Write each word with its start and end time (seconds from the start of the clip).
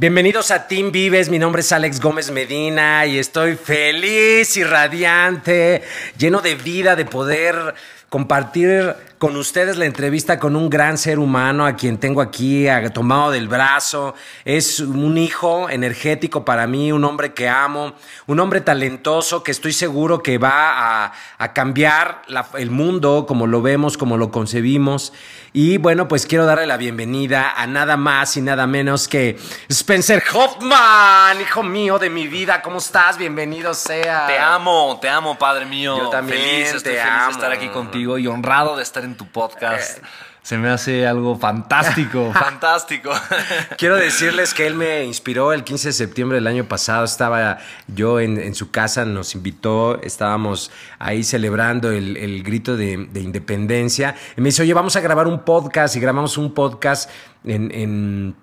Bienvenidos 0.00 0.52
a 0.52 0.68
Team 0.68 0.92
Vives, 0.92 1.28
mi 1.28 1.40
nombre 1.40 1.60
es 1.60 1.72
Alex 1.72 2.00
Gómez 2.00 2.30
Medina 2.30 3.04
y 3.04 3.18
estoy 3.18 3.56
feliz 3.56 4.56
y 4.56 4.62
radiante, 4.62 5.82
lleno 6.16 6.40
de 6.40 6.54
vida, 6.54 6.94
de 6.94 7.04
poder 7.04 7.74
compartir 8.08 8.94
con 9.18 9.36
ustedes 9.36 9.76
la 9.76 9.84
entrevista 9.84 10.38
con 10.38 10.54
un 10.54 10.70
gran 10.70 10.96
ser 10.96 11.18
humano 11.18 11.66
a 11.66 11.74
quien 11.74 11.98
tengo 11.98 12.20
aquí 12.20 12.66
tomado 12.94 13.32
del 13.32 13.48
brazo. 13.48 14.14
Es 14.44 14.78
un 14.78 15.18
hijo 15.18 15.68
energético 15.68 16.44
para 16.44 16.66
mí, 16.66 16.92
un 16.92 17.04
hombre 17.04 17.34
que 17.34 17.48
amo, 17.48 17.94
un 18.26 18.38
hombre 18.38 18.60
talentoso 18.60 19.42
que 19.42 19.50
estoy 19.50 19.72
seguro 19.72 20.22
que 20.22 20.38
va 20.38 21.12
a, 21.38 21.52
cambiar 21.52 22.22
el 22.56 22.70
mundo 22.70 23.24
como 23.26 23.46
lo 23.46 23.60
vemos, 23.60 23.96
como 23.96 24.16
lo 24.16 24.30
concebimos. 24.30 25.12
Y 25.52 25.78
bueno, 25.78 26.06
pues 26.06 26.26
quiero 26.26 26.44
darle 26.44 26.66
la 26.66 26.76
bienvenida 26.76 27.52
a 27.56 27.66
nada 27.66 27.96
más 27.96 28.36
y 28.36 28.42
nada 28.42 28.66
menos 28.66 29.08
que 29.08 29.38
Spencer 29.68 30.22
Hoffman, 30.32 31.40
hijo 31.40 31.62
mío 31.62 31.98
de 31.98 32.10
mi 32.10 32.28
vida. 32.28 32.62
¿Cómo 32.62 32.78
estás? 32.78 33.16
Bienvenido 33.16 33.74
sea. 33.74 34.26
Te 34.26 34.38
amo, 34.38 34.98
te 35.00 35.08
amo, 35.08 35.38
padre 35.38 35.64
mío. 35.64 35.96
Yo 35.96 36.10
también 36.10 36.38
feliz, 36.38 36.66
estoy 36.74 36.92
te 36.92 36.98
feliz 36.98 37.12
amo. 37.12 37.26
de 37.26 37.32
estar 37.32 37.52
aquí 37.52 37.68
contigo 37.70 38.18
y 38.18 38.26
honrado 38.26 38.76
de 38.76 38.82
estar 38.82 39.02
en 39.04 39.07
tu 39.16 39.26
podcast. 39.26 40.02
Se 40.42 40.56
me 40.56 40.70
hace 40.70 41.06
algo 41.06 41.36
fantástico, 41.36 42.32
fantástico. 42.38 43.10
Quiero 43.76 43.96
decirles 43.96 44.54
que 44.54 44.66
él 44.66 44.74
me 44.74 45.04
inspiró 45.04 45.52
el 45.52 45.62
15 45.62 45.88
de 45.88 45.92
septiembre 45.92 46.36
del 46.36 46.46
año 46.46 46.64
pasado. 46.64 47.04
Estaba 47.04 47.58
yo 47.86 48.18
en, 48.18 48.54
su 48.54 48.70
casa, 48.70 49.04
nos 49.04 49.34
invitó, 49.34 50.00
estábamos 50.02 50.70
ahí 50.98 51.22
celebrando 51.22 51.90
el, 51.90 52.42
grito 52.42 52.76
de, 52.78 52.92
independencia. 52.92 54.14
Y 54.36 54.40
me 54.40 54.46
dice, 54.46 54.62
oye, 54.62 54.72
vamos 54.72 54.96
a 54.96 55.00
grabar 55.00 55.26
un 55.26 55.44
podcast 55.44 55.96
y 55.96 56.00
grabamos 56.00 56.38
un 56.38 56.54
podcast 56.54 57.10
en 57.44 57.70
en, 57.72 58.34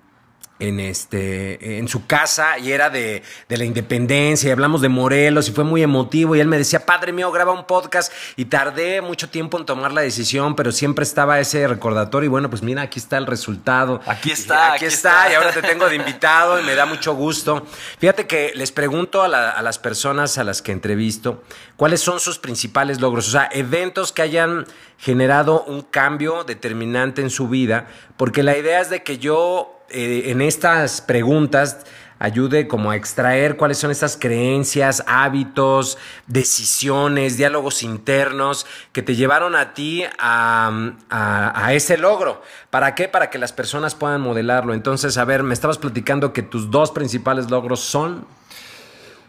este, 0.58 1.78
en 1.78 1.88
su 1.88 2.06
casa 2.06 2.58
y 2.58 2.72
era 2.72 2.88
de, 2.88 3.22
de, 3.48 3.56
la 3.58 3.64
independencia 3.64 4.48
y 4.48 4.52
hablamos 4.52 4.80
de 4.80 4.88
Morelos 4.88 5.48
y 5.48 5.52
fue 5.52 5.64
muy 5.64 5.82
emotivo 5.82 6.34
y 6.34 6.40
él 6.40 6.48
me 6.48 6.56
decía, 6.56 6.86
padre 6.86 7.12
mío, 7.12 7.30
graba 7.30 7.52
un 7.52 7.66
podcast 7.66 8.12
y 8.36 8.46
tardé 8.46 9.02
mucho 9.02 9.28
tiempo 9.28 9.58
en 9.58 9.66
tomar 9.66 9.92
la 9.92 10.00
decisión, 10.00 10.56
pero 10.56 10.72
siempre 10.72 11.02
estaba 11.02 11.38
ese 11.40 11.68
recordatorio 11.68 12.26
y 12.26 12.30
bueno, 12.30 12.48
pues 12.48 12.62
mira, 12.62 12.82
aquí 12.82 12.98
está 12.98 13.18
el 13.18 13.26
resultado. 13.26 14.00
Aquí 14.06 14.30
está. 14.30 14.72
Aquí, 14.72 14.86
está, 14.86 15.30
y 15.30 15.34
ahora 15.34 15.52
te 15.52 15.62
tengo 15.62 15.88
de 15.88 15.96
invitado 15.96 16.58
y 16.58 16.64
me 16.64 16.74
da 16.74 16.86
mucho 16.86 17.14
gusto. 17.14 17.66
Fíjate 17.98 18.26
que 18.26 18.52
les 18.54 18.72
pregunto 18.72 19.22
a, 19.22 19.50
a 19.50 19.62
las 19.62 19.78
personas 19.78 20.38
a 20.38 20.44
las 20.44 20.62
que 20.62 20.72
entrevisto 20.72 21.42
cuáles 21.76 22.00
son 22.00 22.18
sus 22.18 22.38
principales 22.38 23.00
logros, 23.00 23.28
o 23.28 23.30
sea, 23.32 23.48
eventos 23.52 24.12
que 24.12 24.22
hayan 24.22 24.66
generado 24.98 25.64
un 25.64 25.82
cambio 25.82 26.44
determinante 26.44 27.20
en 27.20 27.30
su 27.30 27.48
vida, 27.48 27.86
porque 28.16 28.42
la 28.42 28.56
idea 28.56 28.80
es 28.80 28.88
de 28.88 29.02
que 29.02 29.18
yo 29.18 29.75
eh, 29.90 30.24
en 30.26 30.40
estas 30.40 31.00
preguntas 31.00 31.84
ayude 32.18 32.66
como 32.66 32.90
a 32.90 32.96
extraer 32.96 33.56
cuáles 33.56 33.78
son 33.78 33.90
estas 33.90 34.16
creencias, 34.16 35.04
hábitos, 35.06 35.98
decisiones, 36.26 37.36
diálogos 37.36 37.82
internos 37.82 38.66
que 38.92 39.02
te 39.02 39.14
llevaron 39.14 39.54
a 39.54 39.74
ti 39.74 40.04
a, 40.18 41.70
ese 41.70 41.98
logro. 41.98 42.42
¿Para 42.70 42.94
qué? 42.94 43.08
Para 43.08 43.30
que 43.30 43.38
las 43.38 43.52
personas 43.52 43.94
puedan 43.94 44.20
modelarlo. 44.20 44.72
Entonces, 44.74 45.18
a 45.18 45.24
ver, 45.24 45.42
me 45.42 45.54
estabas 45.54 45.78
platicando 45.78 46.32
que 46.32 46.42
tus 46.42 46.70
dos 46.70 46.90
principales 46.90 47.50
logros 47.50 47.80
son... 47.80 48.26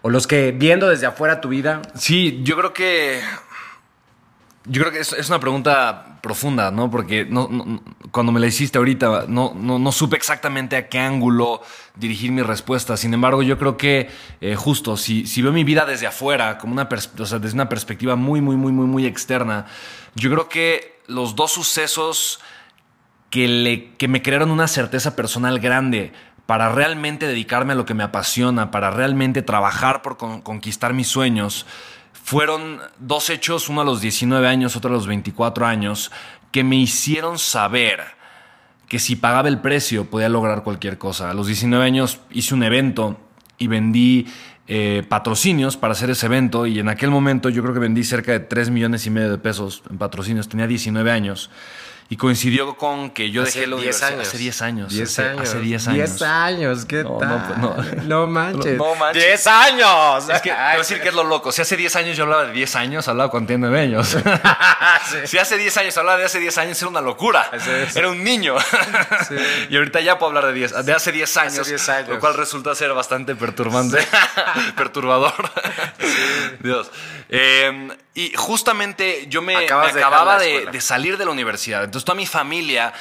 O 0.04 0.10
los 0.10 0.28
que 0.28 0.52
viendo 0.52 0.88
desde 0.88 1.08
afuera 1.08 1.42
tu 1.42 1.50
vida. 1.50 1.82
Sí, 1.96 2.42
yo 2.44 2.56
creo 2.56 2.72
que 2.72 3.20
yo 4.70 4.82
creo 4.82 4.92
que 4.92 5.00
es, 5.00 5.30
una 5.30 5.40
pregunta 5.40 6.20
profunda, 6.22 6.72
¿no? 6.72 6.92
Porque 6.92 7.26
no, 7.26 7.50
cuando 8.18 8.32
me 8.32 8.40
la 8.40 8.48
hiciste 8.48 8.80
ahorita 8.80 9.26
no, 9.28 9.54
no, 9.54 9.92
supe 9.92 10.16
exactamente 10.16 10.76
a 10.76 10.90
qué 10.90 10.98
ángulo 10.98 11.62
dirigir 11.94 12.32
mi 12.32 12.42
respuesta. 12.42 12.98
Sin 12.98 13.14
embargo, 13.14 13.44
yo 13.44 13.60
creo 13.60 13.78
que 13.78 14.10
eh, 14.42 14.56
justo 14.56 14.98
si, 14.98 15.28
si, 15.28 15.44
veo 15.44 15.52
mi 15.52 15.64
vida 15.64 15.86
desde 15.86 16.08
afuera, 16.08 16.58
como 16.58 16.74
una 16.74 16.90
o 16.92 17.26
sea, 17.28 17.38
desde 17.38 17.54
una 17.54 17.70
perspectiva 17.70 18.16
muy, 18.16 18.42
muy, 18.42 18.56
muy, 18.56 18.72
muy, 18.72 18.88
muy 18.88 19.06
externa, 19.06 19.68
yo 20.16 20.32
creo 20.32 20.50
que 20.50 21.00
los 21.06 21.36
dos 21.36 21.52
sucesos 21.52 22.40
que, 23.30 23.48
le, 23.48 23.94
que 23.98 24.08
me 24.08 24.24
crearon 24.24 24.50
una 24.50 24.68
certeza 24.68 25.16
personal 25.16 25.60
grande 25.60 26.12
para 26.48 26.70
realmente 26.70 27.28
dedicarme 27.28 27.74
a 27.74 27.76
lo 27.76 27.86
que 27.86 27.94
me 27.94 28.02
apasiona, 28.02 28.72
para 28.72 28.90
realmente 28.90 29.44
trabajar 29.44 30.02
por 30.02 30.18
conquistar 30.18 30.96
mis 30.96 31.08
sueños, 31.08 31.68
fueron 32.28 32.82
dos 33.00 33.30
hechos, 33.30 33.70
uno 33.70 33.80
a 33.80 33.86
los 33.86 34.02
19 34.02 34.48
años, 34.50 34.76
otro 34.76 34.90
a 34.90 34.94
los 34.94 35.08
24 35.08 35.66
años, 35.66 36.12
que 36.52 36.64
me 36.64 36.76
hicieron 36.76 37.38
saber 37.38 38.02
que 38.88 39.00
si 39.00 39.16
pagaba 39.16 39.50
el 39.50 39.60
precio 39.60 40.10
podía 40.10 40.30
lograr 40.30 40.64
cualquier 40.64 40.98
cosa. 40.98 41.30
A 41.30 41.34
los 41.34 41.48
19 41.48 41.84
años 41.84 42.22
hice 42.32 42.54
un 42.54 42.64
evento 42.64 43.20
y 43.58 43.68
vendí 43.68 44.28
eh, 44.68 45.04
patrocinios 45.08 45.78
para 45.78 45.94
hacer 45.94 46.10
ese 46.10 46.26
evento 46.26 46.66
y 46.66 46.80
en 46.80 46.90
aquel 46.90 47.10
momento 47.10 47.50
yo 47.50 47.62
creo 47.62 47.74
que 47.74 47.80
vendí 47.80 48.04
cerca 48.04 48.32
de 48.32 48.40
3 48.42 48.70
millones 48.70 49.06
y 49.06 49.10
medio 49.10 49.32
de 49.32 49.38
pesos 49.38 49.84
en 49.90 49.98
patrocinios. 49.98 50.48
Tenía 50.48 50.68
19 50.68 51.12
años. 51.12 51.50
Y 52.10 52.16
coincidió 52.16 52.78
con 52.78 53.10
que 53.10 53.32
yo 53.32 53.44
dejé 53.44 53.68
los 53.68 53.82
10 53.82 54.04
años. 54.04 54.28
Hace 54.28 54.38
10 54.38 54.62
años. 54.62 54.94
10 54.94 55.20
años. 55.20 55.42
Hace 55.42 55.60
10 55.60 55.88
años. 55.90 56.10
10 56.10 56.22
años, 56.22 56.86
¿qué 56.86 57.04
no, 57.04 57.18
tal? 57.18 57.60
No, 57.60 57.76
no, 58.06 58.28
manches. 58.28 58.78
No, 58.78 58.96
manches. 58.96 59.24
10 59.26 59.48
años. 59.48 60.30
Es 60.30 60.42
que, 60.42 60.50
te 60.50 60.56
voy 60.56 60.64
a 60.74 60.78
decir 60.78 61.02
que 61.02 61.10
es 61.10 61.14
lo 61.14 61.26
loco. 61.26 61.52
Si 61.52 61.62
hace 61.62 61.76
10 61.76 61.96
años 61.98 62.16
yo 62.16 62.24
hablaba 62.24 62.46
de 62.46 62.54
10 62.54 62.76
años, 62.78 63.08
hablaba 63.10 63.30
con 63.30 63.46
9 63.46 63.80
años. 63.80 64.08
sí. 64.08 65.18
Si 65.28 65.38
hace 65.38 65.58
10 65.58 65.78
años 65.78 65.98
hablaba 65.98 66.18
de 66.18 66.26
hace 66.26 66.40
10 66.40 66.58
años, 66.60 66.82
era 66.82 66.90
una 66.90 67.02
locura. 67.02 67.52
Era 67.94 68.10
un 68.10 68.24
niño. 68.24 68.56
Sí. 69.28 69.36
y 69.70 69.76
ahorita 69.76 70.00
ya 70.00 70.18
puedo 70.18 70.30
hablar 70.30 70.46
de 70.48 70.54
10, 70.54 70.86
de 70.86 70.94
hace 70.94 71.12
10 71.12 71.38
años, 71.38 71.60
hace 71.60 71.72
10 71.72 71.90
años. 71.90 72.10
Lo 72.10 72.20
cual 72.20 72.36
resulta 72.36 72.74
ser 72.74 72.94
bastante 72.94 73.36
perturbante. 73.36 73.98
Perturbador. 74.78 75.34
Dios. 76.62 76.90
Eh, 77.30 77.90
y 78.18 78.34
justamente 78.36 79.28
yo 79.30 79.44
me, 79.44 79.56
acababa 79.56 80.40
de, 80.40 80.82
salir 80.82 81.20
de 81.20 81.26
la 81.26 81.30
universidad. 81.30 81.84
Entonces 81.84 82.04
toda 82.04 82.16
mi 82.16 82.26
familia, 82.26 82.92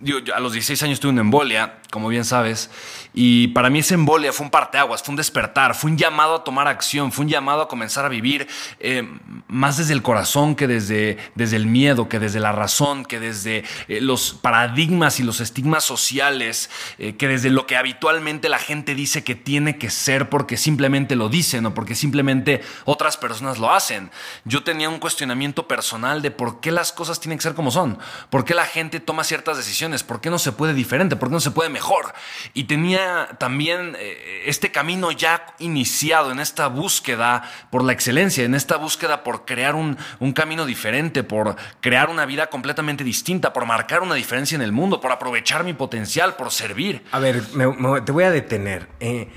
yo, 0.00 0.16
a 0.34 0.40
los 0.40 0.54
16 0.54 0.82
años 0.84 0.98
tuve 0.98 1.12
una 1.12 1.20
embolia, 1.20 1.74
como 1.90 2.08
bien 2.08 2.24
sabes, 2.24 2.70
y 3.14 3.48
para 3.48 3.68
mí 3.68 3.80
esa 3.80 3.94
embolia 3.94 4.32
fue 4.32 4.44
un 4.46 4.50
parteaguas, 4.50 5.02
fue 5.02 5.12
un 5.12 5.16
despertar, 5.16 5.74
fue 5.74 5.90
un 5.90 5.98
llamado 5.98 6.36
a 6.36 6.44
tomar 6.44 6.66
acción, 6.66 7.12
fue 7.12 7.24
un 7.24 7.30
llamado 7.30 7.62
a 7.62 7.68
comenzar 7.68 8.04
a 8.04 8.08
vivir 8.08 8.48
eh, 8.80 9.06
más 9.48 9.76
desde 9.76 9.92
el 9.92 10.02
corazón 10.02 10.54
que 10.54 10.66
desde, 10.66 11.18
desde 11.34 11.56
el 11.56 11.66
miedo, 11.66 12.08
que 12.08 12.18
desde 12.18 12.40
la 12.40 12.52
razón, 12.52 13.04
que 13.04 13.20
desde 13.20 13.64
eh, 13.88 14.00
los 14.00 14.32
paradigmas 14.32 15.20
y 15.20 15.22
los 15.24 15.40
estigmas 15.40 15.84
sociales, 15.84 16.70
eh, 16.98 17.16
que 17.16 17.28
desde 17.28 17.50
lo 17.50 17.66
que 17.66 17.76
habitualmente 17.76 18.48
la 18.48 18.58
gente 18.58 18.94
dice 18.94 19.24
que 19.24 19.34
tiene 19.34 19.76
que 19.76 19.90
ser 19.90 20.30
porque 20.30 20.56
simplemente 20.56 21.14
lo 21.14 21.28
dicen 21.28 21.66
o 21.66 21.74
porque 21.74 21.94
simplemente 21.94 22.62
otras 22.84 23.16
personas 23.18 23.58
lo 23.58 23.72
hacen. 23.72 24.10
Yo 24.44 24.62
tenía 24.62 24.88
un 24.88 24.98
cuestionamiento 24.98 25.68
personal 25.68 26.22
de 26.22 26.30
por 26.30 26.60
qué 26.60 26.70
las 26.70 26.92
cosas 26.92 27.20
tienen 27.20 27.38
que 27.38 27.42
ser 27.42 27.54
como 27.54 27.70
son, 27.70 27.98
por 28.30 28.44
qué 28.44 28.54
la 28.54 28.64
gente 28.64 29.00
toma 29.00 29.24
ciertas 29.24 29.56
decisiones, 29.56 30.02
por 30.02 30.20
qué 30.20 30.30
no 30.30 30.38
se 30.38 30.52
puede 30.52 30.72
diferente, 30.72 31.16
por 31.16 31.28
qué 31.28 31.34
no 31.34 31.40
se 31.40 31.50
puede 31.50 31.68
mejor. 31.68 32.14
Y 32.54 32.64
tenía 32.64 33.01
también 33.38 33.96
eh, 33.98 34.42
este 34.46 34.70
camino 34.70 35.12
ya 35.12 35.46
iniciado 35.58 36.30
en 36.30 36.40
esta 36.40 36.68
búsqueda 36.68 37.42
por 37.70 37.84
la 37.84 37.92
excelencia, 37.92 38.44
en 38.44 38.54
esta 38.54 38.76
búsqueda 38.76 39.22
por 39.24 39.44
crear 39.44 39.74
un, 39.74 39.96
camino 40.34 40.66
diferente, 40.66 41.22
por 41.22 41.56
crear 41.80 42.10
una 42.10 42.26
vida 42.26 42.48
completamente 42.48 43.04
distinta, 43.04 43.52
por 43.52 43.66
marcar 43.66 44.02
una 44.02 44.14
diferencia 44.14 44.56
en 44.56 44.62
el 44.62 44.72
mundo, 44.72 45.00
por 45.00 45.12
aprovechar 45.12 45.64
mi 45.64 45.74
potencial, 45.74 46.36
por 46.36 46.50
servir. 46.50 47.02
A 47.12 47.18
ver, 47.18 47.42
te 48.04 48.12
voy 48.12 48.24
a 48.24 48.30
detener. 48.30 48.88
Eh, 49.00 49.28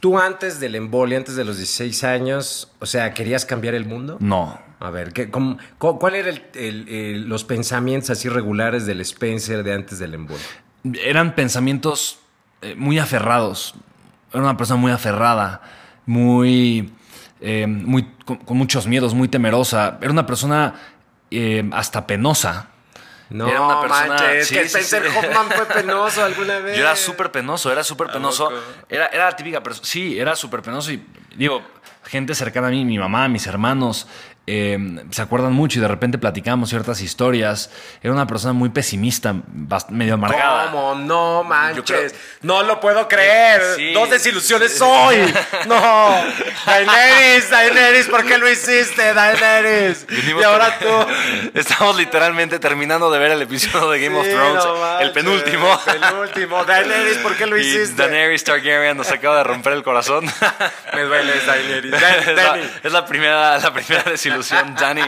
¿Tú 0.00 0.18
antes 0.18 0.60
del 0.60 0.74
embolia, 0.74 1.18
antes 1.18 1.36
de 1.36 1.44
los 1.44 1.56
16 1.56 2.04
años, 2.04 2.72
o 2.80 2.86
sea, 2.86 3.14
querías 3.14 3.46
cambiar 3.46 3.74
el 3.74 3.86
mundo? 3.86 4.18
No. 4.20 4.60
A 4.78 4.90
ver, 4.90 5.12
¿qué, 5.12 5.30
¿cuál 5.30 6.14
eran 6.14 6.40
los 7.28 7.44
pensamientos 7.44 8.10
así 8.10 8.28
regulares 8.28 8.84
del 8.84 9.00
Spencer 9.00 9.62
de 9.62 9.72
antes 9.72 9.98
del 9.98 10.14
embolia? 10.14 10.44
Eran 11.02 11.34
pensamientos 11.34 12.20
eh, 12.62 12.74
muy 12.76 12.98
aferrados. 12.98 13.74
Era 14.32 14.42
una 14.42 14.56
persona 14.56 14.80
muy 14.80 14.92
aferrada, 14.92 15.60
muy, 16.04 16.92
eh, 17.40 17.66
muy 17.66 18.04
con, 18.24 18.56
muchos 18.56 18.86
miedos, 18.86 19.14
muy 19.14 19.28
temerosa. 19.28 19.98
Era 20.00 20.10
una 20.10 20.26
persona 20.26 20.74
eh, 21.30 21.68
hasta 21.72 22.06
penosa. 22.06 22.68
No, 23.28 23.48
era 23.48 23.60
una 23.60 23.80
persona, 23.80 24.06
manches, 24.08 24.48
que 24.50 24.60
Spencer 24.62 25.06
Hoffman 25.08 25.50
fue 25.50 25.66
penoso 25.74 26.24
alguna 26.24 26.60
vez. 26.60 26.76
Yo 26.76 26.84
era 26.84 26.94
súper 26.94 27.32
penoso, 27.32 27.72
era 27.72 27.82
súper 27.82 28.08
penoso. 28.08 28.50
Era, 28.88 29.06
era 29.06 29.24
la 29.26 29.36
típica 29.36 29.62
persona. 29.62 29.84
Sí, 29.84 30.18
era 30.18 30.36
súper 30.36 30.62
penoso. 30.62 30.92
Y 30.92 31.04
digo, 31.34 31.62
gente 32.04 32.34
cercana 32.34 32.68
a 32.68 32.70
mí, 32.70 32.84
mi 32.84 32.98
mamá, 32.98 33.28
mis 33.28 33.46
hermanos, 33.46 34.06
Em, 34.48 35.00
se 35.10 35.22
acuerdan 35.22 35.52
mucho 35.52 35.80
y 35.80 35.82
de 35.82 35.88
repente 35.88 36.18
platicamos 36.18 36.68
ciertas 36.68 37.00
historias. 37.00 37.68
Era 38.00 38.12
una 38.12 38.28
persona 38.28 38.52
muy 38.52 38.68
pesimista, 38.68 39.34
medio 39.88 40.14
amargada. 40.14 40.70
¿Cómo? 40.70 40.94
No 40.94 41.42
manches. 41.42 42.14
No 42.42 42.62
lo 42.62 42.78
puedo 42.78 43.08
creer. 43.08 43.60
Dos 43.92 44.08
desilusiones 44.08 44.80
hoy. 44.80 45.16
no. 45.66 46.24
Daenerys, 46.64 47.50
Daenerys, 47.50 48.06
¿por 48.06 48.24
qué 48.24 48.38
lo 48.38 48.48
hiciste, 48.48 49.14
Daenerys? 49.14 50.06
y 50.08 50.42
ahora 50.44 50.78
tú. 50.78 51.50
Estamos 51.58 51.96
literalmente 51.96 52.60
terminando 52.60 53.10
de 53.10 53.18
ver 53.18 53.32
el 53.32 53.42
episodio 53.42 53.90
de 53.90 54.00
Game 54.00 54.16
of 54.16 54.28
Thrones. 54.28 54.64
el 55.00 55.10
penúltimo. 55.10 55.76
El 55.86 55.98
penúltimo. 55.98 56.64
Daenerys, 56.64 57.18
¿por 57.18 57.36
qué 57.36 57.46
lo 57.46 57.56
hiciste? 57.56 58.00
Daenerys 58.00 58.44
Targaryen 58.44 58.96
nos 58.96 59.10
acaba 59.10 59.38
de 59.38 59.44
romper 59.44 59.72
el 59.72 59.82
corazón. 59.82 60.24
Me 60.94 61.02
duele 61.02 61.32
Daenerys. 61.44 61.92
es, 62.84 62.92
la, 62.92 63.04
primera, 63.04 63.58
la 63.58 63.72
primera 63.72 64.04
desilusión 64.04 64.35
Dani. 64.78 65.02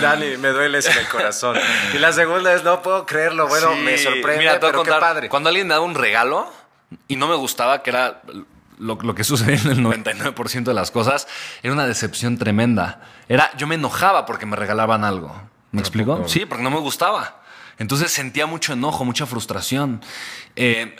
Dani, 0.00 0.36
me 0.36 0.48
duele 0.48 0.78
en 0.78 0.98
el 0.98 1.08
corazón. 1.08 1.56
Y 1.94 1.98
la 1.98 2.12
segunda 2.12 2.54
es, 2.54 2.64
no 2.64 2.82
puedo 2.82 3.06
creerlo. 3.06 3.48
Bueno, 3.48 3.74
me 3.76 3.98
sorprende, 3.98 4.58
pero 4.60 4.82
qué 4.82 4.90
padre. 4.90 5.28
Cuando 5.28 5.48
alguien 5.48 5.66
me 5.66 5.74
daba 5.74 5.84
un 5.84 5.94
regalo 5.94 6.52
y 7.08 7.16
no 7.16 7.26
me 7.28 7.36
gustaba, 7.36 7.82
que 7.82 7.90
era 7.90 8.22
lo, 8.78 9.14
que 9.14 9.24
sucedía 9.24 9.56
en 9.56 9.70
el 9.70 9.78
99% 9.78 10.64
de 10.64 10.74
las 10.74 10.90
cosas, 10.90 11.28
era 11.62 11.72
una 11.72 11.86
decepción 11.86 12.38
tremenda. 12.38 13.00
Era, 13.28 13.50
yo 13.56 13.66
me 13.66 13.76
enojaba 13.76 14.26
porque 14.26 14.46
me 14.46 14.56
regalaban 14.56 15.04
algo. 15.04 15.34
¿Me 15.70 15.80
explico? 15.80 16.26
Sí, 16.28 16.44
porque 16.46 16.62
no 16.62 16.70
me 16.70 16.80
gustaba. 16.80 17.42
Entonces 17.78 18.12
sentía 18.12 18.46
mucho 18.46 18.74
enojo, 18.74 19.04
mucha 19.04 19.26
frustración. 19.26 20.02
Eh, 20.56 20.94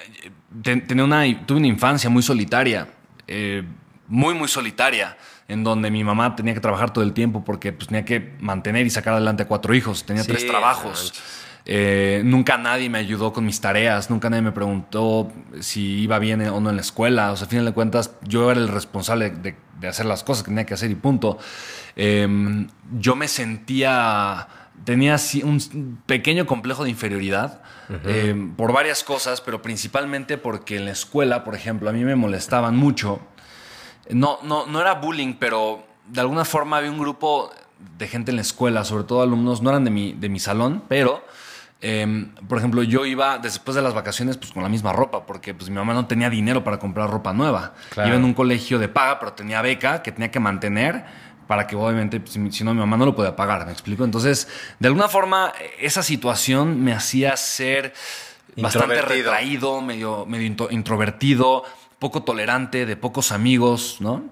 tenía 0.62 1.04
una, 1.04 1.24
tuve 1.46 1.58
una 1.58 1.66
infancia 1.66 2.08
muy 2.08 2.22
solitaria, 2.22 2.88
eh, 3.26 3.62
muy, 4.08 4.34
muy 4.34 4.48
solitaria 4.48 5.16
en 5.48 5.64
donde 5.64 5.90
mi 5.90 6.04
mamá 6.04 6.36
tenía 6.36 6.54
que 6.54 6.60
trabajar 6.60 6.92
todo 6.92 7.04
el 7.04 7.12
tiempo 7.12 7.44
porque 7.44 7.72
pues, 7.72 7.88
tenía 7.88 8.04
que 8.04 8.34
mantener 8.40 8.86
y 8.86 8.90
sacar 8.90 9.14
adelante 9.14 9.44
a 9.44 9.48
cuatro 9.48 9.74
hijos, 9.74 10.04
tenía 10.04 10.24
tres 10.24 10.46
trabajos. 10.46 11.12
Eh, 11.64 12.22
nunca 12.24 12.58
nadie 12.58 12.90
me 12.90 12.98
ayudó 12.98 13.32
con 13.32 13.44
mis 13.44 13.60
tareas, 13.60 14.10
nunca 14.10 14.28
nadie 14.28 14.42
me 14.42 14.52
preguntó 14.52 15.30
si 15.60 16.00
iba 16.00 16.18
bien 16.18 16.42
o 16.48 16.60
no 16.60 16.70
en 16.70 16.76
la 16.76 16.82
escuela. 16.82 17.32
O 17.32 17.36
sea, 17.36 17.46
a 17.46 17.50
fin 17.50 17.64
de 17.64 17.72
cuentas, 17.72 18.12
yo 18.22 18.50
era 18.50 18.60
el 18.60 18.68
responsable 18.68 19.30
de, 19.30 19.56
hacer 19.86 20.06
las 20.06 20.24
cosas 20.24 20.44
que 20.44 20.48
tenía 20.48 20.66
que 20.66 20.74
hacer 20.74 20.90
y 20.90 20.94
punto. 20.94 21.38
Em, 21.96 22.68
yo 22.98 23.16
me 23.16 23.28
sentía, 23.28 24.48
tenía 24.84 25.16
un 25.44 26.00
pequeño 26.06 26.46
complejo 26.46 26.84
de 26.84 26.90
inferioridad. 26.90 27.62
Em, 28.06 28.54
por 28.54 28.72
varias 28.72 29.04
cosas, 29.04 29.42
pero 29.42 29.60
principalmente 29.60 30.38
porque 30.38 30.76
en 30.76 30.86
la 30.86 30.92
escuela, 30.92 31.44
por 31.44 31.54
ejemplo, 31.54 31.90
a 31.90 31.92
mí 31.92 32.04
me 32.04 32.16
molestaban 32.16 32.74
mucho 32.74 33.20
no, 34.14 34.38
no, 34.42 34.66
no 34.66 34.80
era 34.80 34.94
bullying, 34.94 35.34
pero 35.34 35.84
de 36.06 36.20
alguna 36.20 36.44
forma 36.44 36.78
había 36.78 36.90
un 36.90 36.98
grupo 36.98 37.50
de 37.98 38.08
gente 38.08 38.30
en 38.30 38.36
la 38.36 38.42
escuela, 38.42 38.84
sobre 38.84 39.04
todo 39.04 39.22
alumnos, 39.22 39.62
no 39.62 39.70
eran 39.70 39.84
de 39.84 39.90
mi, 39.90 40.12
de 40.12 40.28
mi 40.28 40.38
salón, 40.38 40.82
pero, 40.88 41.24
em, 41.80 42.34
por 42.48 42.58
ejemplo, 42.58 42.82
yo 42.82 43.06
iba 43.06 43.38
después 43.38 43.74
de 43.74 43.82
las 43.82 43.94
vacaciones 43.94 44.36
pues 44.36 44.52
con 44.52 44.62
la 44.62 44.68
misma 44.68 44.92
ropa, 44.92 45.26
porque 45.26 45.54
pues 45.54 45.68
mi 45.68 45.76
mamá 45.76 45.94
no 45.94 46.06
tenía 46.06 46.30
dinero 46.30 46.62
para 46.62 46.78
comprar 46.78 47.10
ropa 47.10 47.32
nueva. 47.32 47.74
Iba 47.96 48.14
en 48.14 48.24
un 48.24 48.34
colegio 48.34 48.78
de 48.78 48.88
paga, 48.88 49.18
pero 49.18 49.32
tenía 49.32 49.62
beca 49.62 50.02
que 50.02 50.12
tenía 50.12 50.30
que 50.30 50.40
mantener 50.40 51.04
para 51.46 51.66
que 51.66 51.76
obviamente, 51.76 52.20
pues, 52.20 52.38
si, 52.54 52.64
no, 52.64 52.72
mi 52.72 52.80
mamá 52.80 52.96
no 52.96 53.04
lo 53.04 53.14
podía 53.14 53.34
pagar, 53.34 53.66
¿me 53.66 53.72
explico? 53.72 54.04
Entonces, 54.04 54.48
de 54.78 54.88
alguna 54.88 55.08
forma, 55.08 55.52
esa 55.78 56.02
situación 56.02 56.82
me 56.82 56.92
hacía 56.92 57.36
ser 57.36 57.92
bastante 58.56 59.02
retraído, 59.02 59.80
medio, 59.80 60.24
medio 60.26 60.68
introvertido 60.70 61.64
poco 62.02 62.24
tolerante, 62.24 62.84
de 62.84 62.96
pocos 62.96 63.30
amigos, 63.30 63.98
¿no? 64.00 64.24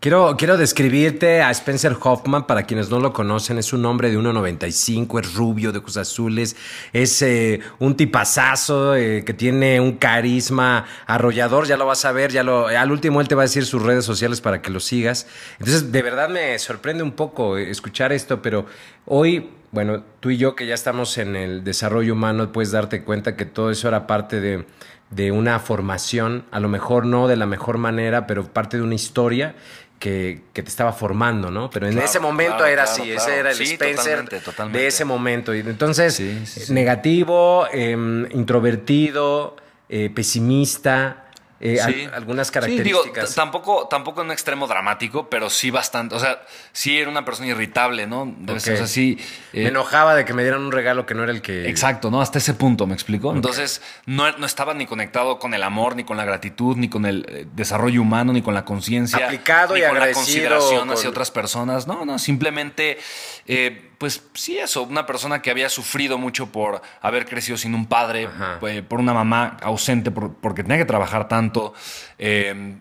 Quiero, 0.00 0.36
quiero 0.36 0.58
describirte 0.58 1.40
a 1.40 1.50
Spencer 1.50 1.96
Hoffman, 1.98 2.46
para 2.46 2.64
quienes 2.64 2.90
no 2.90 3.00
lo 3.00 3.14
conocen, 3.14 3.56
es 3.56 3.72
un 3.72 3.86
hombre 3.86 4.10
de 4.10 4.18
1,95, 4.18 5.20
es 5.20 5.34
rubio, 5.34 5.72
de 5.72 5.78
ojos 5.78 5.96
azules, 5.96 6.56
es 6.92 7.22
eh, 7.22 7.60
un 7.78 7.96
tipazazo 7.96 8.94
eh, 8.94 9.24
que 9.24 9.32
tiene 9.32 9.80
un 9.80 9.92
carisma 9.92 10.84
arrollador, 11.06 11.66
ya 11.66 11.78
lo 11.78 11.86
vas 11.86 12.04
a 12.04 12.12
ver, 12.12 12.30
ya 12.30 12.42
lo, 12.42 12.66
al 12.66 12.92
último 12.92 13.22
él 13.22 13.28
te 13.28 13.34
va 13.34 13.42
a 13.42 13.46
decir 13.46 13.64
sus 13.64 13.82
redes 13.82 14.04
sociales 14.04 14.42
para 14.42 14.60
que 14.60 14.68
lo 14.68 14.80
sigas. 14.80 15.26
Entonces, 15.58 15.90
de 15.90 16.02
verdad 16.02 16.28
me 16.28 16.58
sorprende 16.58 17.02
un 17.02 17.12
poco 17.12 17.56
escuchar 17.56 18.12
esto, 18.12 18.42
pero 18.42 18.66
hoy, 19.06 19.48
bueno, 19.72 20.02
tú 20.20 20.28
y 20.28 20.36
yo 20.36 20.54
que 20.54 20.66
ya 20.66 20.74
estamos 20.74 21.16
en 21.16 21.34
el 21.34 21.64
desarrollo 21.64 22.12
humano, 22.12 22.52
puedes 22.52 22.70
darte 22.70 23.02
cuenta 23.02 23.34
que 23.34 23.46
todo 23.46 23.70
eso 23.70 23.88
era 23.88 24.06
parte 24.06 24.40
de 24.42 24.66
de 25.10 25.30
una 25.32 25.58
formación, 25.60 26.44
a 26.50 26.60
lo 26.60 26.68
mejor 26.68 27.06
no 27.06 27.28
de 27.28 27.36
la 27.36 27.46
mejor 27.46 27.78
manera, 27.78 28.26
pero 28.26 28.44
parte 28.44 28.76
de 28.76 28.82
una 28.82 28.94
historia 28.94 29.54
que, 29.98 30.42
te 30.52 30.60
estaba 30.62 30.92
formando, 30.92 31.50
¿no? 31.50 31.70
Pero 31.70 31.88
en 31.88 31.98
ese 31.98 32.20
momento 32.20 32.64
era 32.64 32.84
así, 32.84 33.10
ese 33.10 33.38
era 33.38 33.50
el 33.50 33.60
Spencer 33.60 34.24
de 34.72 34.86
ese 34.86 35.04
momento. 35.04 35.54
Y 35.54 35.60
entonces, 35.60 36.20
negativo, 36.70 37.66
em, 37.72 38.26
introvertido, 38.32 39.56
eh, 39.88 40.10
pesimista, 40.14 41.25
eh, 41.58 42.10
algunas 42.12 42.50
características. 42.50 43.34
tampoco, 43.34 43.88
tampoco 43.88 44.20
en 44.20 44.26
un 44.26 44.32
extremo 44.32 44.66
dramático, 44.66 45.30
pero 45.30 45.48
sí 45.48 45.70
bastante. 45.70 46.14
O 46.14 46.18
sea, 46.18 46.42
sí 46.72 46.98
era 46.98 47.08
una 47.08 47.24
persona 47.24 47.48
irritable, 47.48 48.06
¿no? 48.06 48.34
O 48.46 48.60
sea, 48.60 48.86
sí. 48.86 49.18
me 49.54 49.62
eh, 49.62 49.68
enojaba 49.68 50.14
de 50.14 50.26
que 50.26 50.34
me 50.34 50.42
dieran 50.42 50.60
un 50.60 50.72
regalo 50.72 51.06
que 51.06 51.14
no 51.14 51.22
era 51.22 51.32
el 51.32 51.40
que. 51.40 51.68
Exacto, 51.68 52.10
¿no? 52.10 52.20
Hasta 52.20 52.38
ese 52.38 52.52
punto, 52.54 52.86
¿me 52.86 52.92
explico? 52.92 53.32
Entonces, 53.32 53.80
no, 54.04 54.30
no, 54.32 54.44
estaba 54.44 54.74
ni 54.74 54.84
conectado 54.86 55.38
con 55.38 55.54
el 55.54 55.62
amor, 55.62 55.96
ni 55.96 56.04
con 56.04 56.18
la 56.18 56.26
gratitud, 56.26 56.76
ni 56.76 56.90
con 56.90 57.06
el 57.06 57.24
eh, 57.28 57.46
desarrollo 57.54 58.02
humano, 58.02 58.34
ni 58.34 58.42
con 58.42 58.52
la 58.52 58.66
conciencia. 58.66 59.24
Aplicado 59.24 59.74
ni 59.74 59.80
y 59.80 59.84
con 59.84 59.98
la 59.98 60.12
consideración 60.12 60.90
hacia 60.90 61.08
otras 61.08 61.30
personas. 61.30 61.86
No, 61.86 62.04
no, 62.04 62.18
simplemente 62.18 62.98
pues 63.98 64.22
sí, 64.34 64.58
eso, 64.58 64.82
una 64.82 65.06
persona 65.06 65.40
que 65.40 65.50
había 65.50 65.68
sufrido 65.68 66.18
mucho 66.18 66.52
por 66.52 66.82
haber 67.00 67.26
crecido 67.26 67.56
sin 67.56 67.74
un 67.74 67.86
padre, 67.86 68.28
eh, 68.62 68.82
por 68.82 69.00
una 69.00 69.14
mamá 69.14 69.56
ausente, 69.62 70.10
porque 70.10 70.62
tenía 70.62 70.78
que 70.78 70.84
trabajar 70.84 71.28
tanto. 71.28 71.72
Em, 72.18 72.80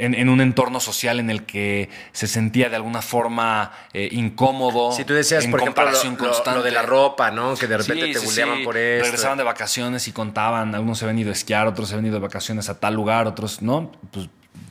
en, 0.00 0.28
un 0.28 0.40
entorno 0.40 0.80
social 0.80 1.20
en 1.20 1.30
el 1.30 1.44
que 1.44 1.90
se 2.12 2.26
sentía 2.26 2.70
de 2.70 2.76
alguna 2.76 3.02
forma 3.02 3.72
eh, 3.92 4.08
incómodo. 4.12 4.92
Si 4.92 5.04
tú 5.04 5.12
decías, 5.12 5.44
en 5.44 5.50
por 5.50 5.60
comparación 5.60 6.14
ejemplo, 6.14 6.28
lo, 6.28 6.32
constante. 6.32 6.58
Lo, 6.58 6.64
de 6.64 6.70
la 6.70 6.82
ropa, 6.82 7.30
¿no? 7.30 7.54
Que 7.54 7.66
de 7.66 7.76
repente 7.76 8.06
te 8.14 8.18
sí, 8.18 8.42
por 8.64 8.76
eso. 8.76 9.04
Regresaban 9.04 9.36
de 9.36 9.44
vacaciones 9.44 10.08
y 10.08 10.12
contaban, 10.12 10.74
algunos 10.74 10.98
se 10.98 11.04
habían 11.04 11.18
ido 11.18 11.30
a 11.30 11.32
esquiar, 11.32 11.66
otros 11.66 11.88
se 11.88 11.94
habían 11.94 12.06
ido 12.06 12.14
de 12.14 12.22
vacaciones 12.22 12.68
a 12.70 12.80
tal 12.80 12.94
lugar, 12.94 13.26
otros 13.26 13.60
no. 13.60 13.92
Pues 14.10 14.28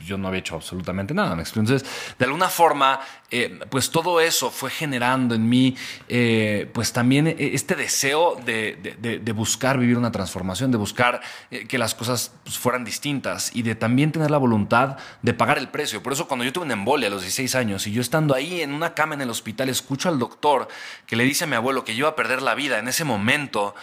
yo 0.09 0.17
no 0.17 0.27
había 0.27 0.39
hecho 0.39 0.55
absolutamente 0.55 1.13
nada. 1.13 1.33
Entonces, 1.33 1.85
de 2.17 2.25
alguna 2.25 2.49
forma, 2.49 2.99
eh, 3.29 3.59
pues 3.69 3.91
todo 3.91 4.19
eso 4.19 4.49
fue 4.49 4.71
generando 4.71 5.35
en 5.35 5.47
mí, 5.47 5.77
eh, 6.07 6.67
pues 6.73 6.91
también 6.91 7.27
eh, 7.27 7.35
este 7.53 7.75
deseo 7.75 8.35
de, 8.43 9.31
buscar 9.35 9.77
vivir 9.77 9.97
una 9.97 10.11
transformación, 10.11 10.71
de 10.71 10.77
buscar 10.77 11.21
que 11.67 11.77
las 11.77 11.93
cosas 11.93 12.33
pues, 12.43 12.57
fueran 12.57 12.83
distintas 12.83 13.55
y 13.55 13.61
de 13.61 13.75
también 13.75 14.11
tener 14.11 14.31
la 14.31 14.39
voluntad 14.39 14.97
de 15.21 15.33
pagar 15.33 15.59
el 15.59 15.69
precio. 15.69 16.01
Por 16.01 16.11
eso 16.11 16.27
cuando 16.27 16.43
yo 16.43 16.51
tuve 16.51 16.65
una 16.65 16.73
embolia 16.73 17.07
a 17.07 17.11
los 17.11 17.21
16 17.21 17.53
años 17.55 17.85
y 17.85 17.91
yo 17.91 18.01
estando 18.01 18.33
ahí 18.33 18.61
en 18.61 18.73
una 18.73 18.95
cama 18.95 19.13
en 19.13 19.21
el 19.21 19.29
hospital, 19.29 19.69
escucho 19.69 20.09
al 20.09 20.17
doctor 20.17 20.67
que 21.05 21.15
le 21.15 21.23
dice 21.23 21.43
a 21.43 21.47
mi 21.47 21.55
abuelo 21.55 21.85
que 21.85 21.93
yo 21.93 21.99
iba 21.99 22.09
a 22.09 22.15
perder 22.15 22.41
la 22.41 22.55
vida 22.55 22.79
en 22.79 22.87
ese 22.87 23.05
momento, 23.05 23.75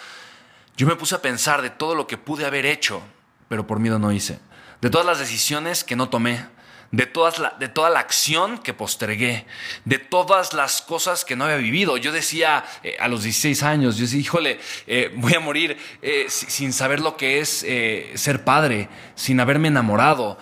yo 0.76 0.86
me 0.88 0.96
puse 0.96 1.14
a 1.14 1.22
pensar 1.22 1.62
de 1.62 1.70
todo 1.70 1.94
lo 1.94 2.08
que 2.08 2.18
pude 2.18 2.44
haber 2.44 2.66
hecho, 2.66 3.00
pero 3.48 3.66
por 3.66 3.78
miedo 3.78 4.00
no 4.00 4.10
hice 4.10 4.40
de 4.80 4.90
todas 4.90 5.06
las 5.06 5.18
decisiones 5.18 5.84
que 5.84 5.96
no 5.96 6.08
tomé, 6.08 6.46
de, 6.92 7.06
todas 7.06 7.38
la, 7.38 7.54
de 7.58 7.68
toda 7.68 7.90
la 7.90 8.00
acción 8.00 8.58
que 8.58 8.74
postergué, 8.74 9.46
de 9.84 9.98
todas 9.98 10.52
las 10.52 10.82
cosas 10.82 11.24
que 11.24 11.36
no 11.36 11.44
había 11.44 11.56
vivido. 11.56 11.96
Yo 11.96 12.12
decía 12.12 12.64
eh, 12.82 12.96
a 12.98 13.08
los 13.08 13.22
16 13.22 13.62
años, 13.62 13.96
yo 13.96 14.02
decía, 14.02 14.20
híjole, 14.20 14.60
eh, 14.86 15.12
voy 15.16 15.34
a 15.34 15.40
morir 15.40 15.76
eh, 16.02 16.26
sin 16.28 16.72
saber 16.72 17.00
lo 17.00 17.16
que 17.16 17.40
es 17.40 17.66
ser 18.14 18.44
padre, 18.44 18.88
sin 19.16 19.40
haberme 19.40 19.68
enamorado, 19.68 20.38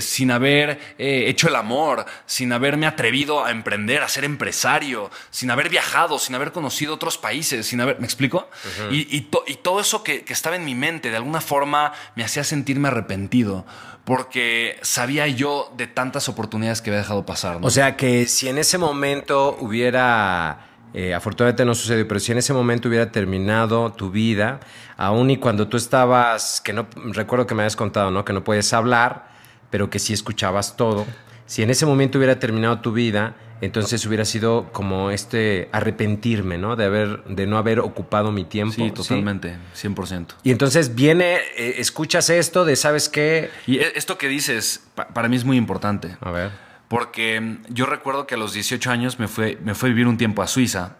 sin 0.00 0.30
haber 0.30 0.78
hecho 0.98 1.48
el 1.48 1.56
amor, 1.56 2.04
sin 2.26 2.52
haberme 2.52 2.86
atrevido 2.86 3.44
a 3.44 3.50
emprender, 3.50 4.02
a 4.02 4.08
ser 4.08 4.24
empresario, 4.24 5.10
sin 5.30 5.50
haber 5.50 5.70
viajado, 5.70 6.18
sin 6.18 6.34
haber 6.34 6.52
conocido 6.52 6.94
otros 6.94 7.16
países, 7.16 7.66
sin 7.66 7.80
haber, 7.80 7.98
¿me 7.98 8.04
explico? 8.04 8.50
y, 8.90 9.22
todo 9.62 9.80
eso 9.80 10.02
que 10.02 10.24
estaba 10.28 10.56
en 10.56 10.64
mi 10.64 10.74
mente, 10.74 11.10
de 11.10 11.16
alguna 11.16 11.40
forma, 11.40 11.92
me 12.14 12.24
hacía 12.24 12.44
sentirme 12.44 12.88
arrepentido 12.88 13.64
porque 14.06 14.78
sabía 14.82 15.26
yo 15.26 15.72
de 15.76 15.88
tantas 15.88 16.28
oportunidades 16.28 16.80
que 16.80 16.90
había 16.90 17.00
dejado 17.00 17.26
pasar. 17.26 17.58
O 17.60 17.70
sea 17.70 17.96
que 17.96 18.28
si 18.28 18.48
en 18.48 18.56
ese 18.56 18.78
momento 18.78 19.56
hubiera, 19.60 20.68
eh, 20.98 21.12
afortunadamente 21.12 21.66
no 21.66 21.74
sucedió, 21.74 22.08
pero 22.08 22.18
si 22.18 22.32
en 22.32 22.38
ese 22.38 22.54
momento 22.54 22.88
hubiera 22.88 23.12
terminado 23.12 23.92
tu 23.92 24.10
vida, 24.10 24.60
aún 24.96 25.28
y 25.28 25.36
cuando 25.36 25.68
tú 25.68 25.76
estabas, 25.76 26.62
que 26.62 26.72
no, 26.72 26.86
recuerdo 27.12 27.46
que 27.46 27.54
me 27.54 27.64
habías 27.64 27.76
contado, 27.76 28.10
¿no? 28.10 28.24
Que 28.24 28.32
no 28.32 28.42
puedes 28.44 28.72
hablar, 28.72 29.28
pero 29.68 29.90
que 29.90 29.98
sí 29.98 30.14
escuchabas 30.14 30.74
todo. 30.78 31.04
Si 31.44 31.62
en 31.62 31.68
ese 31.68 31.84
momento 31.84 32.16
hubiera 32.16 32.38
terminado 32.38 32.80
tu 32.80 32.92
vida, 32.92 33.36
entonces 33.60 34.06
hubiera 34.06 34.24
sido 34.24 34.70
como 34.72 35.10
este 35.10 35.68
arrepentirme, 35.70 36.56
¿no? 36.56 36.76
De 36.76 36.86
haber, 36.86 37.24
de 37.24 37.46
no 37.46 37.58
haber 37.58 37.80
ocupado 37.80 38.32
mi 38.32 38.44
tiempo. 38.44 38.72
Sí, 38.72 38.90
totalmente, 38.90 39.58
100%. 39.74 40.28
Y 40.44 40.50
entonces 40.50 40.94
viene, 40.94 41.40
eh, 41.58 41.74
escuchas 41.76 42.30
esto 42.30 42.64
de, 42.64 42.74
¿sabes 42.74 43.10
qué? 43.10 43.50
Y 43.66 43.80
e, 43.80 43.92
esto 43.96 44.16
que 44.16 44.28
dices, 44.28 44.82
para 45.12 45.28
mí 45.28 45.36
es 45.36 45.44
muy 45.44 45.58
importante. 45.58 46.16
A 46.22 46.30
ver. 46.30 46.65
Porque 46.88 47.58
yo 47.68 47.86
recuerdo 47.86 48.26
que 48.26 48.34
a 48.34 48.38
los 48.38 48.52
18 48.52 48.90
años 48.90 49.18
me 49.18 49.28
fui, 49.28 49.58
me 49.62 49.74
fui 49.74 49.88
a 49.88 49.92
vivir 49.92 50.06
un 50.06 50.16
tiempo 50.16 50.42
a 50.42 50.46
Suiza 50.46 50.96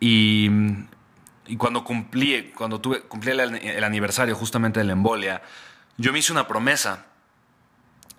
y, 0.00 0.50
cuando 1.56 1.84
cumplí, 1.84 2.52
cuando 2.56 2.80
tuve, 2.80 3.02
cumplí 3.02 3.32
el, 3.32 3.84
aniversario 3.84 4.34
justamente 4.34 4.80
de 4.80 4.84
la 4.84 4.92
embolia, 4.92 5.42
yo 5.96 6.12
me 6.12 6.18
hice 6.18 6.32
una 6.32 6.46
promesa 6.46 7.06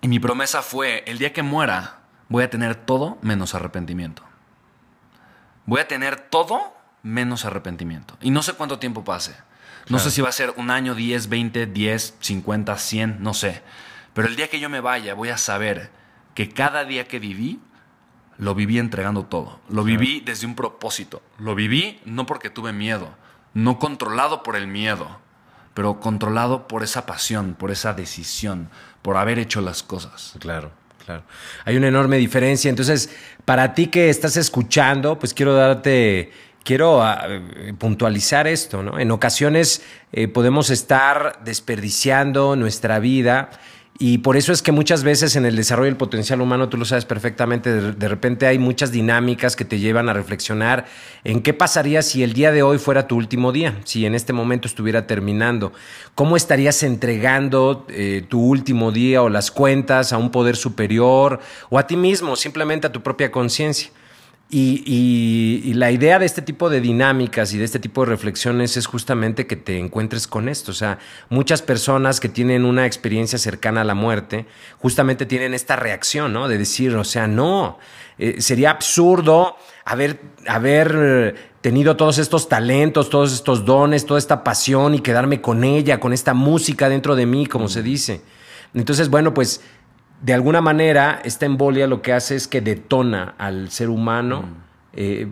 y 0.00 0.08
mi 0.08 0.18
promesa 0.18 0.62
fue, 0.62 1.04
el 1.06 1.18
día 1.18 1.32
que 1.32 1.42
muera 1.42 2.00
voy 2.28 2.44
a 2.44 2.50
tener 2.50 2.74
todo 2.74 3.18
menos 3.22 3.54
arrepentimiento. 3.54 4.22
Voy 5.66 5.80
a 5.80 5.88
tener 5.88 6.16
todo 6.16 6.74
menos 7.02 7.44
arrepentimiento. 7.44 8.16
Y 8.20 8.30
no 8.30 8.42
sé 8.42 8.54
cuánto 8.54 8.78
tiempo 8.78 9.04
pase. 9.04 9.36
No 9.88 9.98
sé 9.98 10.10
si 10.10 10.20
va 10.20 10.28
a 10.28 10.32
ser 10.32 10.54
un 10.56 10.70
año, 10.70 10.94
10, 10.94 11.28
20, 11.28 11.66
10, 11.66 12.16
50, 12.20 12.76
100, 12.76 13.22
no 13.22 13.34
sé. 13.34 13.62
Pero 14.14 14.28
el 14.28 14.36
día 14.36 14.48
que 14.48 14.60
yo 14.60 14.68
me 14.68 14.80
vaya 14.80 15.14
voy 15.14 15.30
a 15.30 15.36
saber 15.36 15.90
que 16.34 16.48
cada 16.48 16.84
día 16.84 17.06
que 17.06 17.18
viví, 17.18 17.60
lo 18.38 18.54
viví 18.54 18.78
entregando 18.78 19.24
todo. 19.24 19.60
Lo 19.68 19.84
viví 19.84 20.20
desde 20.20 20.46
un 20.46 20.54
propósito. 20.54 21.22
Lo 21.38 21.54
viví 21.54 22.00
no 22.04 22.26
porque 22.26 22.48
tuve 22.50 22.72
miedo, 22.72 23.10
no 23.52 23.78
controlado 23.78 24.42
por 24.42 24.56
el 24.56 24.66
miedo, 24.66 25.18
pero 25.74 26.00
controlado 26.00 26.66
por 26.66 26.82
esa 26.82 27.06
pasión, 27.06 27.54
por 27.54 27.70
esa 27.70 27.92
decisión, 27.92 28.70
por 29.02 29.16
haber 29.16 29.38
hecho 29.38 29.60
las 29.60 29.82
cosas. 29.82 30.34
Claro. 30.38 30.72
Claro. 31.04 31.24
Hay 31.64 31.76
una 31.76 31.88
enorme 31.88 32.18
diferencia. 32.18 32.68
Entonces, 32.68 33.10
para 33.44 33.74
ti 33.74 33.88
que 33.88 34.10
estás 34.10 34.36
escuchando, 34.36 35.18
pues 35.18 35.34
quiero 35.34 35.54
darte 35.54 36.30
quiero 36.62 37.02
ah, 37.02 37.26
puntualizar 37.78 38.46
esto, 38.46 38.82
¿no? 38.82 38.98
En 38.98 39.10
ocasiones 39.10 39.82
eh, 40.12 40.28
podemos 40.28 40.70
estar 40.70 41.40
desperdiciando 41.44 42.54
nuestra 42.56 42.98
vida 42.98 43.50
y 44.02 44.16
por 44.16 44.38
eso 44.38 44.50
es 44.54 44.62
que 44.62 44.72
muchas 44.72 45.04
veces 45.04 45.36
en 45.36 45.44
el 45.44 45.56
desarrollo 45.56 45.90
del 45.90 45.98
potencial 45.98 46.40
humano, 46.40 46.70
tú 46.70 46.78
lo 46.78 46.86
sabes 46.86 47.04
perfectamente, 47.04 47.70
de, 47.92 48.08
repente 48.08 48.46
hay 48.46 48.58
muchas 48.58 48.92
dinámicas 48.92 49.56
que 49.56 49.66
te 49.66 49.78
llevan 49.78 50.08
a 50.08 50.14
reflexionar 50.14 50.86
en 51.22 51.42
qué 51.42 51.52
pasaría 51.52 52.00
si 52.00 52.22
el 52.22 52.32
día 52.32 52.50
de 52.50 52.62
hoy 52.62 52.78
fuera 52.78 53.06
tu 53.06 53.16
último 53.16 53.52
día, 53.52 53.78
si 53.84 54.06
en 54.06 54.14
este 54.14 54.32
momento 54.32 54.68
estuviera 54.68 55.06
terminando. 55.06 55.74
¿Cómo 56.14 56.38
estarías 56.38 56.82
entregando 56.82 57.84
eh, 57.90 58.24
tu 58.26 58.40
último 58.40 58.90
día 58.90 59.22
o 59.22 59.28
las 59.28 59.50
cuentas 59.50 60.14
a 60.14 60.16
un 60.16 60.30
poder 60.30 60.56
superior 60.56 61.38
o 61.68 61.78
a 61.78 61.86
ti 61.86 61.98
mismo, 61.98 62.36
simplemente 62.36 62.86
a 62.86 62.92
tu 62.92 63.02
propia 63.02 63.30
conciencia? 63.30 63.90
Y, 64.52 65.72
la 65.74 65.92
idea 65.92 66.18
de 66.18 66.26
este 66.26 66.42
tipo 66.42 66.68
de 66.68 66.80
dinámicas 66.80 67.54
y 67.54 67.58
de 67.58 67.64
este 67.64 67.78
tipo 67.78 68.04
de 68.04 68.10
reflexiones 68.10 68.76
es 68.76 68.86
justamente 68.86 69.46
que 69.46 69.54
te 69.54 69.78
encuentres 69.78 70.26
con 70.26 70.48
esto. 70.48 70.72
O 70.72 70.74
sea, 70.74 70.98
muchas 71.28 71.62
personas 71.62 72.18
que 72.18 72.28
tienen 72.28 72.64
una 72.64 72.84
experiencia 72.84 73.38
cercana 73.38 73.82
a 73.82 73.84
la 73.84 73.94
muerte, 73.94 74.46
justamente 74.78 75.24
tienen 75.24 75.54
esta 75.54 75.76
reacción, 75.76 76.32
¿no? 76.32 76.48
De 76.48 76.58
decir, 76.58 76.96
o 76.96 77.04
sea, 77.04 77.28
no, 77.28 77.78
eh, 78.18 78.40
sería 78.40 78.70
absurdo 78.70 79.56
haber, 79.84 80.20
haber 80.48 81.36
tenido 81.60 81.96
todos 81.96 82.18
estos 82.18 82.48
talentos, 82.48 83.08
todos 83.08 83.32
estos 83.32 83.64
dones, 83.64 84.04
toda 84.04 84.18
esta 84.18 84.42
pasión 84.42 84.94
y 84.94 85.00
quedarme 85.00 85.40
con 85.40 85.62
ella, 85.62 86.00
con 86.00 86.12
esta 86.12 86.34
música 86.34 86.88
dentro 86.88 87.14
de 87.14 87.26
mí, 87.26 87.46
como 87.46 87.68
se 87.68 87.84
dice. 87.84 88.20
Entonces, 88.74 89.10
bueno, 89.10 89.32
pues 89.32 89.60
de 90.20 90.34
alguna 90.34 90.60
manera, 90.60 91.20
esta 91.24 91.46
embolia 91.46 91.86
lo 91.86 92.02
que 92.02 92.12
hace 92.12 92.36
es 92.36 92.46
que 92.46 92.60
detona 92.60 93.34
al 93.38 93.70
ser 93.70 93.88
humano, 93.88 94.42
mm. 94.42 94.54
eh, 94.94 95.28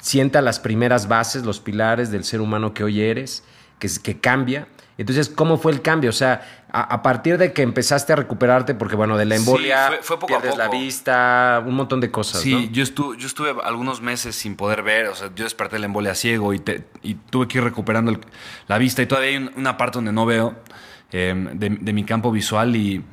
sienta 0.00 0.42
las 0.42 0.60
primeras 0.60 1.08
bases, 1.08 1.44
los 1.44 1.60
pilares 1.60 2.10
del 2.10 2.24
ser 2.24 2.40
humano 2.40 2.74
que 2.74 2.84
hoy 2.84 3.00
eres, 3.00 3.44
que, 3.78 3.88
que 4.02 4.20
cambia. 4.20 4.68
Entonces, 4.96 5.28
¿cómo 5.28 5.56
fue 5.56 5.72
el 5.72 5.82
cambio? 5.82 6.10
O 6.10 6.12
sea, 6.12 6.64
a, 6.70 7.02
partir 7.02 7.38
de 7.38 7.52
que 7.52 7.62
empezaste 7.62 8.12
a 8.12 8.16
recuperarte, 8.16 8.74
porque 8.74 8.94
bueno, 8.96 9.16
de 9.16 9.24
la 9.24 9.36
embolia 9.36 9.98
fue, 10.02 10.18
poco 10.18 10.26
pierdes 10.26 10.56
la 10.56 10.68
vista, 10.68 11.62
un 11.64 11.74
montón 11.74 12.00
de 12.00 12.10
cosas. 12.10 12.40
Sí, 12.40 12.68
yo, 12.72 12.82
estuve, 12.82 13.16
yo 13.16 13.26
estuve 13.26 13.54
algunos 13.64 14.00
meses 14.00 14.36
sin 14.36 14.56
poder 14.56 14.82
ver, 14.82 15.06
o 15.06 15.14
sea, 15.14 15.30
yo 15.34 15.44
desperté 15.44 15.78
la 15.78 15.86
embolia 15.86 16.14
ciego 16.14 16.54
y, 16.54 16.62
y 17.02 17.14
tuve 17.14 17.48
que 17.48 17.58
ir 17.58 17.64
recuperando 17.64 18.12
la 18.68 18.78
vista 18.78 19.02
y 19.02 19.06
todavía 19.06 19.30
hay 19.30 19.50
una 19.56 19.76
parte 19.76 19.98
donde 19.98 20.12
no 20.12 20.26
veo 20.26 20.54
em, 21.14 21.56
de, 21.56 21.70
de, 21.70 21.92
mi 21.92 22.04
campo 22.04 22.32
visual 22.32 22.74
y 22.74 23.04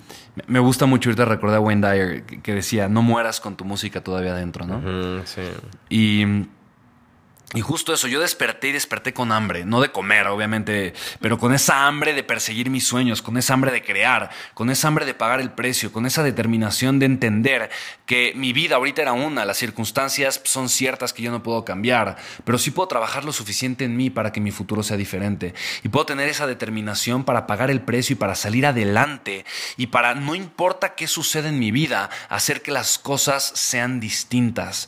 me 0.48 0.60
gusta 0.60 0.88
mucho 0.88 1.10
ahorita 1.10 1.26
recordar 1.26 1.58
a 1.58 1.62
Wayne 1.62 1.88
Dyer 1.88 2.24
que, 2.24 2.54
decía, 2.56 2.90
no 2.90 3.04
mueras 3.04 3.40
con 3.40 3.56
tu 3.56 3.64
música 3.64 4.02
todavía 4.02 4.32
adentro, 4.32 4.66
¿no? 4.66 5.22
sí. 5.26 5.42
Y 5.88 6.26
y 7.54 7.62
justo 7.62 7.94
eso, 7.94 8.08
yo 8.08 8.22
desperté 8.22 8.70
y 8.70 8.72
desperté 8.72 9.14
con 9.14 9.32
hambre, 9.32 9.66
no 9.66 9.82
de 9.82 9.92
comer, 9.92 10.28
obviamente, 10.28 10.94
pero 11.20 11.38
con 11.38 11.54
esa 11.54 11.86
hambre 11.86 12.14
de 12.14 12.24
perseguir 12.24 12.70
mis 12.70 12.88
sueños, 12.88 13.22
con 13.22 13.38
esa 13.38 13.54
hambre 13.54 13.72
de 13.72 13.84
crear, 13.84 14.30
con 14.54 14.70
esa 14.70 14.88
hambre 14.88 15.06
de 15.06 15.14
pagar 15.14 15.42
el 15.42 15.52
precio, 15.52 15.92
con 15.92 16.06
esa 16.06 16.24
determinación 16.24 17.00
de 17.00 17.08
entender 17.08 17.70
que 18.06 18.32
mi 18.36 18.54
vida 18.54 18.78
ahorita 18.78 19.02
era 19.02 19.12
una, 19.12 19.44
las 19.44 19.58
circunstancias 19.58 20.40
son 20.46 20.70
ciertas 20.70 21.12
que 21.12 21.24
yo 21.24 21.32
no 21.32 21.44
puedo 21.44 21.66
cambiar, 21.66 22.16
pero 22.46 22.58
sí 22.58 22.72
puedo 22.72 22.88
trabajar 22.88 23.26
lo 23.26 23.34
suficiente 23.34 23.84
en 23.84 23.98
mí 23.98 24.10
para 24.10 24.32
que 24.32 24.40
mi 24.40 24.52
futuro 24.52 24.82
sea 24.82 24.96
diferente. 24.96 25.54
Y 25.84 25.90
puedo 25.90 26.06
tener 26.06 26.30
esa 26.30 26.48
determinación 26.48 27.26
para 27.26 27.48
pagar 27.48 27.70
el 27.70 27.82
precio 27.82 28.14
y 28.14 28.18
para 28.18 28.36
salir 28.36 28.66
adelante 28.66 29.46
y 29.76 29.88
para, 29.88 30.16
no 30.16 30.36
importa 30.36 30.96
qué 30.96 31.08
suceda 31.08 31.50
en 31.50 31.60
mi 31.60 31.72
vida, 31.72 32.10
hacer 32.30 32.62
que 32.62 32.72
las 32.72 32.98
cosas 32.98 33.52
sean 33.56 34.00
distintas. 34.00 34.88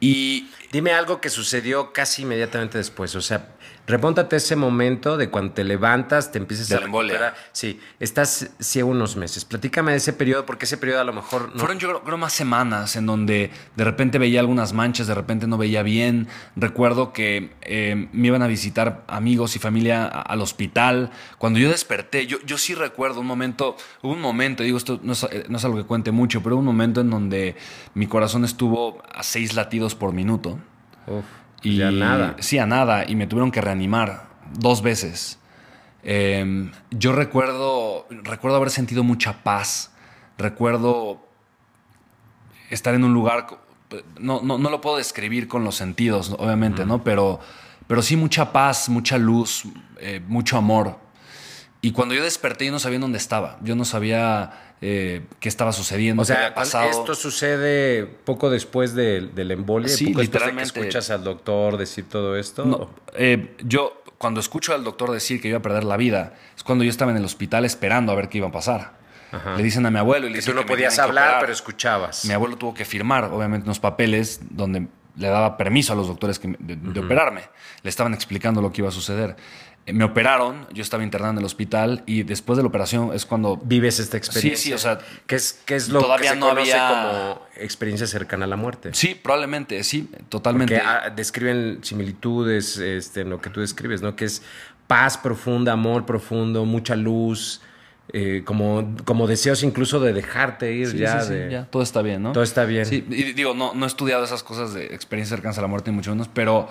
Y 0.00 0.50
Dime 0.72 0.92
algo 0.92 1.20
que 1.20 1.30
sucedió 1.30 1.92
casi 1.92 2.22
inmediatamente 2.22 2.78
después. 2.78 3.14
O 3.14 3.20
sea, 3.20 3.55
Repóntate 3.86 4.36
ese 4.36 4.56
momento 4.56 5.16
de 5.16 5.30
cuando 5.30 5.52
te 5.52 5.62
levantas, 5.62 6.32
te 6.32 6.38
empiezas 6.38 6.72
a 6.72 6.80
recuperar. 6.80 7.36
Sí, 7.52 7.78
estás 8.00 8.50
ciego 8.58 8.90
unos 8.90 9.16
meses. 9.16 9.44
Platícame 9.44 9.92
de 9.92 9.98
ese 9.98 10.12
periodo, 10.12 10.44
porque 10.44 10.64
ese 10.64 10.76
periodo 10.76 11.00
a 11.00 11.04
lo 11.04 11.12
mejor... 11.12 11.52
No... 11.54 11.60
Fueron 11.60 11.78
yo 11.78 12.02
creo 12.02 12.18
más 12.18 12.32
semanas 12.32 12.96
en 12.96 13.06
donde 13.06 13.50
de 13.76 13.84
repente 13.84 14.18
veía 14.18 14.40
algunas 14.40 14.72
manchas, 14.72 15.06
de 15.06 15.14
repente 15.14 15.46
no 15.46 15.56
veía 15.56 15.84
bien. 15.84 16.26
Recuerdo 16.56 17.12
que 17.12 17.52
eh, 17.62 18.08
me 18.12 18.26
iban 18.26 18.42
a 18.42 18.48
visitar 18.48 19.04
amigos 19.06 19.54
y 19.54 19.60
familia 19.60 20.06
al 20.06 20.40
hospital. 20.40 21.12
Cuando 21.38 21.60
yo 21.60 21.70
desperté, 21.70 22.26
yo, 22.26 22.38
yo 22.44 22.58
sí 22.58 22.74
recuerdo 22.74 23.20
un 23.20 23.26
momento, 23.26 23.76
hubo 24.02 24.14
un 24.14 24.20
momento, 24.20 24.64
digo, 24.64 24.78
esto 24.78 24.98
no 25.04 25.12
es, 25.12 25.24
no 25.48 25.58
es 25.58 25.64
algo 25.64 25.76
que 25.76 25.84
cuente 25.84 26.10
mucho, 26.10 26.42
pero 26.42 26.56
hubo 26.56 26.60
un 26.60 26.66
momento 26.66 27.00
en 27.02 27.10
donde 27.10 27.54
mi 27.94 28.08
corazón 28.08 28.44
estuvo 28.44 29.00
a 29.14 29.22
seis 29.22 29.54
latidos 29.54 29.94
por 29.94 30.12
minuto. 30.12 30.58
Uf. 31.06 31.24
Y, 31.62 31.82
a 31.82 31.90
nada. 31.90 32.36
Sí, 32.40 32.58
a 32.58 32.66
nada. 32.66 33.04
Y 33.08 33.16
me 33.16 33.26
tuvieron 33.26 33.50
que 33.50 33.60
reanimar 33.60 34.28
dos 34.58 34.82
veces. 34.82 35.38
Em, 36.02 36.70
yo 36.90 37.12
recuerdo, 37.12 38.06
recuerdo 38.10 38.56
haber 38.56 38.70
sentido 38.70 39.02
mucha 39.02 39.42
paz. 39.42 39.92
Recuerdo 40.38 41.26
estar 42.70 42.94
en 42.94 43.04
un 43.04 43.12
lugar. 43.14 43.46
No, 44.18 44.42
no, 44.42 44.58
lo 44.58 44.80
puedo 44.80 44.96
describir 44.96 45.48
con 45.48 45.64
los 45.64 45.76
sentidos, 45.76 46.34
obviamente, 46.38 46.84
¿no? 46.84 47.02
Pero, 47.04 47.40
pero 47.86 48.02
sí 48.02 48.16
mucha 48.16 48.52
paz, 48.52 48.88
mucha 48.88 49.16
luz, 49.16 49.64
eh, 50.00 50.20
mucho 50.26 50.56
amor. 50.56 50.98
Y 51.86 51.92
cuando 51.92 52.16
yo 52.16 52.24
desperté, 52.24 52.66
yo 52.66 52.72
no 52.72 52.80
sabía 52.80 52.98
dónde 52.98 53.16
estaba. 53.16 53.58
Yo 53.62 53.76
no 53.76 53.84
sabía 53.84 54.74
eh, 54.80 55.22
qué 55.38 55.48
estaba 55.48 55.70
sucediendo. 55.70 56.22
O 56.22 56.24
sea, 56.24 56.48
esto 56.90 57.14
sucede 57.14 58.04
poco 58.04 58.50
después 58.50 58.92
del 58.92 59.32
de 59.36 59.42
embolia, 59.52 59.88
sí, 59.88 60.06
poco 60.06 60.22
literalmente. 60.22 60.72
que 60.72 60.80
escuchas 60.80 61.10
al 61.10 61.22
doctor 61.22 61.76
decir 61.76 62.08
todo 62.08 62.36
esto. 62.36 62.90
Eh, 63.14 63.54
yo 63.62 64.02
cuando 64.18 64.40
escucho 64.40 64.74
al 64.74 64.82
doctor 64.82 65.12
decir 65.12 65.40
que 65.40 65.46
iba 65.46 65.58
a 65.58 65.62
perder 65.62 65.84
la 65.84 65.96
vida, 65.96 66.34
es 66.56 66.64
cuando 66.64 66.82
yo 66.82 66.90
estaba 66.90 67.12
en 67.12 67.18
el 67.18 67.24
hospital 67.24 67.64
esperando 67.64 68.10
a 68.10 68.16
ver 68.16 68.30
qué 68.30 68.38
iba 68.38 68.48
a 68.48 68.52
pasar. 68.52 68.96
Le 69.56 69.62
dicen 69.62 69.86
a 69.86 69.90
mi 69.92 70.00
abuelo 70.00 70.26
y 70.26 70.30
le 70.30 70.36
dicen 70.38 70.54
tú 70.54 70.60
no 70.60 70.66
podías 70.66 70.98
hablar, 70.98 71.36
pero 71.38 71.52
escuchabas. 71.52 72.24
Mi 72.24 72.34
abuelo 72.34 72.56
tuvo 72.56 72.74
que 72.74 72.84
firmar, 72.84 73.26
obviamente, 73.26 73.64
unos 73.64 73.78
papeles 73.78 74.40
donde 74.50 74.88
le 75.16 75.28
daba 75.28 75.56
permiso 75.56 75.92
a 75.92 75.96
los 75.96 76.08
doctores 76.08 76.40
de, 76.40 77.00
operarme. 77.00 77.42
Le 77.82 77.90
estaban 77.90 78.12
explicando 78.14 78.60
lo 78.60 78.72
que 78.72 78.82
iba 78.82 78.88
a 78.88 78.92
suceder. 78.92 79.36
Me 79.92 80.04
operaron, 80.04 80.66
yo 80.72 80.82
estaba 80.82 81.04
internado 81.04 81.32
en 81.32 81.38
el 81.38 81.44
hospital 81.44 82.02
y 82.06 82.24
después 82.24 82.56
de 82.56 82.64
la 82.64 82.68
operación 82.68 83.12
es 83.14 83.24
cuando... 83.24 83.56
Vives 83.56 84.00
esta 84.00 84.16
experiencia. 84.16 84.56
Sí, 84.56 84.68
sí, 84.70 84.72
o 84.72 84.78
sea... 84.78 84.98
¿Qué 85.26 85.36
es, 85.36 85.62
qué 85.64 85.76
es 85.76 85.88
lo 85.88 86.00
que 86.16 86.28
se 86.28 86.36
no 86.36 86.48
conoce 86.48 86.72
como 86.72 87.42
experiencia 87.56 88.06
cercana 88.08 88.46
a 88.46 88.48
la 88.48 88.56
muerte? 88.56 88.90
Sí, 88.94 89.14
probablemente, 89.14 89.84
sí, 89.84 90.10
totalmente. 90.28 90.74
Porque 90.74 90.86
ah, 90.86 91.10
describen 91.14 91.78
similitudes 91.82 92.78
este, 92.78 93.20
en 93.20 93.30
lo 93.30 93.40
que 93.40 93.48
tú 93.48 93.60
describes, 93.60 94.02
¿no? 94.02 94.16
Que 94.16 94.24
es 94.24 94.42
paz 94.88 95.16
profunda, 95.18 95.72
amor 95.72 96.04
profundo, 96.04 96.64
mucha 96.64 96.96
luz, 96.96 97.60
eh, 98.12 98.42
como, 98.44 98.94
como 99.04 99.26
deseos 99.26 99.62
incluso 99.64 99.98
de 100.00 100.12
dejarte 100.12 100.72
ir 100.72 100.94
ya, 100.96 101.20
sí, 101.22 101.34
ya. 101.50 101.64
Todo 101.66 101.82
está 101.82 102.02
bien, 102.02 102.22
¿no? 102.22 102.32
Todo 102.32 102.44
está 102.44 102.64
bien. 102.64 102.86
Sí, 102.86 103.04
y 103.08 103.32
digo, 103.32 103.54
no, 103.54 103.74
no 103.74 103.84
he 103.84 103.88
estudiado 103.88 104.24
esas 104.24 104.42
cosas 104.42 104.74
de 104.74 104.86
experiencia 104.86 105.36
cercana 105.36 105.56
a 105.56 105.60
la 105.60 105.66
muerte, 105.66 105.90
ni 105.90 105.96
mucho 105.96 106.10
menos, 106.10 106.28
pero 106.32 106.68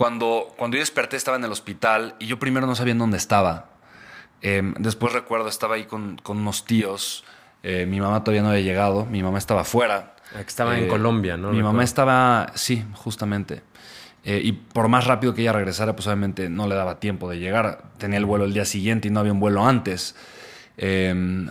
cuando, 0.00 0.54
cuando 0.56 0.78
yo 0.78 0.80
desperté 0.80 1.18
estaba 1.18 1.36
en 1.36 1.44
el 1.44 1.52
hospital 1.52 2.14
y 2.18 2.26
yo 2.26 2.38
primero 2.38 2.66
no 2.66 2.74
sabía 2.74 2.92
en 2.92 2.98
dónde 2.98 3.18
estaba. 3.18 3.66
Em, 4.40 4.72
después 4.78 5.12
recuerdo, 5.12 5.50
estaba 5.50 5.74
ahí 5.74 5.84
con, 5.84 6.18
unos 6.26 6.64
tíos. 6.64 7.22
Eh, 7.62 7.84
mi 7.84 8.00
mamá 8.00 8.24
todavía 8.24 8.40
no 8.40 8.48
había 8.48 8.62
llegado, 8.62 9.04
mi 9.04 9.22
mamá 9.22 9.36
estaba 9.36 9.62
fuera. 9.62 10.14
Ah, 10.34 10.40
estaba 10.40 10.78
en 10.78 10.84
eh, 10.84 10.88
Colombia, 10.88 11.36
¿no? 11.36 11.52
Mi 11.52 11.62
mamá 11.62 11.84
estaba, 11.84 12.50
sí, 12.54 12.82
justamente. 12.94 13.62
Eh, 14.24 14.40
y 14.42 14.52
por 14.52 14.88
más 14.88 15.06
rápido 15.06 15.34
que 15.34 15.42
ella 15.42 15.52
regresara, 15.52 15.94
pues 15.94 16.06
obviamente 16.06 16.48
no 16.48 16.66
le 16.66 16.76
daba 16.76 16.98
tiempo 16.98 17.28
de 17.28 17.38
llegar. 17.38 17.82
Tenía 17.98 18.16
el 18.16 18.24
vuelo 18.24 18.46
el 18.46 18.54
día 18.54 18.64
siguiente 18.64 19.08
y 19.08 19.10
no 19.10 19.20
había 19.20 19.32
un 19.32 19.40
vuelo 19.40 19.66
antes. 19.66 20.16
Em, 20.78 21.50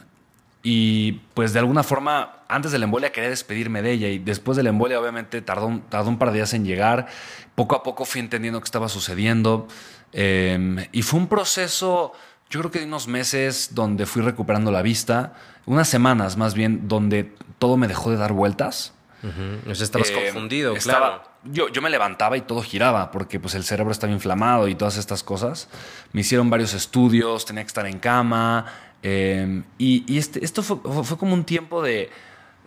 y 0.62 1.14
pues 1.34 1.54
de 1.54 1.60
alguna 1.60 1.84
forma, 1.84 2.44
antes 2.48 2.72
de 2.72 2.80
la 2.80 2.86
embolia 2.86 3.12
quería 3.12 3.30
despedirme 3.30 3.82
de 3.82 3.92
ella 3.92 4.08
y 4.10 4.20
después 4.20 4.58
de 4.58 4.64
la 4.64 4.70
embolia 4.70 5.00
obviamente 5.00 5.42
tardó 5.42 5.68
un, 5.68 5.82
tardó 5.82 6.10
un 6.10 6.18
par 6.18 6.30
de 6.30 6.36
días 6.36 6.54
en 6.54 6.66
llegar. 6.66 7.08
Poco 7.56 7.76
a 7.76 7.84
poco 7.84 8.06
fui 8.06 8.20
entendiendo 8.20 8.60
qué 8.60 8.66
estaba 8.66 8.90
sucediendo 8.90 9.68
em, 10.12 10.86
y 10.92 11.02
fue 11.02 11.20
un 11.20 11.28
proceso, 11.28 12.12
yo 12.50 12.60
creo 12.60 12.72
que 12.72 12.80
de 12.80 12.86
unos 12.86 13.08
meses 13.08 13.70
donde 13.74 14.06
fui 14.06 14.22
recuperando 14.22 14.72
la 14.72 14.82
vista, 14.82 15.34
unas 15.66 15.88
semanas 15.88 16.36
más 16.36 16.56
bien, 16.56 16.88
donde 16.88 17.34
todo 17.58 17.78
me 17.78 17.88
dejó 17.88 18.12
de 18.12 18.18
dar 18.18 18.34
vueltas. 18.34 18.94
O 19.22 19.76
sea, 19.76 19.84
estabas 19.84 20.10
em, 20.10 20.16
confundido, 20.16 20.74
claro. 20.76 21.24
Yo, 21.44 21.70
yo 21.70 21.82
me 21.82 21.90
levantaba 21.90 22.36
y 22.36 22.42
todo 22.42 22.62
giraba 22.62 23.12
porque 23.12 23.40
pues, 23.40 23.56
el 23.56 23.64
cerebro 23.64 23.92
estaba 23.92 24.12
inflamado 24.12 24.68
y 24.68 24.76
todas 24.76 24.98
estas 24.98 25.24
cosas. 25.24 25.70
Me 26.12 26.22
hicieron 26.22 26.50
varios 26.50 26.74
estudios, 26.74 27.46
tenía 27.46 27.64
que 27.64 27.68
estar 27.68 27.86
en 27.86 28.00
cama, 28.00 28.66
Em, 29.02 29.64
y, 29.78 30.18
este, 30.18 30.44
esto 30.44 30.62
fue, 30.62 30.82
como 31.18 31.34
un 31.34 31.46
tiempo 31.46 31.82
de, 31.82 32.10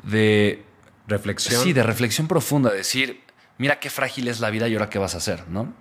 de, 0.03 0.62
Reflexión. 1.09 1.62
Sí, 1.62 1.73
de 1.73 1.83
reflexión 1.83 2.29
profunda. 2.29 2.71
Decir, 2.71 3.21
mira 3.59 3.81
qué 3.81 3.91
frágil 3.91 4.29
es 4.29 4.41
la 4.41 4.51
vida 4.51 4.69
y 4.69 4.75
ahora 4.75 4.89
qué 4.89 4.99
vas 4.99 5.15
a 5.15 5.19
hacer, 5.19 5.49
¿no? 5.49 5.75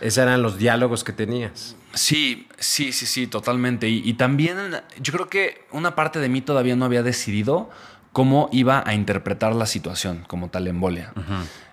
Esos 0.00 0.18
eran 0.18 0.42
los 0.42 0.58
diálogos 0.58 1.04
que 1.04 1.12
tenías. 1.12 1.76
Sí, 1.92 2.48
sí, 2.58 2.92
sí, 2.92 3.06
sí, 3.06 3.26
totalmente. 3.26 3.88
Y, 3.88 4.12
también 4.14 4.80
yo 5.00 5.12
creo 5.12 5.28
que 5.28 5.66
una 5.70 5.94
parte 5.94 6.18
de 6.18 6.28
mí 6.28 6.40
todavía 6.40 6.76
no 6.76 6.84
había 6.84 7.02
decidido 7.02 7.70
cómo 8.18 8.48
iba 8.50 8.82
a 8.84 8.94
interpretar 8.94 9.54
la 9.54 9.64
situación 9.64 10.24
como 10.26 10.48
tal 10.48 10.66
embolia. 10.66 11.12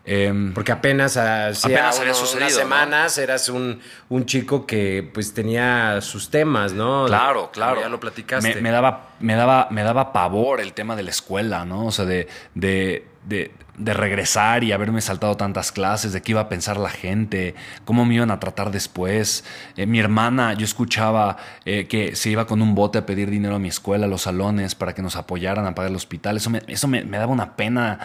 Em, 0.06 0.54
Porque 0.54 0.72
apenas, 0.72 1.18
hacía 1.18 1.90
había 1.90 2.14
sucedido, 2.14 2.46
unas 2.46 2.54
semanas 2.54 3.18
eras 3.18 3.50
un, 3.50 3.82
chico 4.26 4.68
que 4.68 5.10
pues 5.12 5.34
tenía 5.34 6.02
sus 6.02 6.30
temas, 6.30 6.74
¿no? 6.74 7.08
Claro, 7.08 7.50
claro. 7.52 7.82
Ya 7.82 7.90
lo 7.90 8.00
platicaste. 8.00 8.62
Me, 8.62 8.70
daba, 8.70 9.08
me, 9.20 9.34
daba, 9.34 9.70
me 9.72 9.82
daba 9.82 10.14
pavor 10.14 10.62
el 10.62 10.74
tema 10.74 10.96
de 10.96 11.02
la 11.02 11.10
escuela, 11.10 11.66
¿no? 11.66 11.88
O 11.88 11.92
sea, 11.92 12.06
de, 12.06 12.28
de, 12.54 13.08
de, 13.26 13.52
regresar 13.78 14.64
y 14.64 14.72
haberme 14.72 15.02
saltado 15.02 15.36
tantas 15.36 15.72
clases, 15.72 16.14
de 16.14 16.22
qué 16.22 16.32
iba 16.32 16.42
a 16.42 16.50
pensar 16.50 16.78
la 16.78 16.90
gente, 16.90 17.56
cómo 17.84 18.06
me 18.06 18.16
iban 18.16 18.32
a 18.32 18.40
tratar 18.40 18.72
después. 18.72 19.44
Eh, 19.76 19.86
mi 19.86 20.00
hermana, 20.00 20.54
yo 20.54 20.64
escuchaba 20.64 21.38
eh, 21.66 21.88
que 21.88 22.16
se 22.16 22.30
iba 22.30 22.48
con 22.48 22.62
un 22.62 22.74
bote 22.74 23.00
a 23.00 23.06
pedir 23.06 23.30
dinero 23.30 23.56
a 23.56 23.60
mi 23.60 23.68
escuela, 23.68 24.06
a 24.06 24.10
los 24.10 24.24
salones, 24.24 24.76
para 24.76 24.94
que 24.94 25.02
nos 25.02 25.16
apoyaran 25.16 25.66
a 25.66 25.76
pagar 25.76 25.92
el 25.92 25.98
hospital. 25.98 26.38
Eso 26.38 26.52
eso 26.68 26.88
me, 26.88 27.04
me 27.04 27.18
daba 27.18 27.34
una 27.34 27.56
pena 27.56 28.00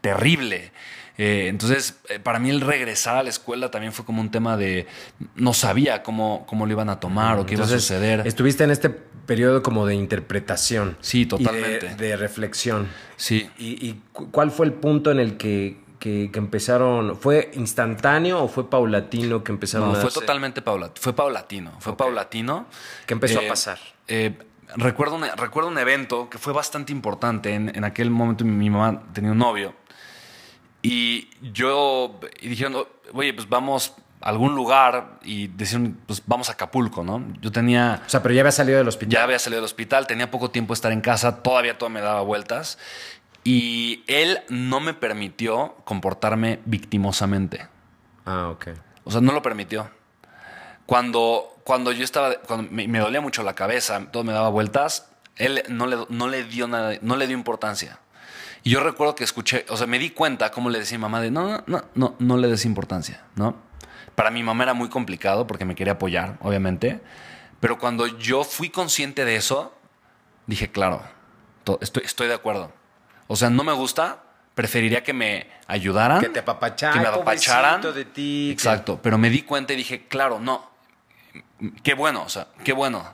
terrible. 0.00 0.72
Eh, 1.24 1.46
entonces, 1.46 2.00
eh, 2.08 2.18
para 2.18 2.40
mí 2.40 2.50
el 2.50 2.60
regresar 2.60 3.16
a 3.16 3.22
la 3.22 3.28
escuela 3.28 3.70
también 3.70 3.92
fue 3.92 4.04
como 4.04 4.20
un 4.20 4.32
tema 4.32 4.56
de 4.56 4.88
no 5.36 5.54
sabía 5.54 6.02
cómo, 6.02 6.44
cómo 6.48 6.66
lo 6.66 6.72
iban 6.72 6.88
a 6.88 6.98
tomar 6.98 7.38
o 7.38 7.46
qué 7.46 7.54
iba 7.54 7.64
a 7.64 7.68
suceder. 7.68 8.26
Estuviste 8.26 8.64
en 8.64 8.72
este 8.72 8.90
periodo 8.90 9.62
como 9.62 9.86
de 9.86 9.94
interpretación. 9.94 10.96
Sí, 11.00 11.24
totalmente. 11.24 11.94
de, 11.94 12.16
reflexión. 12.16 12.88
Sí. 13.14 13.48
¿Y, 13.56 14.00
cuál 14.32 14.50
fue 14.50 14.66
el 14.66 14.72
punto 14.72 15.12
en 15.12 15.20
el 15.20 15.36
que, 15.36 15.78
empezaron? 16.00 17.16
¿Fue 17.16 17.52
instantáneo 17.54 18.42
o 18.42 18.48
fue 18.48 18.68
paulatino 18.68 19.44
que 19.44 19.52
empezaron 19.52 19.92
no, 19.92 20.00
fue 20.00 20.10
totalmente 20.10 20.60
paulatino. 20.60 21.00
Fue 21.00 21.12
paulatino. 21.12 21.72
Fue 21.78 21.96
paulatino. 21.96 22.66
¿Qué 23.06 23.14
empezó 23.14 23.38
a 23.38 23.44
eh, 23.44 23.48
pasar? 23.48 23.78
recuerdo, 24.74 25.14
un, 25.14 25.24
recuerdo 25.36 25.70
un 25.70 25.78
evento 25.78 26.28
que 26.28 26.38
fue 26.38 26.52
bastante 26.52 26.90
importante. 26.90 27.54
En, 27.54 27.70
en 27.72 27.84
aquel 27.84 28.10
momento 28.10 28.44
mi 28.44 28.68
mamá 28.68 29.04
tenía 29.12 29.30
un 29.30 29.38
novio 29.38 29.80
y 30.82 31.30
yo, 31.40 32.18
y 32.40 32.48
dijeron, 32.48 32.84
oye, 33.12 33.32
pues 33.32 33.48
vamos 33.48 33.94
a 34.20 34.28
algún 34.28 34.54
lugar 34.54 35.18
y 35.22 35.46
decían, 35.48 35.98
pues 36.06 36.22
vamos 36.26 36.48
a 36.48 36.52
Acapulco, 36.52 37.04
¿no? 37.04 37.24
Yo 37.40 37.52
tenía... 37.52 38.02
O 38.04 38.08
sea, 38.08 38.22
pero 38.22 38.34
ya 38.34 38.40
había 38.42 38.52
salido 38.52 38.78
del 38.78 38.88
hospital. 38.88 39.12
Ya 39.12 39.22
había 39.22 39.38
salido 39.38 39.60
del 39.60 39.66
hospital, 39.66 40.06
tenía 40.06 40.30
poco 40.30 40.50
tiempo 40.50 40.72
de 40.72 40.76
estar 40.76 40.92
en 40.92 41.00
casa, 41.00 41.42
todavía 41.42 41.78
todo 41.78 41.88
me 41.88 42.00
daba 42.00 42.22
vueltas. 42.22 42.78
Y 43.44 44.04
él 44.06 44.40
no 44.48 44.80
me 44.80 44.94
permitió 44.94 45.76
comportarme 45.84 46.60
victimosamente. 46.64 47.66
Ah, 48.24 48.48
ok. 48.50 48.68
O 49.04 49.10
sea, 49.10 49.20
no 49.20 49.32
lo 49.32 49.42
permitió. 49.42 49.90
Cuando, 50.86 51.56
cuando 51.64 51.92
yo 51.92 52.04
estaba, 52.04 52.34
cuando 52.40 52.70
me, 52.70 52.86
me 52.88 52.98
dolía 52.98 53.20
mucho 53.20 53.42
la 53.42 53.54
cabeza, 53.54 54.08
todo 54.10 54.24
me 54.24 54.32
daba 54.32 54.48
vueltas, 54.48 55.12
él 55.36 55.62
no 55.68 55.86
le, 55.86 55.96
no 56.08 56.28
le 56.28 56.44
dio 56.44 56.68
nada, 56.68 56.94
no 57.02 57.16
le 57.16 57.26
dio 57.26 57.36
importancia. 57.36 57.98
Y 58.64 58.70
yo 58.70 58.80
recuerdo 58.80 59.14
que 59.14 59.24
escuché, 59.24 59.64
o 59.68 59.76
sea, 59.76 59.86
me 59.86 59.98
di 59.98 60.10
cuenta 60.10 60.50
cómo 60.50 60.70
le 60.70 60.78
decía 60.78 60.96
a 60.96 60.98
mi 60.98 61.02
mamá 61.02 61.20
de 61.20 61.30
no, 61.30 61.62
no, 61.66 61.84
no, 61.94 62.14
no 62.18 62.36
le 62.36 62.48
des 62.48 62.64
importancia, 62.64 63.24
¿no? 63.34 63.56
Para 64.14 64.30
mi 64.30 64.42
mamá 64.42 64.64
era 64.64 64.74
muy 64.74 64.88
complicado 64.88 65.46
porque 65.46 65.64
me 65.64 65.74
quería 65.74 65.94
apoyar, 65.94 66.38
obviamente. 66.40 67.00
Pero 67.60 67.78
cuando 67.78 68.06
yo 68.06 68.44
fui 68.44 68.70
consciente 68.70 69.24
de 69.24 69.36
eso, 69.36 69.74
dije, 70.46 70.70
claro, 70.70 71.02
estoy, 71.80 72.04
estoy 72.04 72.28
de 72.28 72.34
acuerdo. 72.34 72.72
O 73.26 73.36
sea, 73.36 73.50
no 73.50 73.64
me 73.64 73.72
gusta, 73.72 74.22
preferiría 74.54 75.02
que 75.02 75.12
me 75.12 75.46
ayudaran. 75.66 76.20
Que 76.20 76.28
te 76.28 76.40
apapacharan. 76.40 76.94
Que 76.94 77.00
me 77.00 77.08
apapacharan. 77.08 77.80
de 77.80 78.04
ti. 78.04 78.50
Exacto. 78.50 79.00
Pero 79.02 79.18
me 79.18 79.30
di 79.30 79.42
cuenta 79.42 79.72
y 79.72 79.76
dije, 79.76 80.06
claro, 80.06 80.38
no. 80.38 80.70
Qué 81.82 81.94
bueno, 81.94 82.22
o 82.24 82.28
sea, 82.28 82.48
qué 82.64 82.72
bueno. 82.72 83.04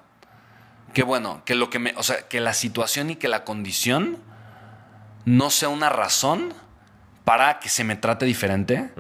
Qué 0.93 1.03
bueno. 1.03 1.43
Que 1.45 1.55
lo 1.55 1.71
que 1.71 1.79
me. 1.79 1.95
O 1.97 2.03
sea, 2.03 2.29
que 2.29 2.41
la 2.41 2.55
situación 2.55 3.11
y 3.11 3.17
que 3.17 3.29
la 3.29 3.45
condición 3.45 4.19
no 5.29 5.51
sea 5.51 5.69
una 5.69 5.91
razón 5.91 6.55
para 7.25 7.59
que 7.59 7.69
se 7.69 7.85
me 7.85 7.97
trate 7.97 8.25
diferente 8.25 8.91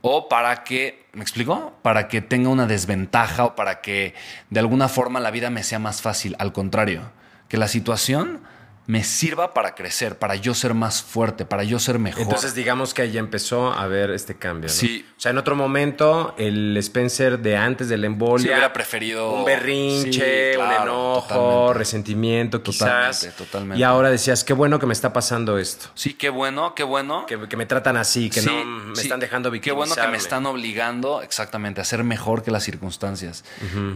o 0.00 0.28
para 0.28 0.62
que, 0.62 1.06
¿me 1.12 1.22
explico? 1.22 1.74
Para 1.82 2.06
que 2.06 2.20
tenga 2.20 2.48
una 2.48 2.66
desventaja 2.66 3.44
o 3.44 3.56
para 3.56 3.80
que 3.80 4.14
de 4.50 4.60
alguna 4.60 4.88
forma 4.88 5.18
la 5.18 5.32
vida 5.32 5.50
me 5.50 5.64
sea 5.64 5.80
más 5.80 6.00
fácil. 6.00 6.36
Al 6.38 6.52
contrario, 6.52 7.10
que 7.48 7.56
la 7.56 7.66
situación 7.66 8.42
me 8.86 9.02
sirva 9.02 9.54
para 9.54 9.74
crecer, 9.74 10.18
para 10.18 10.34
yo 10.34 10.52
ser 10.52 10.74
más 10.74 11.02
fuerte, 11.02 11.46
para 11.46 11.64
yo 11.64 11.78
ser 11.78 11.98
mejor. 11.98 12.22
Entonces 12.22 12.54
digamos 12.54 12.92
que 12.92 13.02
ahí 13.02 13.16
empezó 13.16 13.72
a 13.72 13.86
ver 13.86 14.10
este 14.10 14.36
cambio. 14.36 14.68
¿no? 14.68 14.74
Sí. 14.74 15.06
O 15.16 15.20
sea, 15.20 15.30
en 15.30 15.38
otro 15.38 15.56
momento, 15.56 16.34
el 16.36 16.76
Spencer 16.76 17.38
de 17.38 17.56
antes 17.56 17.88
del 17.88 18.04
embolia... 18.04 18.52
hubiera 18.52 18.72
preferido... 18.74 19.32
Un 19.32 19.44
berrinche, 19.46 20.58
un 20.58 20.70
enojo, 20.70 21.72
resentimiento 21.72 22.62
quizás. 22.62 23.20
Totalmente, 23.20 23.44
totalmente. 23.44 23.80
Y 23.80 23.82
ahora 23.84 24.10
decías, 24.10 24.44
qué 24.44 24.52
bueno 24.52 24.78
que 24.78 24.84
me 24.84 24.92
está 24.92 25.14
pasando 25.14 25.58
esto. 25.58 25.86
Sí, 25.94 26.12
qué 26.12 26.28
bueno, 26.28 26.74
qué 26.74 26.82
bueno. 26.82 27.24
Que, 27.26 27.38
me 27.38 27.64
tratan 27.64 27.96
así, 27.96 28.28
que 28.28 28.42
no 28.42 28.64
me 28.64 29.00
están 29.00 29.18
dejando 29.18 29.50
victimizarme. 29.50 29.64
Qué 29.64 29.94
bueno 29.94 29.94
que 29.94 30.12
me 30.12 30.18
están 30.18 30.44
obligando, 30.44 31.22
exactamente, 31.22 31.80
a 31.80 31.84
ser 31.84 32.04
mejor 32.04 32.42
que 32.42 32.50
las 32.50 32.64
circunstancias. 32.64 33.44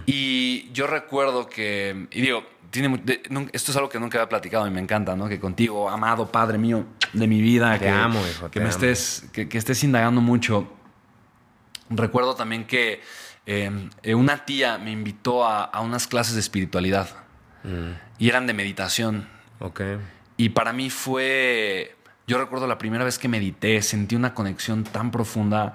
Y 0.07 0.70
yo 0.72 0.87
recuerdo 0.87 1.46
que... 1.46 2.07
Y 2.11 2.22
digo 2.22 2.57
tiene, 2.70 3.02
esto 3.52 3.70
es 3.70 3.76
algo 3.76 3.88
que 3.88 3.98
nunca 3.98 4.18
había 4.18 4.28
platicado 4.28 4.66
y 4.66 4.70
me 4.70 4.81
encanta, 4.81 5.16
¿no? 5.16 5.28
Que 5.28 5.38
contigo, 5.40 5.88
amado 5.88 6.31
Padre 6.31 6.59
mío 6.59 6.87
de 7.12 7.26
mi 7.26 7.40
vida, 7.40 7.78
que, 7.78 7.88
amo, 7.88 8.20
hijo, 8.26 8.50
que 8.50 8.61
me 8.61 8.68
estés, 8.68 9.26
que, 9.33 9.48
estés 9.52 9.83
indagando 9.85 10.20
mucho. 10.20 10.72
Recuerdo 11.90 12.35
también 12.35 12.66
que 12.66 13.00
em, 13.46 13.90
eh, 14.02 14.14
una 14.14 14.44
tía 14.44 14.78
me 14.78 14.90
invitó 14.90 15.46
a, 15.46 15.81
unas 15.81 16.07
clases 16.07 16.35
de 16.35 16.40
espiritualidad 16.40 17.09
mm. 17.64 17.92
y 18.18 18.28
eran 18.28 18.46
de 18.46 18.54
meditación. 18.54 19.28
Ok. 19.61 19.81
Y 20.37 20.50
para 20.50 20.72
mí 20.72 20.90
fue, 20.90 21.96
yo 22.26 22.38
recuerdo 22.38 22.66
la 22.66 22.78
primera 22.78 23.04
vez 23.04 23.18
que 23.18 23.28
medité, 23.28 23.81
sentí 23.83 24.14
una 24.14 24.35
conexión 24.35 24.85
tan 24.85 25.11
profunda 25.11 25.74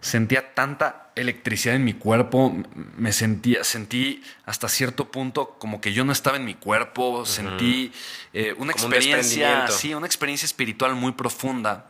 sentía 0.00 0.54
tanta 0.54 1.07
electricidad 1.18 1.76
en 1.76 1.84
mi 1.84 1.94
cuerpo, 1.94 2.54
me 2.96 3.12
sentía, 3.12 3.64
sentí 3.64 4.22
hasta 4.44 4.68
cierto 4.68 5.10
punto 5.10 5.56
como 5.58 5.80
que 5.80 5.92
yo 5.92 6.04
no 6.04 6.12
estaba 6.12 6.36
en 6.36 6.44
mi 6.44 6.54
cuerpo, 6.54 7.26
sentí 7.26 7.92
eh, 8.32 8.54
una 8.58 8.72
experiencia, 8.72 9.68
sí, 9.68 9.94
una 9.94 10.06
experiencia 10.06 10.46
espiritual 10.46 10.94
muy 10.94 11.12
profunda 11.12 11.88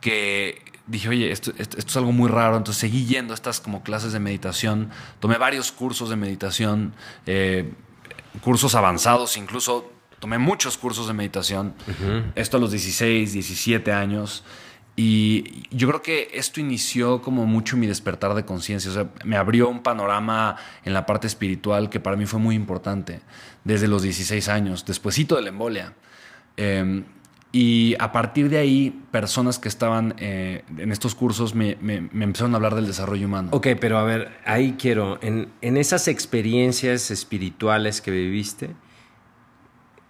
que 0.00 0.62
dije, 0.86 1.08
oye, 1.08 1.32
esto, 1.32 1.52
es 1.56 1.96
algo 1.96 2.12
muy 2.12 2.28
raro, 2.28 2.56
entonces 2.56 2.80
seguí 2.80 3.06
yendo 3.06 3.32
a 3.32 3.34
estas 3.34 3.60
como 3.60 3.82
clases 3.82 4.12
de 4.12 4.20
meditación, 4.20 4.90
tomé 5.20 5.38
varios 5.38 5.72
cursos 5.72 6.08
de 6.10 6.16
meditación, 6.16 6.94
eh, 7.26 7.72
cursos 8.40 8.74
avanzados, 8.74 9.36
incluso 9.36 9.90
tomé 10.20 10.38
muchos 10.38 10.78
cursos 10.78 11.06
de 11.08 11.12
meditación, 11.12 11.74
esto 12.34 12.56
a 12.56 12.60
los 12.60 12.70
16, 12.70 13.32
17 13.32 13.92
años. 13.92 14.44
Y 14.98 15.66
yo 15.70 15.88
creo 15.88 16.00
que 16.00 16.30
esto 16.32 16.58
inició 16.58 17.20
como 17.20 17.44
mucho 17.44 17.76
mi 17.76 17.86
despertar 17.86 18.34
de 18.34 18.46
conciencia. 18.46 18.90
O 18.90 18.94
sea, 18.94 19.10
me 19.24 19.36
abrió 19.36 19.68
un 19.68 19.82
panorama 19.82 20.56
en 20.84 20.94
la 20.94 21.04
parte 21.04 21.26
espiritual 21.26 21.90
que 21.90 22.00
para 22.00 22.16
mí 22.16 22.24
fue 22.24 22.40
muy 22.40 22.54
importante 22.54 23.20
desde 23.62 23.88
los 23.88 24.02
16 24.02 24.48
años, 24.48 24.86
despuesito 24.86 25.36
de 25.36 25.42
la 25.42 25.50
embolia. 25.50 25.92
Em, 26.56 27.04
y 27.52 27.94
a 27.98 28.12
partir 28.12 28.48
de 28.48 28.58
ahí, 28.58 29.02
personas 29.10 29.58
que 29.58 29.68
estaban 29.68 30.14
eh, 30.18 30.64
en 30.76 30.92
estos 30.92 31.14
cursos 31.14 31.54
me, 31.54 31.72
empezaron 31.80 32.54
a 32.54 32.56
hablar 32.56 32.74
del 32.74 32.86
desarrollo 32.86 33.26
humano. 33.26 33.48
Ok, 33.52 33.68
pero 33.80 33.98
a 33.98 34.04
ver, 34.04 34.30
ahí 34.44 34.76
quiero, 34.78 35.18
en, 35.22 35.48
esas 35.60 36.08
experiencias 36.08 37.10
espirituales 37.10 38.00
que 38.00 38.10
viviste, 38.10 38.70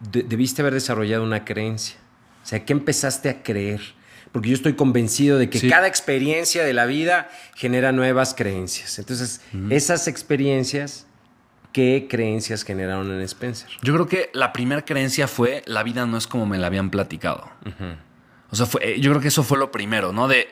debiste 0.01 0.62
haber 0.62 0.75
desarrollado 0.75 1.25
una 1.25 1.44
creencia. 1.44 1.96
O 2.42 2.46
sea, 2.46 2.64
¿qué 2.64 2.72
empezaste 2.72 3.29
a 3.29 3.42
creer? 3.42 3.95
Porque 4.37 4.51
yo 4.51 4.55
estoy 4.55 4.75
convencido 4.75 5.38
de 5.38 5.49
que 5.49 5.66
cada 5.66 5.87
experiencia 5.87 6.62
de 6.62 6.75
la 6.75 6.85
vida 6.85 7.31
genera 7.55 7.90
nuevas 7.90 8.35
creencias. 8.35 8.99
Entonces, 8.99 9.40
esas 9.70 10.09
experiencias, 10.09 11.07
¿qué 11.72 12.07
creencias 12.07 12.62
generaron 12.62 13.11
en 13.11 13.22
Spencer? 13.22 13.70
Yo 13.81 13.94
creo 13.94 14.07
que 14.07 14.29
la 14.35 14.53
primera 14.53 14.85
creencia 14.85 15.27
fue 15.27 15.62
la 15.64 15.83
vida 15.83 16.05
no 16.05 16.18
es 16.18 16.27
como 16.27 16.44
me 16.44 16.59
la 16.59 16.66
habían 16.66 16.90
platicado. 16.90 17.49
O 18.51 18.57
sea, 18.57 18.66
fue, 18.66 19.01
yo 19.01 19.11
creo 19.12 19.22
que 19.22 19.29
eso 19.29 19.42
fue 19.42 19.57
lo 19.57 19.72
primero, 19.72 20.12
¿no? 20.12 20.29
De, 20.29 20.51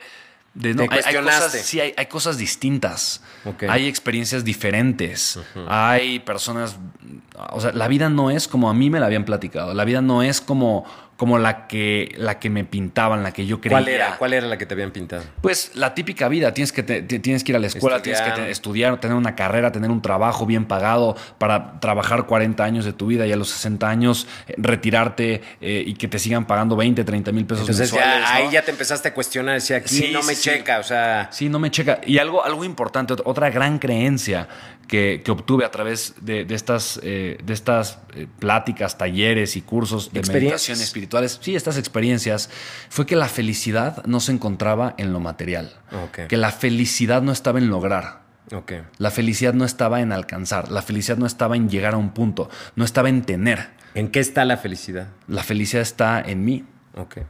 de 0.54 0.72
no, 0.72 0.84
hay, 0.84 1.14
cosas, 1.16 1.52
sí, 1.52 1.78
hay, 1.78 2.06
cosas 2.06 2.38
distintas. 2.38 3.22
Hay 3.68 3.86
experiencias 3.86 4.44
diferentes. 4.44 5.38
Hay 5.68 6.20
personas. 6.20 6.78
O 7.50 7.60
sea, 7.60 7.72
la 7.72 7.86
vida 7.88 8.08
no 8.08 8.30
es 8.30 8.48
como 8.48 8.70
a 8.70 8.72
mí 8.72 8.88
me 8.88 8.98
la 8.98 9.04
habían 9.04 9.26
platicado. 9.26 9.74
La 9.74 9.84
vida 9.84 10.00
no 10.00 10.22
es 10.22 10.40
como 10.40 10.86
como 11.16 11.38
la 11.38 11.66
que, 11.66 12.12
la 12.16 12.38
que 12.38 12.50
me 12.50 12.64
pintaban, 12.64 13.22
la 13.22 13.32
que 13.32 13.46
yo 13.46 13.60
creía. 13.60 13.78
¿Cuál 13.78 13.88
era? 13.88 14.16
¿Cuál 14.16 14.32
era 14.32 14.46
la 14.46 14.58
que 14.58 14.66
te 14.66 14.74
habían 14.74 14.90
pintado? 14.90 15.22
Pues 15.40 15.72
la 15.74 15.94
típica 15.94 16.28
vida. 16.28 16.52
Tienes 16.52 16.72
que, 16.72 16.82
tienes 16.82 17.44
que 17.44 17.52
ir 17.52 17.56
a 17.56 17.58
la 17.60 17.68
escuela, 17.68 18.02
tienes 18.02 18.20
que 18.20 18.50
estudiar, 18.50 18.98
tener 19.00 19.16
una 19.16 19.34
carrera, 19.34 19.70
tener 19.70 19.90
un 19.90 20.02
trabajo 20.02 20.46
bien 20.46 20.64
pagado 20.64 21.16
para 21.38 21.78
trabajar 21.80 22.26
40 22.26 22.64
años 22.64 22.84
de 22.84 22.92
tu 22.92 23.06
vida 23.06 23.26
y 23.26 23.32
a 23.32 23.36
los 23.36 23.50
60 23.50 23.88
años 23.88 24.26
eh, 24.48 24.54
retirarte 24.58 25.42
eh, 25.60 25.84
y 25.86 25.94
que 25.94 26.08
te 26.08 26.18
sigan 26.18 26.46
pagando 26.46 26.76
20, 26.76 27.04
30 27.04 27.32
mil 27.32 27.46
pesos 27.46 27.68
Entonces 27.68 27.94
ahí 28.26 28.48
ya 28.50 28.62
te 28.62 28.70
empezaste 28.70 29.08
a 29.08 29.14
cuestionar, 29.14 29.54
decía, 29.54 29.76
aquí 29.76 30.10
no 30.12 30.22
me 30.22 30.34
checa, 30.34 30.78
o 30.78 30.82
sea... 30.82 31.28
Sí, 31.30 31.48
no 31.48 31.58
me 31.58 31.70
checa. 31.70 32.00
Y 32.06 32.18
algo, 32.18 32.44
algo 32.44 32.64
importante, 32.64 33.14
otra 33.24 33.50
gran 33.50 33.78
creencia 33.78 34.48
que, 34.86 35.22
obtuve 35.28 35.64
a 35.64 35.70
través 35.70 36.14
de, 36.20 36.46
estas, 36.50 37.00
de 37.02 37.38
estas 37.48 37.98
eh, 38.14 38.26
pláticas, 38.38 38.98
talleres 38.98 39.56
y 39.56 39.62
cursos 39.62 40.12
de 40.12 40.22
meditación 40.22 40.80
espirituales, 40.80 41.38
sí, 41.40 41.54
estas 41.54 41.78
experiencias, 41.78 42.50
fue 42.88 43.06
que 43.06 43.16
la 43.16 43.28
felicidad 43.28 44.04
no 44.06 44.20
se 44.20 44.32
encontraba 44.32 44.94
en 44.98 45.12
lo 45.12 45.20
material, 45.20 45.72
que 46.28 46.36
la 46.36 46.50
felicidad 46.50 47.22
no 47.22 47.32
estaba 47.32 47.58
en 47.58 47.68
lograr. 47.68 48.24
La 48.98 49.10
felicidad 49.10 49.54
no 49.54 49.64
estaba 49.64 50.00
en 50.00 50.12
alcanzar, 50.12 50.70
la 50.70 50.82
felicidad 50.82 51.16
no 51.16 51.26
estaba 51.26 51.56
en 51.56 51.68
llegar 51.68 51.94
a 51.94 51.96
un 51.96 52.10
punto, 52.12 52.50
no 52.76 52.84
estaba 52.84 53.08
en 53.08 53.22
tener. 53.22 53.70
¿En 53.94 54.08
qué 54.08 54.20
está 54.20 54.44
la 54.44 54.56
felicidad? 54.56 55.08
La 55.28 55.42
felicidad 55.42 55.82
está 55.82 56.20
en 56.20 56.44
mí. 56.44 56.64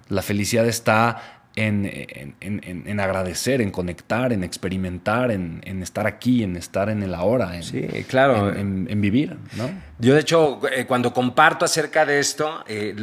La 0.08 0.22
felicidad 0.22 0.66
está 0.66 1.43
en, 1.56 3.00
agradecer, 3.00 3.60
en 3.60 3.70
conectar, 3.70 4.32
en 4.32 4.42
experimentar, 4.42 5.30
en, 5.30 5.62
estar 5.82 6.06
aquí, 6.06 6.42
en 6.42 6.56
estar 6.56 6.88
en 6.88 7.02
el 7.02 7.14
ahora, 7.14 7.56
en, 7.56 7.62
sí, 7.62 7.86
claro. 8.08 8.52
en, 8.52 9.00
vivir. 9.00 9.36
¿no? 9.56 9.70
Yo, 9.98 10.14
de 10.14 10.20
hecho, 10.20 10.60
eh, 10.68 10.86
cuando 10.86 11.12
comparto 11.12 11.64
acerca 11.64 12.04
de 12.04 12.18
esto, 12.18 12.64
eh, 12.66 12.94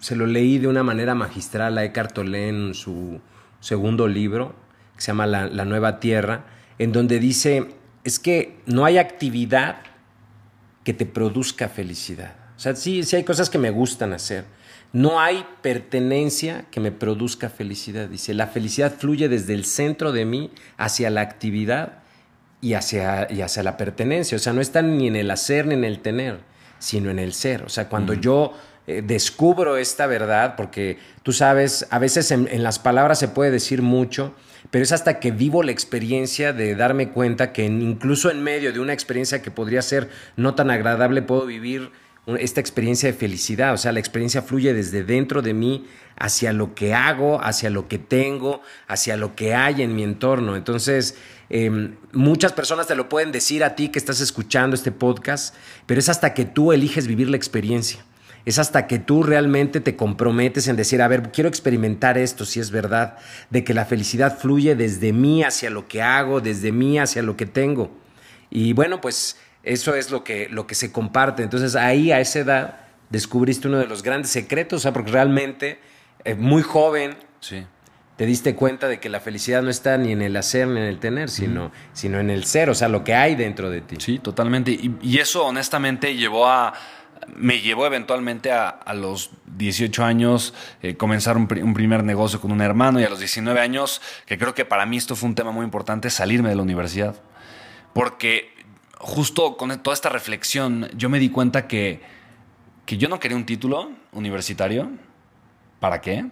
se 0.00 0.16
lo 0.16 0.26
leí 0.26 0.58
de 0.58 0.68
una 0.68 0.82
manera 0.82 1.14
magistral 1.14 1.78
a 1.78 1.84
Eckhart 1.84 2.12
Tolle 2.12 2.48
en 2.48 2.74
su 2.74 3.20
segundo 3.60 4.06
libro, 4.06 4.54
que 4.96 5.02
se 5.02 5.08
llama 5.08 5.26
La, 5.26 5.46
la 5.46 5.64
Nueva 5.64 5.98
Tierra, 6.00 6.44
en 6.78 6.92
donde 6.92 7.18
dice, 7.18 7.68
es 8.04 8.18
que 8.18 8.58
no 8.66 8.84
hay 8.84 8.98
actividad 8.98 9.76
que 10.84 10.92
te 10.92 11.06
produzca 11.06 11.68
felicidad. 11.68 12.34
O 12.56 12.60
sea, 12.60 12.76
sí, 12.76 13.02
sí 13.02 13.16
hay 13.16 13.24
cosas 13.24 13.50
que 13.50 13.58
me 13.58 13.70
gustan 13.70 14.12
hacer, 14.12 14.44
no 14.94 15.20
hay 15.20 15.44
pertenencia 15.60 16.66
que 16.70 16.78
me 16.78 16.92
produzca 16.92 17.50
felicidad. 17.50 18.08
Dice, 18.08 18.32
la 18.32 18.46
felicidad 18.46 18.94
fluye 18.96 19.28
desde 19.28 19.52
el 19.52 19.64
centro 19.64 20.12
de 20.12 20.24
mí 20.24 20.52
hacia 20.76 21.10
la 21.10 21.20
actividad 21.20 21.98
y 22.60 22.74
hacia, 22.74 23.22
hacia 23.22 23.62
la 23.64 23.76
pertenencia. 23.76 24.36
O 24.36 24.38
sea, 24.38 24.52
no 24.52 24.60
está 24.60 24.82
ni 24.82 25.08
en 25.08 25.16
el 25.16 25.32
hacer 25.32 25.66
ni 25.66 25.74
en 25.74 25.84
el 25.84 25.98
tener, 25.98 26.38
sino 26.78 27.10
en 27.10 27.18
el 27.18 27.32
ser. 27.32 27.64
O 27.64 27.68
sea, 27.68 27.88
cuando 27.88 28.14
yo 28.14 28.52
eh, 28.86 29.02
descubro 29.04 29.78
esta 29.78 30.06
verdad, 30.06 30.54
porque 30.56 30.98
tú 31.24 31.32
sabes, 31.32 31.88
a 31.90 31.98
veces 31.98 32.30
en, 32.30 32.46
en 32.46 32.62
las 32.62 32.78
palabras 32.78 33.18
se 33.18 33.26
puede 33.26 33.50
decir 33.50 33.82
mucho, 33.82 34.32
pero 34.70 34.84
es 34.84 34.92
hasta 34.92 35.18
que 35.18 35.32
vivo 35.32 35.64
la 35.64 35.72
experiencia 35.72 36.52
de 36.52 36.76
darme 36.76 37.10
cuenta 37.10 37.52
que 37.52 37.64
incluso 37.64 38.30
en 38.30 38.44
medio 38.44 38.72
de 38.72 38.78
una 38.78 38.92
experiencia 38.92 39.42
que 39.42 39.50
podría 39.50 39.82
ser 39.82 40.08
no 40.36 40.54
tan 40.54 40.70
agradable, 40.70 41.20
puedo 41.20 41.46
vivir 41.46 41.90
esta 42.26 42.60
experiencia 42.60 43.10
de 43.10 43.16
felicidad, 43.16 43.74
o 43.74 43.76
sea, 43.76 43.92
la 43.92 44.00
experiencia 44.00 44.40
fluye 44.40 44.72
desde 44.72 45.04
dentro 45.04 45.42
de 45.42 45.52
mí 45.52 45.86
hacia 46.16 46.52
lo 46.52 46.74
que 46.74 46.94
hago, 46.94 47.42
hacia 47.42 47.68
lo 47.68 47.86
que 47.86 47.98
tengo, 47.98 48.62
hacia 48.88 49.16
lo 49.16 49.34
que 49.34 49.54
hay 49.54 49.82
en 49.82 49.94
mi 49.94 50.02
entorno. 50.02 50.56
Entonces, 50.56 51.16
em, 51.50 51.96
muchas 52.12 52.52
personas 52.52 52.86
te 52.86 52.94
lo 52.94 53.08
pueden 53.08 53.30
decir 53.30 53.62
a 53.62 53.74
ti 53.74 53.88
que 53.88 53.98
estás 53.98 54.20
escuchando 54.20 54.74
este 54.74 54.90
podcast, 54.90 55.54
pero 55.86 56.00
es 56.00 56.08
hasta 56.08 56.32
que 56.32 56.46
tú 56.46 56.72
eliges 56.72 57.06
vivir 57.06 57.28
la 57.28 57.36
experiencia. 57.36 58.04
Es 58.46 58.58
hasta 58.58 58.86
que 58.86 58.98
tú 58.98 59.22
realmente 59.22 59.80
te 59.80 59.96
comprometes 59.96 60.68
en 60.68 60.76
decir, 60.76 61.00
a 61.02 61.08
ver, 61.08 61.30
quiero 61.30 61.48
experimentar 61.48 62.18
esto, 62.18 62.44
si 62.44 62.60
es 62.60 62.70
verdad, 62.70 63.16
de 63.50 63.64
que 63.64 63.74
la 63.74 63.86
felicidad 63.86 64.38
fluye 64.38 64.76
desde 64.76 65.12
mí 65.12 65.42
hacia 65.42 65.70
lo 65.70 65.88
que 65.88 66.02
hago, 66.02 66.40
desde 66.40 66.70
mí 66.70 66.98
hacia 66.98 67.22
lo 67.22 67.36
que 67.36 67.46
tengo. 67.46 67.90
Y 68.50 68.72
bueno, 68.72 69.00
pues 69.00 69.36
eso 69.64 69.94
es 69.94 70.10
lo 70.10 70.24
que, 70.24 70.48
lo 70.50 70.66
que 70.66 70.74
se 70.74 70.92
comparte. 70.92 71.42
Entonces 71.42 71.74
ahí 71.74 72.12
a 72.12 72.20
esa 72.20 72.38
edad 72.40 72.80
descubriste 73.10 73.68
uno 73.68 73.78
de 73.78 73.86
los 73.86 74.02
grandes 74.02 74.30
secretos, 74.30 74.78
o 74.78 74.82
sea, 74.82 74.92
porque 74.92 75.10
realmente 75.10 75.78
eh, 76.24 76.34
muy 76.34 76.62
joven 76.62 77.16
sí. 77.40 77.64
te 78.16 78.26
diste 78.26 78.54
cuenta 78.54 78.88
de 78.88 79.00
que 79.00 79.08
la 79.08 79.20
felicidad 79.20 79.62
no 79.62 79.70
está 79.70 79.96
ni 79.96 80.12
en 80.12 80.22
el 80.22 80.36
hacer 80.36 80.68
ni 80.68 80.80
en 80.80 80.86
el 80.86 80.98
tener, 80.98 81.30
sino, 81.30 81.72
sino 81.92 82.20
en 82.20 82.30
el 82.30 82.44
ser, 82.44 82.70
o 82.70 82.74
sea, 82.74 82.88
lo 82.88 83.04
que 83.04 83.14
hay 83.14 83.36
dentro 83.36 83.70
de 83.70 83.80
ti. 83.80 83.96
Sí, 83.98 84.18
totalmente. 84.18 84.70
Y, 84.70 85.18
eso 85.18 85.46
honestamente 85.46 86.14
llevó 86.14 86.46
a 86.46 86.74
me 87.36 87.60
llevó 87.60 87.86
eventualmente 87.86 88.52
a, 88.52 88.82
los 88.94 89.30
18 89.56 90.04
años 90.04 90.52
eh, 90.82 90.94
comenzar 90.96 91.38
un, 91.38 91.48
un, 91.62 91.72
primer 91.72 92.04
negocio 92.04 92.38
con 92.38 92.52
un 92.52 92.60
hermano 92.60 93.00
y 93.00 93.04
a 93.04 93.08
los 93.08 93.18
19 93.18 93.58
años, 93.60 94.02
que 94.26 94.36
creo 94.36 94.52
que 94.52 94.66
para 94.66 94.84
mí 94.84 94.98
esto 94.98 95.16
fue 95.16 95.30
un 95.30 95.34
tema 95.34 95.50
muy 95.50 95.64
importante, 95.64 96.10
salirme 96.10 96.50
de 96.50 96.56
la 96.56 96.62
universidad. 96.62 97.16
Porque 97.94 98.53
justo 98.98 99.56
con 99.56 99.76
toda 99.82 99.94
esta 99.94 100.08
reflexión, 100.08 100.88
yo 100.96 101.08
me 101.08 101.18
di 101.18 101.30
cuenta 101.30 101.66
que, 101.66 102.00
que 102.86 102.96
yo 102.96 103.08
no 103.08 103.20
quería 103.20 103.36
un 103.36 103.46
título 103.46 103.90
universitario. 104.12 104.90
¿Para 105.80 106.00
qué? 106.00 106.24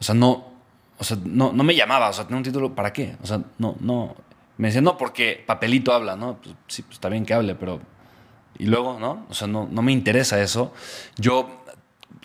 O 0.00 0.02
sea, 0.02 0.14
no, 0.14 0.54
o 0.98 1.04
sea, 1.04 1.18
no, 1.24 1.52
no 1.52 1.64
me 1.64 1.74
llamaba, 1.74 2.08
o 2.08 2.12
sea, 2.12 2.24
tener 2.24 2.38
un 2.38 2.44
título, 2.44 2.74
¿para 2.74 2.92
qué? 2.92 3.16
O 3.22 3.26
sea, 3.26 3.42
no, 3.58 3.76
no. 3.80 4.14
Me 4.56 4.68
decía, 4.68 4.80
no, 4.80 4.96
porque 4.96 5.42
papelito 5.46 5.92
habla, 5.92 6.16
¿no? 6.16 6.38
Pues, 6.40 6.54
sí, 6.68 6.82
pues 6.82 6.94
está 6.94 7.08
bien 7.08 7.26
que 7.26 7.34
hable, 7.34 7.54
pero. 7.54 7.80
Y 8.56 8.66
luego, 8.66 8.98
¿no? 9.00 9.26
O 9.28 9.34
sea, 9.34 9.48
no, 9.48 9.68
no 9.70 9.82
me 9.82 9.92
interesa 9.92 10.40
eso. 10.40 10.72
Yo 11.16 11.64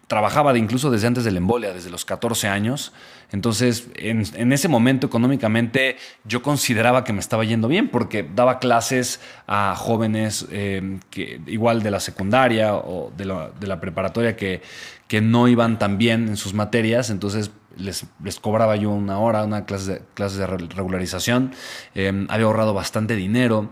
trabajaba 0.10 0.54
de 0.54 0.60
incluso 0.60 0.90
desde 0.90 1.06
antes 1.06 1.24
de 1.24 1.32
la 1.32 1.38
embolia, 1.38 1.72
desde 1.72 1.92
los 1.92 2.04
14 2.04 2.48
años. 2.48 2.92
Entonces, 3.32 3.90
en, 3.96 4.52
ese 4.52 4.68
momento 4.68 5.06
económicamente 5.06 5.98
yo 6.24 6.42
consideraba 6.42 7.04
que 7.04 7.14
me 7.14 7.20
estaba 7.20 7.46
yendo 7.46 7.68
bien 7.68 7.90
porque 7.90 8.28
daba 8.36 8.58
clases 8.58 9.22
a 9.46 9.76
jóvenes 9.78 10.48
eh, 10.52 10.98
que, 11.12 11.40
igual 11.46 11.84
de 11.84 11.92
la 11.92 12.00
secundaria 12.00 12.74
o 12.74 13.14
de 13.16 13.26
la, 13.26 13.80
preparatoria 13.80 14.36
que, 14.36 14.64
que, 15.08 15.22
no 15.22 15.48
iban 15.48 15.78
tan 15.78 16.00
bien 16.00 16.28
en 16.28 16.38
sus 16.38 16.56
materias. 16.56 17.12
Entonces, 17.12 17.52
les, 17.78 18.08
les 18.24 18.40
cobraba 18.40 18.76
yo 18.78 18.90
una 18.90 19.20
hora, 19.20 19.44
una 19.44 19.66
clase 19.66 20.02
de, 20.16 20.38
de 20.40 20.48
regularización. 20.48 21.54
Eh, 21.94 22.26
había 22.30 22.48
ahorrado 22.48 22.74
bastante 22.74 23.16
dinero. 23.16 23.70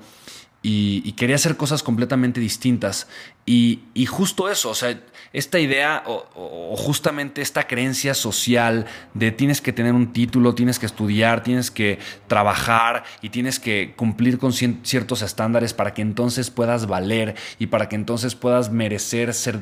Y, 0.64 1.14
quería 1.14 1.36
hacer 1.36 1.56
cosas 1.56 1.82
completamente 1.82 2.42
distintas. 2.42 3.08
Y, 3.46 3.80
y, 3.94 4.06
justo 4.06 4.50
eso, 4.50 4.70
o 4.70 4.76
sea, 4.76 5.00
esta 5.34 5.60
idea 5.60 6.04
o, 6.06 6.76
justamente 6.76 7.42
esta 7.42 7.68
creencia 7.68 8.14
social 8.14 8.86
de 9.14 9.32
tienes 9.32 9.62
que 9.62 9.74
tener 9.74 9.94
un 9.94 10.14
título, 10.14 10.56
tienes 10.56 10.80
que 10.80 10.86
estudiar, 10.86 11.44
tienes 11.44 11.72
que 11.72 12.00
trabajar 12.28 13.04
y 13.22 13.30
tienes 13.30 13.60
que 13.60 13.94
cumplir 13.96 14.40
con 14.40 14.54
ciertos 14.54 15.22
estándares 15.22 15.74
para 15.74 15.94
que 15.94 16.02
entonces 16.02 16.50
puedas 16.50 16.88
valer 16.88 17.36
y 17.60 17.68
para 17.68 17.90
que 17.90 17.96
entonces 17.96 18.36
puedas 18.36 18.72
merecer 18.72 19.34
ser, 19.34 19.62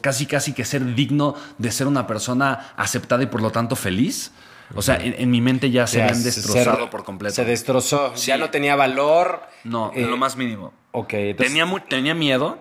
casi 0.00 0.26
casi 0.26 0.52
que 0.52 0.64
ser 0.64 0.94
digno 0.94 1.34
de 1.58 1.70
ser 1.70 1.86
una 1.86 2.06
persona 2.06 2.72
aceptada 2.76 3.22
y 3.22 3.26
por 3.26 3.42
lo 3.42 3.50
tanto 3.50 3.76
feliz. 3.76 4.32
O 4.74 4.82
sea, 4.82 4.98
en, 5.00 5.30
mi 5.30 5.40
mente 5.40 5.70
ya 5.70 5.86
se 5.86 6.02
habían 6.02 6.22
destrozado 6.22 6.90
por 6.90 7.04
completo. 7.04 7.34
Se 7.34 7.44
destrozó. 7.44 8.14
Ya 8.14 8.36
no 8.36 8.50
tenía 8.50 8.76
valor. 8.76 9.42
No, 9.64 9.92
en 9.94 10.08
lo 10.08 10.16
eh, 10.16 10.18
más 10.18 10.36
mínimo. 10.36 10.72
Ok. 10.92 11.10
tenía, 11.36 11.66
tenía 11.88 12.14
miedo 12.14 12.58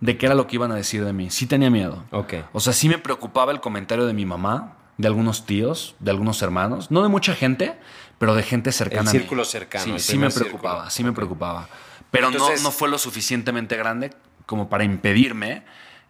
de 0.00 0.18
qué 0.18 0.26
era 0.26 0.34
lo 0.34 0.46
que 0.46 0.56
iban 0.56 0.72
a 0.72 0.74
decir 0.74 1.04
de 1.04 1.12
mí. 1.12 1.30
Sí 1.30 1.46
tenía 1.46 1.70
miedo. 1.70 2.04
Ok. 2.10 2.34
O 2.52 2.60
sea, 2.60 2.72
sí 2.72 2.88
me 2.88 2.98
preocupaba 2.98 3.52
el 3.52 3.60
comentario 3.60 4.06
de 4.06 4.12
mi 4.12 4.26
mamá, 4.26 4.76
de 4.98 5.08
algunos 5.08 5.46
tíos, 5.46 5.96
de 6.00 6.10
algunos 6.10 6.42
hermanos. 6.42 6.90
No 6.90 7.02
de 7.02 7.08
mucha 7.08 7.34
gente, 7.34 7.78
pero 8.18 8.34
de 8.34 8.42
gente 8.42 8.72
cercana. 8.72 9.10
El 9.10 9.18
círculo 9.18 9.44
cercano. 9.44 9.98
Sí, 9.98 10.12
sí 10.12 10.18
me 10.18 10.30
preocupaba, 10.30 10.90
sí 10.90 11.04
me 11.04 11.12
preocupaba. 11.12 11.68
Pero 12.10 12.30
no, 12.30 12.48
no 12.62 12.70
fue 12.70 12.88
lo 12.88 12.98
suficientemente 12.98 13.76
grande 13.76 14.12
como 14.46 14.68
para 14.68 14.84
impedirme 14.84 15.64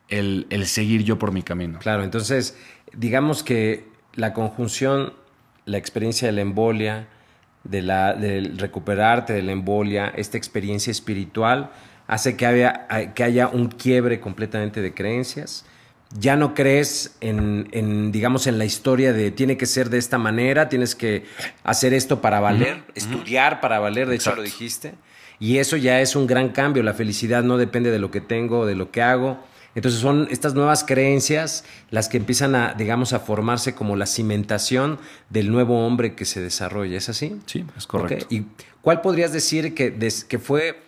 el, 0.08 0.46
el 0.50 0.66
seguir 0.66 1.04
yo 1.04 1.18
por 1.18 1.32
mi 1.32 1.42
camino. 1.42 1.78
Claro, 1.78 2.04
entonces, 2.04 2.56
digamos 2.92 3.42
que 3.42 3.88
la 4.14 4.32
conjunción, 4.32 5.14
la 5.66 5.76
experiencia 5.76 6.26
de 6.28 6.32
la 6.32 6.40
embolia, 6.40 7.08
de 7.64 7.82
la, 7.82 8.14
del 8.14 8.58
recuperarte 8.58 9.32
de 9.32 9.42
la 9.42 9.52
embolia, 9.52 10.12
esta 10.16 10.38
experiencia 10.38 10.90
espiritual, 10.90 11.70
hace 12.06 12.36
que, 12.36 12.46
haya, 12.46 12.86
que 13.14 13.24
haya 13.24 13.48
un 13.48 13.68
quiebre 13.68 14.20
completamente 14.20 14.80
de 14.80 14.94
creencias. 14.94 15.66
Ya 16.18 16.36
no 16.36 16.54
crees 16.54 17.16
en, 17.20 18.12
digamos, 18.12 18.46
en 18.46 18.58
la 18.58 18.64
historia 18.64 19.12
de 19.12 19.32
tiene 19.32 19.56
que 19.56 19.66
ser 19.66 19.90
de 19.90 19.98
esta 19.98 20.18
manera, 20.18 20.68
tienes 20.68 20.94
que 20.94 21.24
hacer 21.64 21.92
esto 21.92 22.20
para 22.20 22.38
valer, 22.38 22.84
estudiar 22.94 23.60
para 23.60 23.80
valer, 23.80 24.08
de 24.08 24.14
hecho 24.14 24.34
lo 24.34 24.42
dijiste. 24.42 24.94
Y 25.40 25.58
eso 25.58 25.76
ya 25.76 26.00
es 26.00 26.14
un 26.14 26.28
gran 26.28 26.50
cambio. 26.50 26.84
La 26.84 26.94
felicidad 26.94 27.42
no 27.42 27.58
depende 27.58 27.90
de 27.90 27.98
lo 27.98 28.12
que 28.12 28.20
tengo, 28.20 28.66
de 28.66 28.76
lo 28.76 28.92
que 28.92 29.02
hago. 29.02 29.38
Entonces 29.76 30.00
son 30.00 30.26
estas 30.30 30.54
nuevas 30.54 30.84
creencias 30.84 31.64
las 31.90 32.08
que 32.08 32.16
empiezan 32.16 32.54
a, 32.54 32.72
digamos, 32.72 33.12
a 33.12 33.20
formarse 33.20 33.74
como 33.74 33.94
la 33.94 34.06
cimentación 34.06 34.98
del 35.28 35.52
nuevo 35.52 35.86
hombre 35.86 36.14
que 36.14 36.24
se 36.24 36.40
desarrolla. 36.40 36.96
¿Es 36.96 37.10
así? 37.10 37.36
Sí, 37.44 37.64
es 37.76 37.86
correcto. 37.86 38.26
¿Y 38.30 38.46
cuál 38.80 39.02
podrías 39.02 39.34
decir 39.34 39.74
que, 39.74 39.94
que 40.28 40.38
fue, 40.38 40.82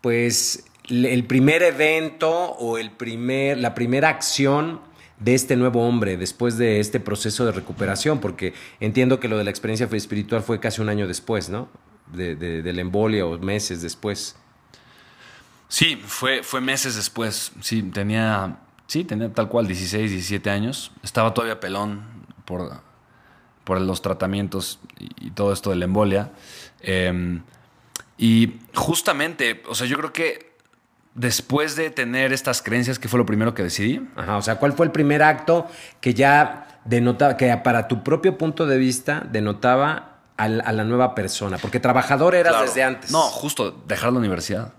pues, 0.00 0.64
el 0.88 1.24
primer 1.24 1.64
evento 1.64 2.30
o 2.30 2.78
el 2.78 2.92
primer, 2.92 3.58
la 3.58 3.74
primera 3.74 4.08
acción 4.08 4.80
de 5.18 5.34
este 5.34 5.56
nuevo 5.56 5.84
hombre 5.86 6.16
después 6.16 6.56
de 6.56 6.78
este 6.78 7.00
proceso 7.00 7.44
de 7.44 7.50
recuperación? 7.50 8.20
Porque 8.20 8.54
entiendo 8.78 9.18
que 9.18 9.26
lo 9.26 9.36
de 9.36 9.42
la 9.42 9.50
experiencia 9.50 9.88
espiritual 9.90 10.44
fue 10.44 10.60
casi 10.60 10.80
un 10.80 10.88
año 10.88 11.08
después, 11.08 11.48
¿no? 11.48 11.68
De, 12.12 12.36
de, 12.36 12.62
de 12.62 12.72
la 12.72 12.82
embolia 12.82 13.26
o 13.26 13.36
meses 13.40 13.82
después. 13.82 14.36
Sí, 15.68 15.96
fue, 15.96 16.42
fue 16.42 16.60
meses 16.60 16.96
después. 16.96 17.52
Sí, 17.60 17.82
tenía, 17.82 18.58
sí, 18.86 19.04
tenía 19.04 19.32
tal 19.32 19.48
cual 19.48 19.66
16, 19.66 20.10
17 20.10 20.50
años. 20.50 20.90
Estaba 21.02 21.34
todavía 21.34 21.60
pelón 21.60 22.02
por, 22.46 22.80
por 23.64 23.80
los 23.80 24.00
tratamientos 24.00 24.80
y, 24.98 25.30
todo 25.32 25.52
esto 25.52 25.70
de 25.70 25.76
la 25.76 25.84
embolia. 25.84 26.32
Em, 26.80 27.42
y 28.16 28.60
justamente, 28.74 29.62
o 29.68 29.74
sea, 29.74 29.86
yo 29.86 29.98
creo 29.98 30.12
que 30.12 30.56
después 31.14 31.76
de 31.76 31.90
tener 31.90 32.32
estas 32.32 32.62
creencias, 32.62 32.98
¿qué 32.98 33.08
fue 33.08 33.18
lo 33.18 33.26
primero 33.26 33.52
que 33.52 33.62
decidí? 33.62 34.00
Ajá, 34.16 34.38
o 34.38 34.42
sea, 34.42 34.56
¿cuál 34.56 34.72
fue 34.72 34.86
el 34.86 34.92
primer 34.92 35.22
acto 35.22 35.66
que 36.00 36.14
ya 36.14 36.80
denotaba, 36.86 37.36
que 37.36 37.54
para 37.58 37.88
tu 37.88 38.02
propio 38.02 38.38
punto 38.38 38.66
de 38.66 38.78
vista 38.78 39.22
denotaba 39.30 40.20
a 40.38 40.48
la, 40.48 40.84
nueva 40.84 41.14
persona? 41.14 41.58
Porque 41.58 41.78
trabajador 41.78 42.34
eras 42.34 42.62
desde 42.62 42.82
antes. 42.82 43.10
No, 43.10 43.20
justo 43.20 43.82
dejar 43.86 44.12
la 44.12 44.18
universidad 44.18 44.72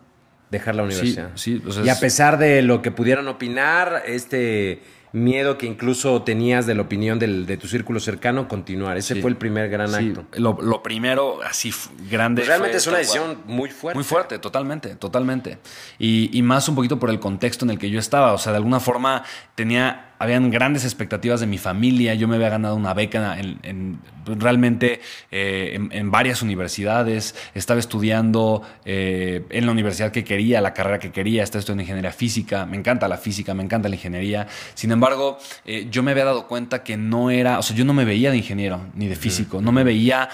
dejar 0.50 0.76
la 0.76 0.84
universidad. 0.84 1.32
Sí, 1.36 1.62
y 1.84 1.90
a 1.90 2.00
pesar 2.00 2.38
de 2.38 2.62
lo 2.62 2.82
que 2.82 2.92
pudieran 2.92 3.28
opinar, 3.28 4.04
este 4.06 4.82
miedo 5.12 5.58
que 5.58 5.66
incluso 5.66 6.22
tenías 6.22 6.66
de 6.68 6.76
la 6.76 6.84
opinión 6.84 7.18
de 7.20 7.58
tu 7.58 7.68
círculo 7.68 8.00
cercano, 8.00 8.48
continuar. 8.48 8.98
Ese 8.98 9.16
fue 9.16 9.32
el 9.32 9.38
primer 9.38 9.70
gran 9.70 9.94
acto. 9.94 10.26
Lo, 10.34 10.84
primero, 10.84 11.42
así 11.44 11.74
grande. 12.10 12.42
Pues 12.42 12.48
realmente 12.48 12.78
es 12.78 12.88
una 12.88 12.98
decisión 12.98 13.40
muy 13.46 13.70
fuerte. 13.70 13.98
Muy 13.98 14.04
fuerte, 14.04 14.40
totalmente, 14.40 14.96
totalmente. 14.96 15.58
Y, 15.98 16.30
y 16.38 16.42
más 16.42 16.70
un 16.70 16.76
poquito 16.76 17.00
por 17.00 17.10
el 17.10 17.20
contexto 17.20 17.66
en 17.66 17.72
el 17.72 17.80
que 17.80 17.90
yo 17.90 18.00
estaba. 18.00 18.34
O 18.34 18.38
sea, 18.38 18.52
de 18.52 18.58
alguna 18.58 18.80
forma 18.80 19.24
tenía 19.56 20.09
habían 20.20 20.52
grandes 20.52 20.84
expectativas 20.84 21.40
de 21.40 21.48
mi 21.48 21.58
familia, 21.58 22.14
yo 22.14 22.28
me 22.28 22.36
había 22.36 22.50
ganado 22.50 22.76
una 22.76 22.94
beca 22.94 23.40
en, 23.40 24.00
realmente 24.26 25.00
eh, 25.32 25.80
en, 25.92 26.12
varias 26.12 26.42
universidades, 26.42 27.36
estaba 27.56 27.80
estudiando 27.80 28.62
eh, 28.84 29.46
en 29.50 29.66
la 29.66 29.72
universidad 29.72 30.12
que 30.12 30.26
quería, 30.26 30.60
la 30.60 30.74
carrera 30.74 31.00
que 31.00 31.12
quería, 31.12 31.42
estaba 31.42 31.60
estudiando 31.62 31.84
ingeniería 31.84 32.12
física, 32.12 32.66
me 32.66 32.76
encanta 32.76 33.08
la 33.08 33.18
física, 33.18 33.54
me 33.54 33.64
encanta 33.64 33.88
la 33.88 33.96
ingeniería, 33.96 34.48
sin 34.74 34.92
embargo, 34.92 35.38
eh, 35.66 35.88
yo 35.90 36.04
me 36.04 36.12
había 36.12 36.26
dado 36.26 36.48
cuenta 36.48 36.84
que 36.84 36.98
no 36.98 37.32
era, 37.32 37.58
o 37.58 37.64
sea, 37.64 37.76
yo 37.76 37.86
no 37.86 37.94
me 37.94 38.04
veía 38.04 38.30
de 38.30 38.38
ingeniero 38.38 38.82
ni 38.96 39.08
de 39.08 39.16
físico, 39.16 39.62
no 39.62 39.72
me 39.72 39.86
veía 39.86 40.30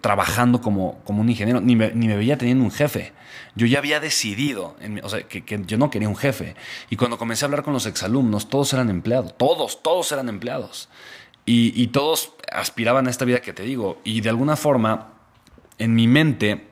trabajando 0.00 0.62
como, 0.62 1.00
como 1.04 1.20
un 1.20 1.28
ingeniero, 1.28 1.60
ni 1.60 1.74
ni 1.74 2.08
me 2.08 2.16
veía 2.16 2.38
teniendo 2.38 2.64
un 2.64 2.70
jefe 2.70 3.12
yo 3.54 3.66
ya 3.66 3.78
había 3.78 4.00
decidido, 4.00 4.76
o 5.02 5.08
sea, 5.08 5.22
que, 5.22 5.44
yo 5.66 5.76
no 5.76 5.90
quería 5.90 6.08
un 6.08 6.16
jefe. 6.16 6.54
Y 6.88 6.96
cuando 6.96 7.18
comencé 7.18 7.44
a 7.44 7.46
hablar 7.46 7.62
con 7.62 7.74
los 7.74 7.86
exalumnos, 7.86 8.48
todos 8.48 8.72
eran 8.72 8.88
empleados, 8.88 9.36
todos, 9.36 9.82
todos 9.82 10.10
eran 10.12 10.28
empleados. 10.28 10.88
Y, 11.44 11.88
todos 11.88 12.34
aspiraban 12.52 13.08
a 13.08 13.10
esta 13.10 13.24
vida 13.24 13.40
que 13.40 13.52
te 13.52 13.64
digo. 13.64 14.00
Y 14.04 14.20
de 14.20 14.28
alguna 14.28 14.56
forma, 14.56 15.14
en 15.78 15.94
mi 15.94 16.06
mente, 16.06 16.68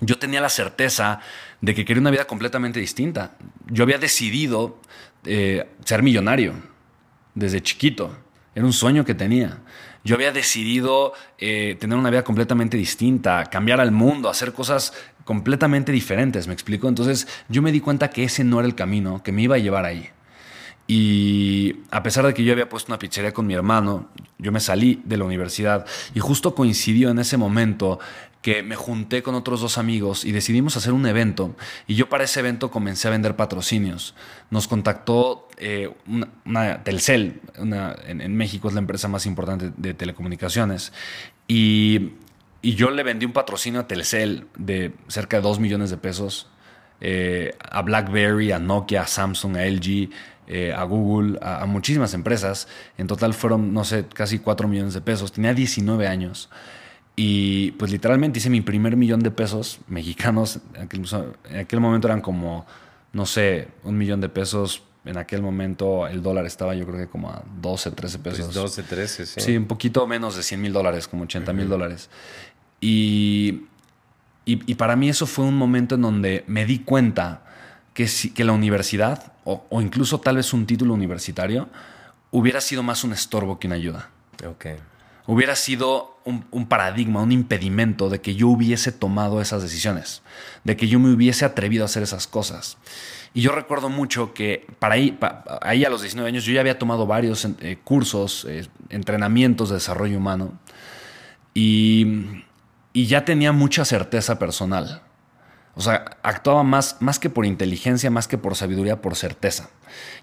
yo 0.00 0.18
tenía 0.18 0.40
la 0.40 0.48
certeza 0.48 1.20
de 1.60 1.74
que 1.74 1.84
quería 1.84 2.00
una 2.00 2.10
vida 2.10 2.26
completamente 2.26 2.80
distinta. 2.80 3.36
Yo 3.66 3.84
había 3.84 3.98
decidido 3.98 4.80
eh, 5.24 5.68
ser 5.84 6.02
millonario 6.02 6.54
desde 7.34 7.62
chiquito. 7.62 8.16
Era 8.54 8.66
un 8.66 8.72
sueño 8.72 9.04
que 9.04 9.14
tenía. 9.14 9.58
Yo 10.04 10.16
había 10.16 10.32
decidido 10.32 11.12
eh, 11.38 11.76
tener 11.78 11.96
una 11.96 12.10
vida 12.10 12.24
completamente 12.24 12.76
distinta, 12.76 13.44
cambiar 13.44 13.80
al 13.80 13.92
mundo, 13.92 14.28
hacer 14.28 14.52
cosas 14.52 14.92
completamente 15.28 15.92
diferentes, 15.92 16.46
¿me 16.46 16.54
explico? 16.54 16.88
Entonces 16.88 17.28
yo 17.50 17.60
me 17.60 17.70
di 17.70 17.80
cuenta 17.80 18.08
que 18.08 18.24
ese 18.24 18.44
no 18.44 18.60
era 18.60 18.66
el 18.66 18.74
camino 18.74 19.22
que 19.22 19.30
me 19.30 19.42
iba 19.42 19.56
a 19.56 19.58
llevar 19.58 19.84
ahí. 19.84 20.08
Y 20.86 21.80
a 21.90 22.02
pesar 22.02 22.24
de 22.24 22.32
que 22.32 22.42
yo 22.42 22.54
había 22.54 22.70
puesto 22.70 22.90
una 22.90 22.98
pizzería 22.98 23.34
con 23.34 23.46
mi 23.46 23.52
hermano, 23.52 24.08
yo 24.38 24.52
me 24.52 24.60
salí 24.60 25.02
de 25.04 25.18
la 25.18 25.24
universidad 25.24 25.84
y 26.14 26.20
justo 26.20 26.54
coincidió 26.54 27.10
en 27.10 27.18
ese 27.18 27.36
momento 27.36 27.98
que 28.40 28.62
me 28.62 28.74
junté 28.74 29.22
con 29.22 29.34
otros 29.34 29.60
dos 29.60 29.76
amigos 29.76 30.24
y 30.24 30.32
decidimos 30.32 30.78
hacer 30.78 30.94
un 30.94 31.04
evento. 31.04 31.54
Y 31.86 31.94
yo 31.94 32.08
para 32.08 32.24
ese 32.24 32.40
evento 32.40 32.70
comencé 32.70 33.08
a 33.08 33.10
vender 33.10 33.36
patrocinios. 33.36 34.14
Nos 34.48 34.66
contactó 34.66 35.46
eh, 35.58 35.92
una, 36.46 36.82
Telcel, 36.84 37.42
en, 37.58 38.34
México 38.34 38.68
es 38.68 38.72
la 38.72 38.80
empresa 38.80 39.08
más 39.08 39.26
importante 39.26 39.72
de 39.76 39.92
telecomunicaciones. 39.92 40.94
Y 41.46 42.12
y 42.62 42.74
yo 42.74 42.90
le 42.90 43.02
vendí 43.02 43.26
un 43.26 43.32
patrocinio 43.32 43.80
a 43.80 43.86
Telcel 43.86 44.46
de 44.56 44.92
cerca 45.08 45.36
de 45.38 45.42
2 45.42 45.60
millones 45.60 45.90
de 45.90 45.96
pesos 45.96 46.48
eh, 47.00 47.54
a 47.70 47.82
BlackBerry, 47.82 48.50
a 48.52 48.58
Nokia, 48.58 49.02
a 49.02 49.06
Samsung, 49.06 49.56
a 49.56 49.64
LG, 49.64 50.10
eh, 50.48 50.72
a 50.72 50.82
Google, 50.84 51.38
a, 51.42 51.64
muchísimas 51.66 52.14
empresas. 52.14 52.68
En 52.96 53.06
total 53.06 53.34
fueron, 53.34 53.72
no 53.72 53.84
sé, 53.84 54.06
casi 54.12 54.38
4 54.38 54.66
millones 54.66 54.94
de 54.94 55.00
pesos. 55.00 55.32
Tenía 55.32 55.54
19 55.54 56.08
años. 56.08 56.50
Y 57.14 57.72
pues 57.72 57.90
literalmente 57.90 58.38
hice 58.38 58.50
mi 58.50 58.60
primer 58.60 58.96
millón 58.96 59.20
de 59.20 59.30
pesos 59.30 59.80
mexicanos. 59.88 60.60
En 60.74 60.82
aquel, 61.58 61.80
momento 61.80 62.08
eran 62.08 62.20
como, 62.20 62.66
no 63.12 63.26
sé, 63.26 63.68
un 63.84 63.98
millón 63.98 64.20
de 64.20 64.28
pesos 64.28 64.82
en 65.08 65.16
aquel 65.16 65.40
momento 65.40 66.06
el 66.06 66.22
dólar 66.22 66.44
estaba 66.44 66.74
yo 66.74 66.84
creo 66.86 66.98
que 66.98 67.08
como 67.08 67.30
a 67.30 67.42
12, 67.60 67.92
13 67.92 68.18
pesos. 68.18 68.54
12, 68.54 68.82
13, 68.82 69.26
sí. 69.26 69.40
Sí, 69.40 69.56
un 69.56 69.66
poquito 69.66 70.06
menos 70.06 70.36
de 70.36 70.42
100 70.42 70.60
mil 70.60 70.72
dólares, 70.72 71.08
como 71.08 71.24
80 71.24 71.52
mil 71.54 71.68
dólares. 71.68 72.10
Y, 72.80 73.64
y, 74.44 74.74
para 74.74 74.96
mí 74.96 75.08
eso 75.08 75.26
fue 75.26 75.46
un 75.46 75.56
momento 75.56 75.94
en 75.94 76.02
donde 76.02 76.44
me 76.46 76.64
di 76.66 76.80
cuenta 76.80 77.42
que, 77.94 78.06
que 78.34 78.44
la 78.44 78.52
universidad, 78.52 79.32
o, 79.44 79.66
incluso 79.80 80.20
tal 80.20 80.36
vez 80.36 80.52
un 80.52 80.66
título 80.66 80.92
universitario, 80.92 81.68
hubiera 82.30 82.60
sido 82.60 82.82
más 82.82 83.02
un 83.02 83.12
estorbo 83.12 83.58
que 83.58 83.66
una 83.66 83.76
ayuda. 83.76 84.10
Okay. 84.44 84.76
Hubiera 85.30 85.56
sido 85.56 86.16
un, 86.24 86.66
paradigma, 86.68 87.20
un 87.20 87.32
impedimento 87.32 88.08
de 88.08 88.22
que 88.22 88.34
yo 88.34 88.48
hubiese 88.48 88.92
tomado 88.92 89.42
esas 89.42 89.60
decisiones, 89.60 90.22
de 90.64 90.74
que 90.74 90.88
yo 90.88 90.98
me 90.98 91.12
hubiese 91.12 91.44
atrevido 91.44 91.84
a 91.84 91.86
hacer 91.86 92.02
esas 92.02 92.26
cosas. 92.26 92.78
Y 93.34 93.42
yo 93.42 93.52
recuerdo 93.52 93.90
mucho 93.90 94.32
que 94.32 94.66
para 94.78 94.94
ahí, 94.94 95.18
ahí 95.60 95.84
a 95.84 95.90
los 95.90 96.00
19 96.00 96.30
años 96.30 96.44
yo 96.44 96.54
ya 96.54 96.60
había 96.60 96.78
tomado 96.78 97.06
varios 97.06 97.46
eh, 97.60 97.78
cursos, 97.84 98.46
eh, 98.48 98.66
entrenamientos 98.88 99.68
de 99.68 99.74
desarrollo 99.74 100.16
humano. 100.16 100.58
Y 101.52 102.44
ya 102.94 103.26
tenía 103.26 103.52
mucha 103.52 103.84
certeza 103.84 104.38
personal. 104.38 105.02
O 105.78 105.80
sea, 105.80 106.18
actuaba 106.24 106.64
más, 106.64 106.96
más 106.98 107.20
que 107.20 107.30
por 107.30 107.46
inteligencia, 107.46 108.10
más 108.10 108.26
que 108.26 108.36
por 108.36 108.56
sabiduría, 108.56 109.00
por 109.00 109.14
certeza. 109.14 109.70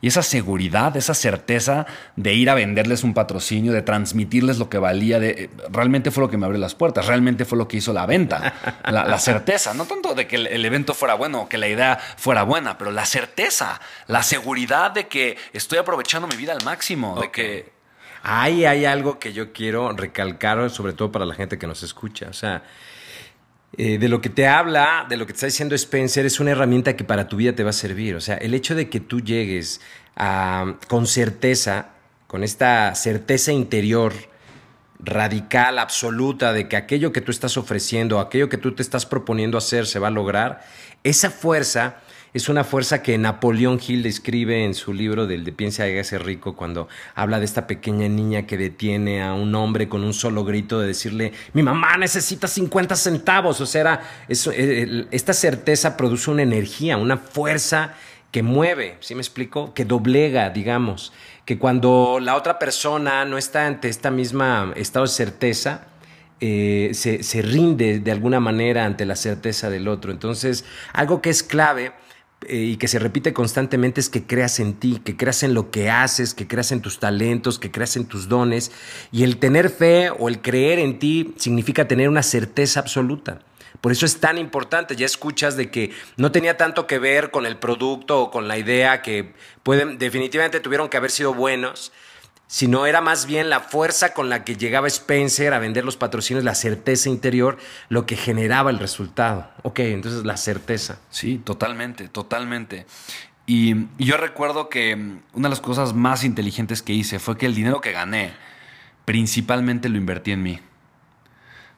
Y 0.01 0.09
esa 0.09 0.21
seguridad, 0.21 0.97
esa 0.97 1.13
certeza 1.13 1.85
de 2.17 2.33
ir 2.33 2.49
a 2.49 2.55
venderles 2.55 3.05
un 3.05 3.13
patrocinio, 3.13 3.71
de 3.71 3.81
transmitirles 3.81 4.57
lo 4.57 4.69
que 4.69 4.79
valía, 4.79 5.17
de, 5.17 5.49
realmente 5.69 6.11
fue 6.11 6.23
lo 6.25 6.29
que 6.29 6.35
me 6.35 6.45
abrió 6.45 6.59
las 6.59 6.75
puertas, 6.75 7.07
realmente 7.07 7.45
fue 7.45 7.57
lo 7.57 7.69
que 7.69 7.77
hizo 7.77 7.93
la 7.93 8.05
venta, 8.05 8.53
la, 8.83 9.17
certeza, 9.17 9.73
no 9.73 9.85
tanto 9.85 10.13
de 10.13 10.27
que 10.27 10.35
el, 10.35 10.65
evento 10.65 10.93
fuera 10.93 11.13
bueno 11.13 11.43
o 11.43 11.47
que 11.47 11.57
la 11.57 11.69
idea 11.69 11.99
fuera 12.17 12.43
buena, 12.43 12.77
pero 12.77 12.91
la 12.91 13.05
certeza, 13.05 13.79
la 14.07 14.23
seguridad 14.23 14.91
de 14.91 15.07
que 15.07 15.37
estoy 15.53 15.77
aprovechando 15.77 16.27
mi 16.27 16.35
vida 16.35 16.51
al 16.51 16.65
máximo, 16.65 17.17
de 17.21 17.31
que 17.31 17.75
Ahí 18.27 18.65
hay 18.65 18.85
algo 18.85 19.19
que 19.19 19.33
yo 19.33 19.53
quiero 19.53 19.91
recalcar, 19.91 20.71
sobre 20.71 20.93
todo 20.93 21.11
para 21.11 21.25
la 21.25 21.35
gente 21.35 21.59
que 21.59 21.67
nos 21.67 21.83
escucha. 21.83 22.25
O 22.27 22.33
sea, 22.33 22.63
eh, 23.77 23.97
de 23.97 24.07
lo 24.07 24.21
que 24.21 24.29
te 24.29 24.47
habla, 24.47 25.05
de 25.09 25.17
lo 25.17 25.25
que 25.25 25.33
te 25.33 25.37
está 25.37 25.45
diciendo 25.47 25.75
Spencer, 25.75 26.25
es 26.25 26.39
una 26.39 26.51
herramienta 26.51 26.95
que 26.95 27.03
para 27.03 27.27
tu 27.27 27.37
vida 27.37 27.53
te 27.53 27.63
va 27.63 27.71
a 27.71 27.73
servir. 27.73 28.15
O 28.15 28.21
sea, 28.21 28.35
el 28.37 28.53
hecho 28.53 28.75
de 28.75 28.89
que 28.89 28.99
tú 28.99 29.19
llegues 29.19 29.81
con 30.87 31.07
certeza, 31.07 31.89
con 32.27 32.43
esta 32.43 32.95
certeza 32.95 33.51
interior 33.51 34.13
radical, 34.99 35.77
absoluta, 35.77 36.53
de 36.53 36.69
que 36.69 36.77
aquello 36.77 37.11
que 37.11 37.19
tú 37.19 37.31
estás 37.31 37.57
ofreciendo, 37.57 38.19
aquello 38.19 38.47
que 38.47 38.57
tú 38.57 38.73
te 38.73 38.81
estás 38.81 39.05
proponiendo 39.05 39.57
hacer 39.57 39.87
se 39.87 39.99
va 39.99 40.07
a 40.07 40.11
lograr, 40.11 40.65
esa 41.03 41.29
fuerza 41.29 41.97
es 42.35 42.49
una 42.49 42.65
fuerza 42.65 43.01
que 43.01 43.17
Napoleón 43.17 43.79
Hill 43.79 44.03
describe 44.03 44.65
en 44.65 44.73
su 44.73 44.91
libro 44.91 45.25
del 45.25 45.45
de 45.45 45.53
Piensa 45.53 45.85
ser 46.03 46.25
rico 46.25 46.53
cuando 46.53 46.89
habla 47.15 47.39
de 47.39 47.45
esta 47.45 47.65
pequeña 47.65 48.09
niña 48.09 48.45
que 48.45 48.57
detiene 48.57 49.23
a 49.23 49.33
un 49.33 49.55
hombre 49.55 49.87
con 49.87 50.03
un 50.03 50.13
solo 50.13 50.43
grito 50.43 50.81
de 50.81 50.87
decirle, 50.87 51.31
mi 51.53 51.63
mamá 51.63 51.95
necesita 51.95 52.49
50 52.49 52.97
centavos. 52.97 53.61
O 53.61 53.65
sea, 53.65 54.01
eh, 54.27 55.07
esta 55.11 55.31
certeza 55.31 55.95
produce 55.95 56.29
una 56.29 56.41
energía, 56.41 56.97
una 56.97 57.15
fuerza 57.15 57.93
que 58.31 58.43
mueve, 58.43 58.97
¿sí 58.99 59.15
me 59.15 59.21
explico? 59.21 59.73
Que 59.73 59.85
doblega, 59.85 60.49
digamos, 60.49 61.13
que 61.45 61.57
cuando 61.57 62.19
la 62.19 62.35
otra 62.35 62.59
persona 62.59 63.23
no 63.23 63.37
está 63.37 63.65
ante 63.65 63.87
esta 63.87 64.11
misma 64.11 64.73
estado 64.75 65.05
de 65.05 65.11
certeza, 65.13 65.87
eh, 66.41 66.91
se, 66.93 67.41
rinde 67.41 67.99
de 67.99 68.11
alguna 68.11 68.41
manera 68.41 68.83
ante 68.83 69.05
la 69.05 69.15
certeza 69.15 69.69
del 69.69 69.87
otro. 69.87 70.11
Entonces, 70.11 70.65
algo 70.91 71.21
que 71.21 71.29
es 71.29 71.41
clave 71.41 71.93
eh, 72.47 72.57
y 72.57 72.77
que 72.77 72.87
se 72.87 72.99
repite 72.99 73.33
constantemente 73.33 73.99
es 73.99 74.09
que 74.09 74.25
creas 74.25 74.59
en 74.59 74.73
ti, 74.73 75.01
que 75.03 75.17
creas 75.17 75.43
en 75.43 75.53
lo 75.53 75.71
que 75.71 75.89
haces, 75.89 76.33
que 76.33 76.47
creas 76.47 76.71
en 76.71 76.81
tus 76.81 76.99
talentos, 76.99 77.59
que 77.59 77.71
creas 77.71 77.95
en 77.97 78.05
tus 78.05 78.27
dones. 78.27 78.71
Y 79.11 79.23
el 79.23 79.37
tener 79.37 79.69
fe 79.69 80.09
o 80.09 80.29
el 80.29 80.41
creer 80.41 80.79
en 80.79 80.99
ti 80.99 81.33
significa 81.37 81.87
tener 81.87 82.09
una 82.09 82.23
certeza 82.23 82.79
absoluta. 82.79 83.41
Por 83.81 83.91
eso 83.91 84.05
es 84.05 84.19
tan 84.19 84.37
importante. 84.37 84.95
Ya 84.95 85.05
escuchas 85.05 85.57
de 85.57 85.69
que 85.69 85.91
no 86.17 86.31
tenía 86.31 86.57
tanto 86.57 86.87
que 86.87 86.99
ver 86.99 87.31
con 87.31 87.45
el 87.45 87.57
producto 87.57 88.19
o 88.21 88.31
con 88.31 88.47
la 88.47 88.57
idea 88.57 89.01
que 89.01 89.33
pueden, 89.63 89.97
definitivamente 89.97 90.59
tuvieron 90.59 90.89
que 90.89 90.97
haber 90.97 91.11
sido 91.11 91.33
buenos, 91.33 91.91
sino 92.47 92.85
era 92.85 93.01
más 93.01 93.25
bien 93.25 93.49
la 93.49 93.59
fuerza 93.59 94.13
con 94.13 94.29
la 94.29 94.43
que 94.43 94.55
llegaba 94.55 94.87
Spencer 94.87 95.53
a 95.53 95.59
vender 95.59 95.83
los 95.83 95.97
patrocinios, 95.97 96.43
la 96.43 96.55
certeza 96.55 97.09
interior, 97.09 97.57
lo 97.89 98.05
que 98.05 98.15
generaba 98.15 98.69
el 98.69 98.79
resultado. 98.79 99.49
Ok, 99.63 99.79
entonces 99.79 100.25
la 100.25 100.37
certeza. 100.37 100.99
Sí, 101.09 101.37
totalmente, 101.39 102.07
totalmente. 102.07 102.85
Y, 103.47 103.87
yo 103.97 104.17
recuerdo 104.17 104.69
que 104.69 104.93
una 105.33 105.47
de 105.47 105.49
las 105.49 105.61
cosas 105.61 105.93
más 105.93 106.23
inteligentes 106.23 106.81
que 106.81 106.93
hice 106.93 107.19
fue 107.19 107.37
que 107.37 107.45
el 107.45 107.55
dinero 107.55 107.81
que 107.81 107.91
gané, 107.91 108.33
principalmente 109.05 109.89
lo 109.89 109.97
invertí 109.97 110.31
en 110.31 110.43
mí. 110.43 110.59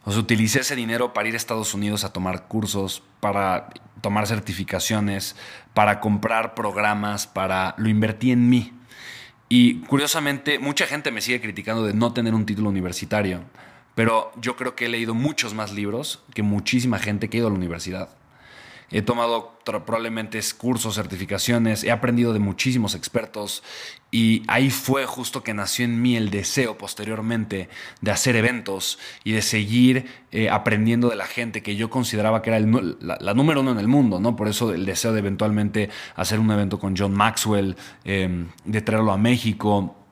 O 0.06 0.12
sea, 0.12 0.22
utilicé 0.22 0.62
ese 0.62 0.76
dinero 0.76 1.14
para 1.14 1.28
ir 1.28 1.34
a 1.34 1.38
Estados 1.38 1.74
Unidos 1.74 2.06
a 2.06 2.14
tomar 2.14 2.48
cursos, 2.48 3.04
para 3.20 3.70
tomar 4.00 4.26
certificaciones, 4.28 5.36
para 5.74 6.00
comprar 6.00 6.56
programas, 6.56 7.28
para 7.28 7.76
lo 7.78 7.90
invertí 7.90 8.32
en 8.32 8.50
mí. 8.50 8.77
Y 9.50 9.76
curiosamente, 9.82 10.60
mucha 10.60 10.86
gente 10.86 11.12
me 11.12 11.22
sigue 11.22 11.40
criticando 11.40 11.86
de 11.86 11.94
no 11.94 12.14
tener 12.14 12.34
un 12.34 12.46
título 12.46 12.70
universitario, 12.70 13.42
pero 13.96 14.32
yo 14.42 14.56
creo 14.56 14.76
que 14.76 14.86
he 14.86 14.90
leído 14.90 15.14
muchos 15.14 15.54
más 15.54 15.72
libros 15.74 16.24
que 16.34 16.44
muchísima 16.44 17.00
gente 17.00 17.30
que 17.30 17.38
ha 17.38 17.40
ido 17.40 17.48
a 17.48 17.52
la 17.52 17.58
universidad. 17.58 18.10
He 18.90 19.02
tomado 19.02 19.58
probablemente 19.66 20.40
cursos, 20.58 20.96
certificaciones, 20.96 21.84
he 21.84 21.92
aprendido 21.92 22.32
de 22.32 22.40
muchísimos 22.40 22.96
expertos 22.96 23.62
y 24.12 24.44
ahí 24.48 24.70
fue 24.70 25.06
justo 25.06 25.44
que 25.44 25.54
nació 25.54 25.84
en 25.84 26.02
mí 26.02 26.16
el 26.16 26.30
deseo 26.30 26.78
posteriormente 26.78 27.68
de 28.00 28.12
hacer 28.12 28.38
eventos 28.38 28.98
y 29.26 29.34
de 29.34 29.42
seguir 29.42 30.06
eh, 30.32 30.50
aprendiendo 30.50 31.10
de 31.10 31.18
la 31.18 31.26
gente 31.26 31.62
que 31.62 31.76
yo 31.76 31.90
consideraba 31.90 32.42
que 32.42 32.50
era 32.50 32.60
la, 32.60 33.34
número 33.34 33.60
uno 33.60 33.72
en 33.72 33.80
el 33.80 33.90
mundo, 33.90 34.22
¿no? 34.22 34.38
Por 34.38 34.48
eso 34.48 34.74
el 34.74 34.86
deseo 34.86 35.12
de 35.12 35.20
eventualmente 35.20 35.90
hacer 36.16 36.40
un 36.40 36.50
evento 36.50 36.80
con 36.80 36.96
John 36.96 37.14
Maxwell, 37.14 37.76
em, 38.06 38.48
de 38.64 38.82
traerlo 38.82 39.12
a 39.12 39.18
México 39.18 40.07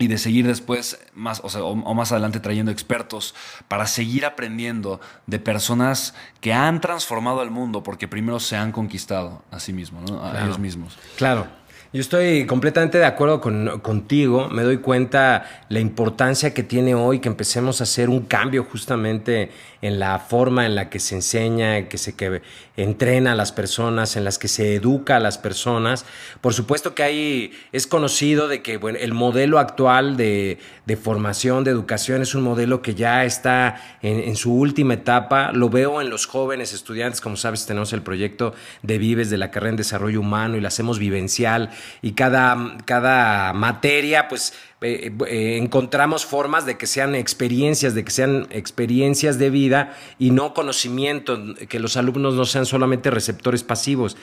y 0.00 0.08
de 0.08 0.16
seguir 0.16 0.46
después 0.46 0.98
más 1.14 1.42
o, 1.44 1.94
más 1.94 2.10
adelante 2.10 2.40
trayendo 2.40 2.72
expertos 2.72 3.34
para 3.68 3.86
seguir 3.86 4.24
aprendiendo 4.24 4.98
de 5.26 5.38
personas 5.38 6.14
que 6.40 6.54
han 6.54 6.80
transformado 6.80 7.42
el 7.42 7.50
mundo 7.50 7.82
porque 7.82 8.08
primero 8.08 8.40
se 8.40 8.56
han 8.56 8.72
conquistado 8.72 9.44
a 9.50 9.60
sí 9.60 9.74
mismos, 9.74 10.10
a 10.10 10.42
ellos 10.42 10.58
mismos. 10.58 10.98
Claro. 11.16 11.46
Yo 11.92 12.00
estoy 12.00 12.46
completamente 12.46 12.98
de 12.98 13.04
acuerdo 13.04 13.40
con, 13.40 13.80
contigo. 13.80 14.48
Me 14.48 14.62
doy 14.62 14.78
cuenta 14.78 15.64
la 15.68 15.80
importancia 15.80 16.54
que 16.54 16.62
tiene 16.62 16.94
hoy 16.94 17.18
que 17.18 17.28
empecemos 17.28 17.80
a 17.80 17.84
hacer 17.84 18.08
un 18.08 18.22
cambio 18.22 18.64
justamente 18.64 19.50
en 19.82 19.98
la 19.98 20.18
forma 20.18 20.66
en 20.66 20.74
la 20.74 20.90
que 20.90 21.00
se 21.00 21.14
enseña, 21.14 21.88
que 21.88 21.98
se 21.98 22.14
que 22.14 22.42
entrena 22.76 23.32
a 23.32 23.34
las 23.34 23.52
personas, 23.52 24.16
en 24.16 24.24
las 24.24 24.38
que 24.38 24.48
se 24.48 24.74
educa 24.74 25.16
a 25.16 25.20
las 25.20 25.38
personas. 25.38 26.04
Por 26.40 26.54
supuesto 26.54 26.94
que 26.94 27.02
hay, 27.02 27.52
es 27.72 27.86
conocido 27.86 28.48
de 28.48 28.62
que 28.62 28.76
bueno, 28.76 28.98
el 29.00 29.14
modelo 29.14 29.58
actual 29.58 30.16
de, 30.16 30.58
de, 30.86 30.96
formación, 30.96 31.64
de 31.64 31.70
educación, 31.70 32.22
es 32.22 32.34
un 32.34 32.42
modelo 32.42 32.82
que 32.82 32.94
ya 32.94 33.24
está 33.24 33.98
en, 34.02 34.20
en, 34.20 34.36
su 34.36 34.54
última 34.54 34.94
etapa. 34.94 35.52
Lo 35.52 35.70
veo 35.70 36.00
en 36.00 36.10
los 36.10 36.26
jóvenes 36.26 36.72
estudiantes, 36.72 37.20
como 37.20 37.36
sabes, 37.36 37.66
tenemos 37.66 37.92
el 37.92 38.02
proyecto 38.02 38.54
de 38.82 38.98
Vives 38.98 39.30
de 39.30 39.38
la 39.38 39.50
carrera 39.50 39.70
en 39.70 39.76
desarrollo 39.76 40.20
humano 40.20 40.56
y 40.56 40.60
la 40.60 40.68
hacemos 40.68 40.98
vivencial 40.98 41.70
y 42.02 42.12
cada, 42.12 42.76
cada 42.84 43.52
materia, 43.52 44.28
pues 44.28 44.52
eh, 44.82 45.12
eh, 45.26 45.58
encontramos 45.58 46.24
formas 46.24 46.64
de 46.64 46.78
que 46.78 46.86
sean 46.86 47.14
experiencias, 47.14 47.94
de 47.94 48.02
que 48.02 48.10
sean 48.10 48.46
experiencias 48.50 49.38
de 49.38 49.50
vida 49.50 49.94
y 50.18 50.30
no 50.30 50.54
conocimiento, 50.54 51.38
que 51.68 51.78
los 51.78 51.98
alumnos 51.98 52.32
no 52.32 52.46
sean 52.46 52.64
solamente 52.64 53.10
receptores 53.10 53.62
pasivos. 53.62 54.16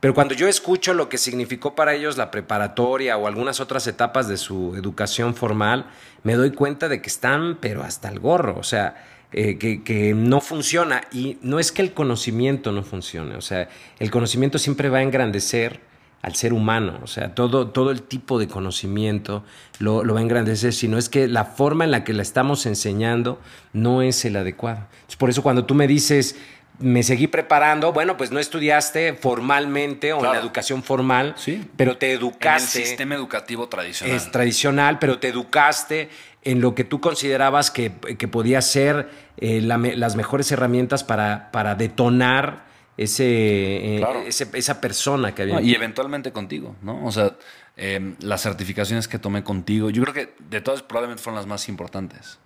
Pero 0.00 0.12
cuando 0.12 0.34
yo 0.34 0.48
escucho 0.48 0.94
lo 0.94 1.08
que 1.08 1.16
significó 1.16 1.76
para 1.76 1.94
ellos 1.94 2.16
la 2.16 2.32
preparatoria 2.32 3.16
o 3.16 3.28
algunas 3.28 3.60
otras 3.60 3.86
etapas 3.86 4.26
de 4.26 4.36
su 4.36 4.74
educación 4.74 5.36
formal, 5.36 5.86
me 6.24 6.34
doy 6.34 6.50
cuenta 6.50 6.88
de 6.88 7.00
que 7.00 7.08
están, 7.08 7.58
pero 7.60 7.84
hasta 7.84 8.08
el 8.08 8.18
gorro, 8.18 8.58
o 8.58 8.64
sea, 8.64 9.04
eh, 9.30 9.58
que, 9.58 9.84
que, 9.84 10.12
no 10.12 10.40
funciona. 10.40 11.02
Y 11.12 11.38
no 11.42 11.60
es 11.60 11.70
que 11.70 11.82
el 11.82 11.92
conocimiento 11.92 12.72
no 12.72 12.82
funcione, 12.82 13.36
o 13.36 13.42
sea, 13.42 13.68
el 14.00 14.10
conocimiento 14.10 14.58
siempre 14.58 14.88
va 14.88 14.98
a 14.98 15.02
engrandecer 15.02 15.88
al 16.22 16.34
ser 16.34 16.52
humano, 16.52 16.98
o 17.02 17.06
sea, 17.06 17.34
todo, 17.34 17.68
todo 17.68 17.90
el 17.90 18.02
tipo 18.02 18.38
de 18.38 18.46
conocimiento 18.46 19.42
lo, 19.78 20.04
va 20.04 20.20
a 20.20 20.22
engrandecer, 20.22 20.74
sino 20.74 20.98
es 20.98 21.08
que 21.08 21.28
la 21.28 21.46
forma 21.46 21.84
en 21.84 21.90
la 21.90 22.04
que 22.04 22.12
la 22.12 22.22
estamos 22.22 22.66
enseñando 22.66 23.40
no 23.72 24.02
es 24.02 24.24
el 24.26 24.36
adecuado. 24.36 24.86
por 25.18 25.30
eso 25.30 25.42
cuando 25.42 25.64
tú 25.64 25.74
me 25.74 25.86
dices, 25.86 26.36
me 26.78 27.02
seguí 27.02 27.26
preparando, 27.26 27.92
bueno, 27.92 28.18
pues 28.18 28.30
no 28.30 28.38
estudiaste 28.38 29.14
formalmente 29.14 30.12
o 30.12 30.24
en 30.24 30.32
la 30.32 30.38
educación 30.38 30.82
formal, 30.82 31.34
sí. 31.38 31.66
pero 31.76 31.96
te 31.96 32.12
educaste. 32.12 32.78
En 32.78 32.82
el 32.82 32.88
sistema 32.88 33.14
educativo 33.14 33.68
tradicional. 33.68 34.16
Es 34.16 34.30
tradicional, 34.30 34.98
pero 34.98 35.18
te 35.18 35.28
educaste 35.28 36.10
en 36.42 36.60
lo 36.60 36.74
que 36.74 36.84
tú 36.84 37.00
considerabas 37.00 37.70
que, 37.70 37.92
que 38.18 38.28
podía 38.28 38.60
ser 38.60 39.10
eh, 39.38 39.60
las 39.62 40.16
mejores 40.16 40.52
herramientas 40.52 41.02
para, 41.02 41.50
para 41.50 41.74
detonar 41.74 42.69
eh, 42.98 44.02
ese, 44.26 44.48
esa 44.52 44.80
persona 44.80 45.34
que 45.34 45.42
había. 45.42 45.60
y 45.60 45.74
eventualmente 45.74 46.32
contigo, 46.32 46.76
¿no? 46.82 47.04
O 47.06 47.12
sea, 47.12 47.36
em, 47.76 48.16
las 48.20 48.42
certificaciones 48.42 49.08
que 49.08 49.18
tomé 49.18 49.42
contigo, 49.42 49.90
yo 49.90 50.02
creo 50.02 50.14
que 50.14 50.34
de 50.38 50.60
todas 50.60 50.82
probablemente 50.82 51.22
fueron 51.22 51.36
las 51.36 51.46
más 51.46 51.68
importantes. 51.68 52.38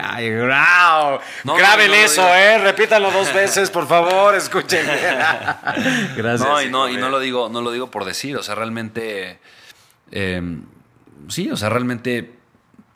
Ay, 0.00 0.30
wow. 0.30 1.18
Graben 1.56 1.92
eso, 1.92 2.22
¿eh? 2.34 2.58
Repítalo 2.58 3.10
dos 3.10 3.32
veces, 3.34 3.68
por 3.70 3.88
favor, 3.88 4.34
escuchen. 4.34 4.86
Gracias. 6.16 6.48
No, 6.48 6.62
y 6.62 6.70
no, 6.70 6.88
y 6.88 6.96
no 6.96 7.08
lo 7.08 7.18
digo, 7.18 7.48
no 7.48 7.62
lo 7.62 7.72
digo 7.72 7.90
por 7.90 8.04
decir, 8.04 8.36
o 8.36 8.42
sea, 8.42 8.54
realmente. 8.54 9.40
Em, 10.12 10.64
sí, 11.28 11.50
o 11.50 11.56
sea, 11.56 11.68
realmente 11.68 12.41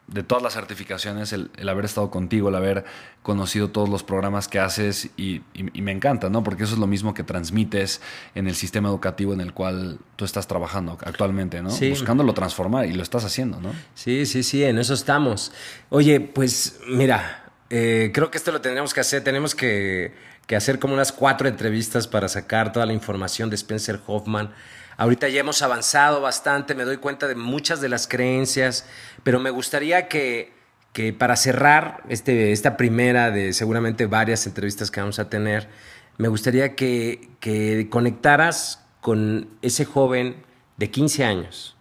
de 0.09 0.23
todas 0.23 0.42
las 0.42 0.55
certificaciones, 0.55 1.33
el, 1.33 1.51
haber 1.69 1.85
estado 1.85 2.11
contigo, 2.11 2.49
el 2.49 2.55
haber 2.55 2.85
conocido 3.23 3.71
todos 3.71 3.88
los 3.88 4.05
programas 4.05 4.47
que 4.47 4.61
haces 4.61 5.11
y, 5.16 5.42
me 5.75 5.90
encanta, 5.90 6.31
¿no? 6.31 6.45
Porque 6.45 6.62
eso 6.64 6.75
es 6.75 6.79
lo 6.79 6.87
mismo 6.87 7.12
que 7.12 7.25
transmites 7.25 8.01
en 8.35 8.47
el 8.47 8.55
sistema 8.55 8.88
educativo 8.88 9.33
en 9.33 9.40
el 9.40 9.53
cual 9.53 9.99
tú 10.14 10.25
estás 10.25 10.47
trabajando 10.47 10.97
actualmente, 11.05 11.61
¿no? 11.61 11.71
Sí. 11.71 11.90
Buscándolo 11.90 12.35
transformar 12.35 12.87
y 12.87 12.92
lo 12.92 13.03
estás 13.03 13.25
haciendo, 13.25 13.61
¿no? 13.61 13.73
Sí, 13.95 14.27
sí, 14.27 14.45
sí, 14.45 14.62
en 14.62 14.79
eso 14.79 14.95
estamos. 14.95 15.53
Oye, 15.88 16.21
pues 16.21 16.79
mira, 16.88 17.51
eh, 17.71 18.12
creo 18.14 18.31
que 18.31 18.38
esto 18.38 18.53
lo 18.53 18.61
tendríamos 18.61 18.95
que 18.95 19.01
hacer, 19.01 19.25
tenemos 19.25 19.57
que, 19.57 20.14
que 20.47 20.55
hacer 20.55 20.79
como 20.79 20.95
unas 20.95 21.11
cuatro 21.11 21.49
entrevistas 21.49 22.07
para 22.07 22.29
sacar 22.29 22.73
toda 22.73 22.87
la 22.87 22.92
información 22.92 23.51
de 23.51 23.57
Spencer 23.57 24.01
Hoffman 24.07 24.53
Ahorita 24.96 25.28
ya 25.28 25.40
hemos 25.40 25.61
avanzado 25.62 26.20
bastante, 26.20 26.74
me 26.74 26.85
doy 26.85 26.96
cuenta 26.96 27.28
de 27.28 27.35
muchas 27.35 27.80
de 27.80 27.88
las 27.88 28.09
creencias, 28.09 28.87
pero 29.22 29.38
me 29.38 29.50
gustaría 29.50 30.09
que, 30.09 30.54
que 30.92 31.12
para 31.12 31.37
cerrar 31.37 32.02
este, 32.09 32.52
esta 32.52 32.76
primera 32.76 33.30
de 33.30 33.52
seguramente 33.52 34.06
varias 34.06 34.46
entrevistas 34.46 34.90
que 34.90 35.00
vamos 35.00 35.18
a 35.18 35.28
tener, 35.28 35.68
me 36.16 36.28
gustaría 36.28 36.74
que, 36.74 37.28
que 37.40 37.88
conectaras 37.90 38.87
con 39.02 39.50
ese 39.61 39.85
joven 39.85 40.42
de 40.78 40.90
15 40.90 41.24
años, 41.24 41.76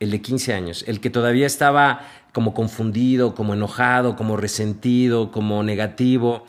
el 0.00 0.10
de 0.10 0.22
15 0.22 0.54
años, 0.54 0.84
el 0.86 1.00
que 1.00 1.10
todavía 1.10 1.46
estaba 1.46 2.08
como 2.32 2.54
confundido, 2.54 3.34
como 3.34 3.54
enojado, 3.54 4.16
como 4.16 4.36
resentido, 4.36 5.30
como 5.30 5.62
negativo, 5.62 6.46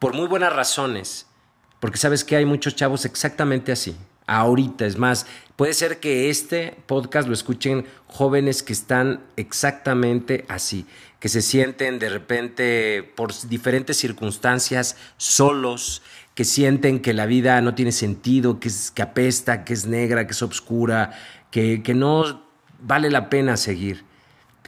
por 0.00 0.14
muy 0.14 0.26
buenas 0.26 0.52
razones, 0.52 1.26
porque 1.80 1.98
sabes 1.98 2.24
que 2.24 2.36
hay 2.36 2.44
muchos 2.44 2.74
chavos 2.74 3.04
exactamente 3.04 3.72
así, 3.72 3.96
ahorita. 4.26 4.86
Es 4.86 4.98
más, 4.98 5.26
puede 5.56 5.74
ser 5.74 6.00
que 6.00 6.30
este 6.30 6.76
podcast 6.86 7.28
lo 7.28 7.34
escuchen 7.34 7.86
jóvenes 8.06 8.62
que 8.62 8.72
están 8.72 9.20
exactamente 9.36 10.44
así, 10.48 10.86
que 11.20 11.28
se 11.28 11.42
sienten 11.42 11.98
de 11.98 12.08
repente 12.08 13.02
por 13.02 13.32
diferentes 13.48 13.96
circunstancias 13.96 14.96
solos, 15.16 16.02
que 16.34 16.44
sienten 16.44 17.00
que 17.00 17.14
la 17.14 17.26
vida 17.26 17.60
no 17.60 17.74
tiene 17.74 17.92
sentido, 17.92 18.60
que, 18.60 18.68
es, 18.68 18.90
que 18.90 19.02
apesta, 19.02 19.64
que 19.64 19.72
es 19.72 19.86
negra, 19.86 20.26
que 20.26 20.32
es 20.32 20.42
oscura, 20.42 21.12
que, 21.50 21.82
que 21.82 21.94
no 21.94 22.44
vale 22.80 23.10
la 23.10 23.30
pena 23.30 23.56
seguir. 23.56 24.04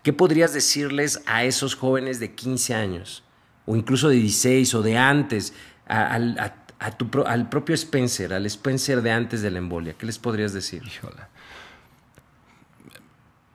¿Qué 0.02 0.12
podrías 0.12 0.52
decirles 0.52 1.20
a 1.26 1.44
esos 1.44 1.74
jóvenes 1.74 2.20
de 2.20 2.32
15 2.32 2.74
años? 2.74 3.24
O 3.66 3.74
incluso 3.74 4.08
de 4.08 4.14
16 4.16 4.74
o 4.74 4.82
de 4.82 4.96
antes, 4.96 5.52
a, 5.88 6.54
al 6.78 7.48
propio 7.48 7.74
Spencer, 7.74 8.32
al 8.32 8.46
Spencer 8.46 9.02
de 9.02 9.10
antes 9.10 9.42
de 9.42 9.50
la 9.50 9.58
embolia? 9.58 9.94
¿Qué 9.94 10.06
les 10.06 10.18
podrías 10.18 10.52
decir? 10.52 10.82
Híjole. 10.86 11.22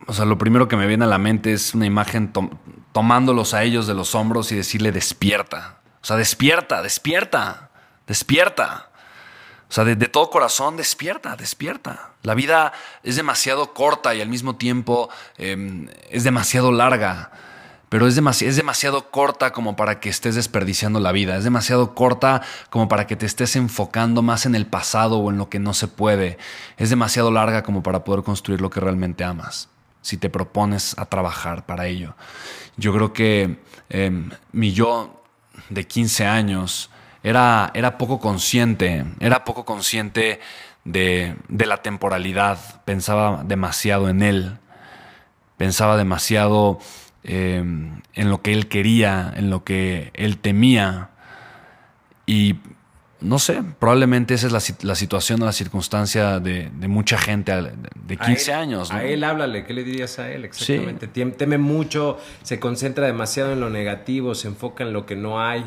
o 0.08 0.14
sea, 0.14 0.26
lo 0.26 0.38
primero 0.38 0.68
que 0.68 0.76
me 0.76 0.88
viene 0.88 1.06
a 1.06 1.08
la 1.08 1.18
mente 1.18 1.54
es 1.54 1.74
una 1.74 1.86
imagen 1.86 2.34
tomándolos 2.92 3.54
a 3.54 3.64
ellos 3.64 3.88
de 3.88 3.94
los 3.94 4.16
hombros 4.16 4.52
y 4.52 4.56
decirle 4.56 4.92
despierta. 4.92 5.78
O 6.02 6.06
sea, 6.06 6.18
despierta, 6.18 6.82
despierta, 6.82 7.70
despierta. 8.08 8.90
O 9.70 9.74
sea, 9.74 9.86
de, 9.86 9.96
todo 9.96 10.30
corazón, 10.30 10.76
despierta, 10.76 11.38
despierta. 11.38 12.12
La 12.24 12.34
vida 12.34 12.74
es 13.04 13.16
demasiado 13.16 13.74
corta 13.74 14.14
y 14.14 14.22
al 14.22 14.28
mismo 14.28 14.58
tiempo 14.58 15.10
em, 15.38 15.88
es 16.10 16.24
demasiado 16.24 16.72
larga 16.72 17.32
pero 17.92 18.08
es, 18.08 18.16
demasiado 18.16 19.12
corta 19.12 19.52
como 19.52 19.76
para 19.76 20.00
que 20.00 20.08
estés 20.08 20.36
desperdiciando 20.36 21.02
la 21.02 21.12
vida, 21.12 21.36
es 21.36 21.44
demasiado 21.44 21.94
corta 21.94 22.42
como 22.70 22.88
para 22.88 23.06
que 23.06 23.18
te 23.18 23.26
estés 23.26 23.58
enfocando 23.58 24.22
más 24.22 24.46
en 24.46 24.56
el 24.56 24.66
pasado 24.66 25.18
o 25.18 25.30
en 25.30 25.38
lo 25.38 25.50
que 25.50 25.60
no 25.60 25.74
se 25.74 25.90
puede, 25.90 26.38
es 26.78 26.90
demasiado 26.90 27.32
larga 27.32 27.64
como 27.64 27.84
para 27.84 28.06
poder 28.06 28.24
construir 28.24 28.62
lo 28.62 28.70
que 28.70 28.80
realmente 28.80 29.26
amas, 29.26 29.68
si 30.02 30.16
te 30.16 30.30
propones 30.30 30.98
a 30.98 31.08
trabajar 31.08 31.66
para 31.66 31.88
ello. 31.88 32.16
Yo 32.78 32.94
creo 32.94 33.12
que 33.12 33.60
em, 33.90 34.30
mi 34.54 34.72
yo 34.72 35.22
de 35.70 35.86
15 35.86 36.26
años 36.26 36.92
era, 37.24 37.72
era 37.74 37.98
poco 37.98 38.20
consciente, 38.20 39.04
era 39.20 39.44
poco 39.44 39.66
consciente 39.66 40.40
de 40.86 41.36
la 41.50 41.82
temporalidad, 41.82 42.58
pensaba 42.86 43.44
demasiado 43.44 44.08
en 44.08 44.22
él, 44.22 44.60
pensaba 45.58 45.98
demasiado 45.98 46.80
Em, 47.24 48.02
en 48.16 48.30
lo 48.30 48.42
que 48.42 48.52
él 48.52 48.68
quería, 48.68 49.32
en 49.36 49.50
lo 49.50 49.64
que 49.64 50.12
él 50.16 50.38
temía. 50.40 51.12
Y 52.26 52.56
no 53.20 53.38
sé, 53.38 53.62
probablemente 53.78 54.34
esa 54.34 54.48
es 54.48 54.54
la, 54.84 54.96
situación 54.96 55.42
o 55.44 55.46
la 55.46 55.52
circunstancia 55.52 56.40
de, 56.40 56.72
mucha 56.88 57.20
gente 57.20 57.52
de 57.54 58.18
15 58.18 58.54
años. 58.54 58.92
A 58.92 59.04
él 59.04 59.24
háblale, 59.24 59.66
¿qué 59.66 59.74
le 59.74 59.84
dirías 59.84 60.18
a 60.18 60.32
él 60.32 60.46
exactamente? 60.46 61.08
Teme 61.08 61.60
mucho, 61.60 62.18
se 62.42 62.60
concentra 62.60 63.06
demasiado 63.06 63.54
en 63.54 63.60
lo 63.60 63.70
negativo, 63.70 64.34
se 64.34 64.48
enfoca 64.48 64.84
en 64.84 64.92
lo 64.92 65.06
que 65.06 65.16
no 65.16 65.40
hay. 65.40 65.64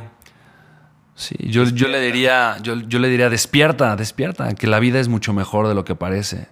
Sí, 1.14 1.36
yo, 1.38 1.62
yo 1.62 1.86
le 1.86 2.00
diría, 2.00 2.56
yo, 2.60 2.74
yo 2.74 2.98
le 2.98 3.08
diría, 3.08 3.30
despierta, 3.30 3.94
despierta, 3.94 4.52
que 4.54 4.66
la 4.66 4.80
vida 4.80 4.98
es 4.98 5.06
mucho 5.06 5.32
mejor 5.32 5.68
de 5.68 5.76
lo 5.76 5.84
que 5.84 5.94
parece 5.94 6.48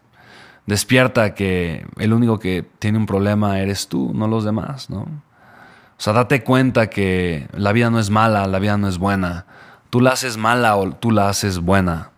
despierta 0.67 1.35
que 1.35 1.87
el 1.99 2.13
único 2.13 2.39
que 2.39 2.65
tiene 2.79 2.99
un 2.99 3.07
problema 3.07 3.61
eres 3.61 3.89
tú, 3.89 4.13
no 4.15 4.29
los 4.29 4.45
demás, 4.45 4.91
¿no? 4.91 5.01
O 5.03 6.05
sea, 6.05 6.13
date 6.13 6.43
cuenta 6.43 6.91
que 6.91 7.49
la 7.53 7.73
vida 7.73 7.89
no 7.91 8.01
es 8.01 8.11
mala, 8.11 8.47
la 8.49 8.59
vida 8.59 8.77
no 8.77 8.89
es 8.89 8.99
buena. 8.99 9.47
Tú 9.89 10.01
la 10.01 10.11
haces 10.11 10.37
mala 10.37 10.77
o 10.77 10.91
tú 10.93 11.13
la 11.13 11.29
haces 11.29 11.61
buena. 11.61 12.11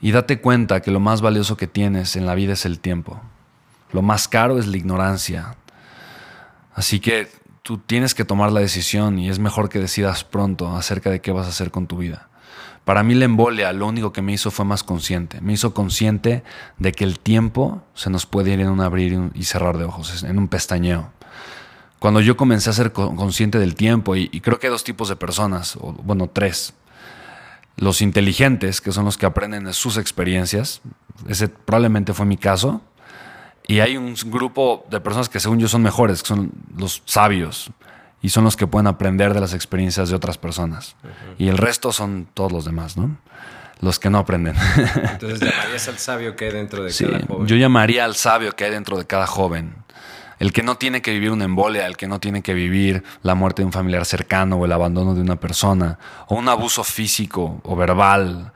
Y 0.00 0.12
date 0.12 0.40
cuenta 0.40 0.80
que 0.80 0.90
lo 0.90 0.98
más 0.98 1.20
valioso 1.20 1.58
que 1.58 1.66
tienes 1.66 2.16
en 2.16 2.24
la 2.24 2.34
vida 2.34 2.54
es 2.54 2.64
el 2.64 2.80
tiempo. 2.80 3.20
Lo 3.92 4.00
más 4.00 4.28
caro 4.28 4.58
es 4.58 4.66
la 4.66 4.78
ignorancia. 4.78 5.56
Así 6.74 7.00
que 7.00 7.28
tú 7.62 7.76
tienes 7.76 8.14
que 8.14 8.24
tomar 8.24 8.50
la 8.50 8.60
decisión 8.60 9.18
y 9.18 9.28
es 9.28 9.38
mejor 9.38 9.68
que 9.68 9.78
decidas 9.78 10.24
pronto 10.24 10.74
acerca 10.74 11.10
de 11.10 11.20
qué 11.20 11.32
vas 11.32 11.46
a 11.46 11.50
hacer 11.50 11.70
con 11.70 11.86
tu 11.86 11.98
vida. 11.98 12.29
Para 12.90 13.04
mí 13.04 13.14
la 13.14 13.26
embolia 13.26 13.72
lo 13.72 13.86
único 13.86 14.12
que 14.12 14.20
me 14.20 14.32
hizo 14.32 14.50
fue 14.50 14.64
más 14.64 14.82
consciente. 14.82 15.40
Me 15.40 15.52
hizo 15.52 15.72
consciente 15.72 16.42
de 16.76 16.90
que 16.90 17.04
el 17.04 17.20
tiempo 17.20 17.84
se 17.94 18.10
nos 18.10 18.26
puede 18.26 18.50
ir 18.50 18.58
en 18.58 18.68
un 18.68 18.80
abrir 18.80 19.30
y 19.32 19.44
cerrar 19.44 19.78
de 19.78 19.84
ojos, 19.84 20.24
en 20.24 20.36
un 20.36 20.48
pestañeo. 20.48 21.12
Cuando 22.00 22.20
yo 22.20 22.36
comencé 22.36 22.68
a 22.68 22.72
ser 22.72 22.90
consciente 22.90 23.60
del 23.60 23.76
tiempo, 23.76 24.16
y, 24.16 24.28
creo 24.40 24.58
que 24.58 24.66
hay 24.66 24.72
dos 24.72 24.82
tipos 24.82 25.08
de 25.08 25.14
personas, 25.14 25.76
o, 25.76 25.92
bueno, 26.02 26.28
tres. 26.32 26.74
Los 27.76 28.02
inteligentes, 28.02 28.80
que 28.80 28.90
son 28.90 29.04
los 29.04 29.16
que 29.16 29.26
aprenden 29.26 29.66
de 29.66 29.72
sus 29.72 29.96
experiencias, 29.96 30.80
ese 31.28 31.46
probablemente 31.46 32.12
fue 32.12 32.26
mi 32.26 32.38
caso. 32.38 32.80
Y 33.68 33.78
hay 33.78 33.96
un 33.98 34.16
grupo 34.26 34.84
de 34.90 35.00
personas 35.00 35.28
que 35.28 35.38
según 35.38 35.60
yo 35.60 35.68
son 35.68 35.82
mejores, 35.82 36.22
que 36.22 36.28
son 36.30 36.50
los 36.76 37.04
sabios, 37.04 37.70
y 38.22 38.28
son 38.30 38.44
los 38.44 38.56
que 38.56 38.66
pueden 38.66 38.86
aprender 38.86 39.34
de 39.34 39.40
las 39.40 39.54
experiencias 39.54 40.10
de 40.10 40.16
otras 40.16 40.38
personas. 40.38 40.96
Y 41.38 41.48
el 41.48 41.58
resto 41.58 41.92
son 41.92 42.28
todos 42.32 42.52
los 42.52 42.64
demás, 42.64 42.96
¿no? 42.96 43.16
Los 43.80 43.98
que 43.98 44.10
no 44.10 44.18
aprenden. 44.18 44.56
Entonces 45.12 45.40
llamarías 45.40 45.88
al 45.88 45.98
sabio 45.98 46.36
que 46.36 46.46
hay 46.46 46.52
dentro 46.52 46.84
de 46.84 46.92
cada 46.92 47.26
joven. 47.26 47.46
Yo 47.46 47.56
llamaría 47.56 48.04
al 48.04 48.14
sabio 48.14 48.52
que 48.52 48.64
hay 48.64 48.70
dentro 48.70 48.98
de 48.98 49.06
cada 49.06 49.26
joven. 49.26 49.74
El 50.38 50.52
que 50.52 50.62
no 50.62 50.76
tiene 50.76 51.02
que 51.02 51.12
vivir 51.12 51.30
una 51.30 51.44
embolia, 51.44 51.86
el 51.86 51.96
que 51.96 52.08
no 52.08 52.18
tiene 52.18 52.42
que 52.42 52.54
vivir 52.54 53.04
la 53.22 53.34
muerte 53.34 53.62
de 53.62 53.66
un 53.66 53.72
familiar 53.72 54.04
cercano 54.04 54.56
o 54.56 54.64
el 54.64 54.72
abandono 54.72 55.14
de 55.14 55.20
una 55.20 55.36
persona, 55.36 55.98
o 56.28 56.34
un 56.34 56.48
abuso 56.48 56.84
físico 56.84 57.60
o 57.62 57.76
verbal. 57.76 58.52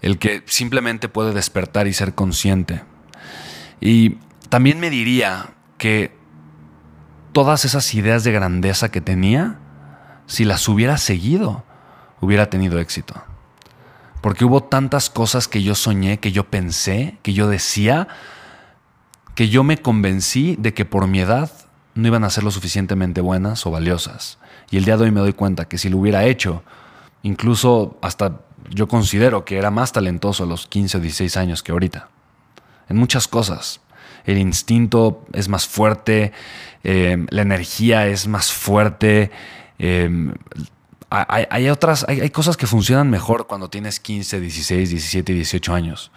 El 0.00 0.18
que 0.18 0.42
simplemente 0.46 1.08
puede 1.08 1.32
despertar 1.32 1.86
y 1.86 1.92
ser 1.92 2.14
consciente. 2.14 2.82
Y 3.80 4.18
también 4.48 4.80
me 4.80 4.90
diría 4.90 5.50
que 5.78 6.21
todas 7.32 7.64
esas 7.64 7.94
ideas 7.94 8.24
de 8.24 8.32
grandeza 8.32 8.90
que 8.90 9.00
tenía, 9.00 9.58
si 10.26 10.44
las 10.44 10.68
hubiera 10.68 10.96
seguido, 10.98 11.64
hubiera 12.20 12.48
tenido 12.50 12.78
éxito. 12.78 13.22
Porque 14.20 14.44
hubo 14.44 14.62
tantas 14.62 15.10
cosas 15.10 15.48
que 15.48 15.62
yo 15.62 15.74
soñé, 15.74 16.20
que 16.20 16.30
yo 16.30 16.44
pensé, 16.48 17.18
que 17.22 17.32
yo 17.32 17.48
decía, 17.48 18.06
que 19.34 19.48
yo 19.48 19.64
me 19.64 19.78
convencí 19.78 20.56
de 20.58 20.74
que 20.74 20.84
por 20.84 21.08
mi 21.08 21.20
edad 21.20 21.50
no 21.94 22.06
iban 22.06 22.24
a 22.24 22.30
ser 22.30 22.44
lo 22.44 22.50
suficientemente 22.50 23.20
buenas 23.20 23.66
o 23.66 23.70
valiosas. 23.70 24.38
Y 24.70 24.76
el 24.76 24.84
día 24.84 24.96
de 24.96 25.04
hoy 25.04 25.10
me 25.10 25.20
doy 25.20 25.32
cuenta 25.32 25.66
que 25.66 25.76
si 25.76 25.88
lo 25.88 25.98
hubiera 25.98 26.24
hecho, 26.24 26.62
incluso 27.22 27.98
hasta 28.00 28.40
yo 28.70 28.88
considero 28.88 29.44
que 29.44 29.58
era 29.58 29.70
más 29.70 29.92
talentoso 29.92 30.44
a 30.44 30.46
los 30.46 30.66
15 30.66 30.98
o 30.98 31.00
16 31.00 31.36
años 31.36 31.62
que 31.62 31.72
ahorita. 31.72 32.08
En 32.88 32.96
muchas 32.96 33.28
cosas 33.28 33.80
el 34.24 34.38
instinto 34.38 35.24
es 35.32 35.48
más 35.48 35.66
fuerte, 35.66 36.32
eh, 36.84 37.26
la 37.30 37.42
energía 37.42 38.06
es 38.06 38.26
más 38.26 38.52
fuerte. 38.52 39.30
Eh, 39.78 40.32
hay, 41.10 41.68
otras, 41.68 42.06
hay, 42.08 42.30
cosas 42.30 42.56
que 42.56 42.66
funcionan 42.66 43.10
mejor 43.10 43.46
cuando 43.46 43.68
tienes 43.68 44.00
15, 44.00 44.40
16, 44.40 44.90
17, 44.90 45.32
18 45.34 45.74
años. 45.74 46.10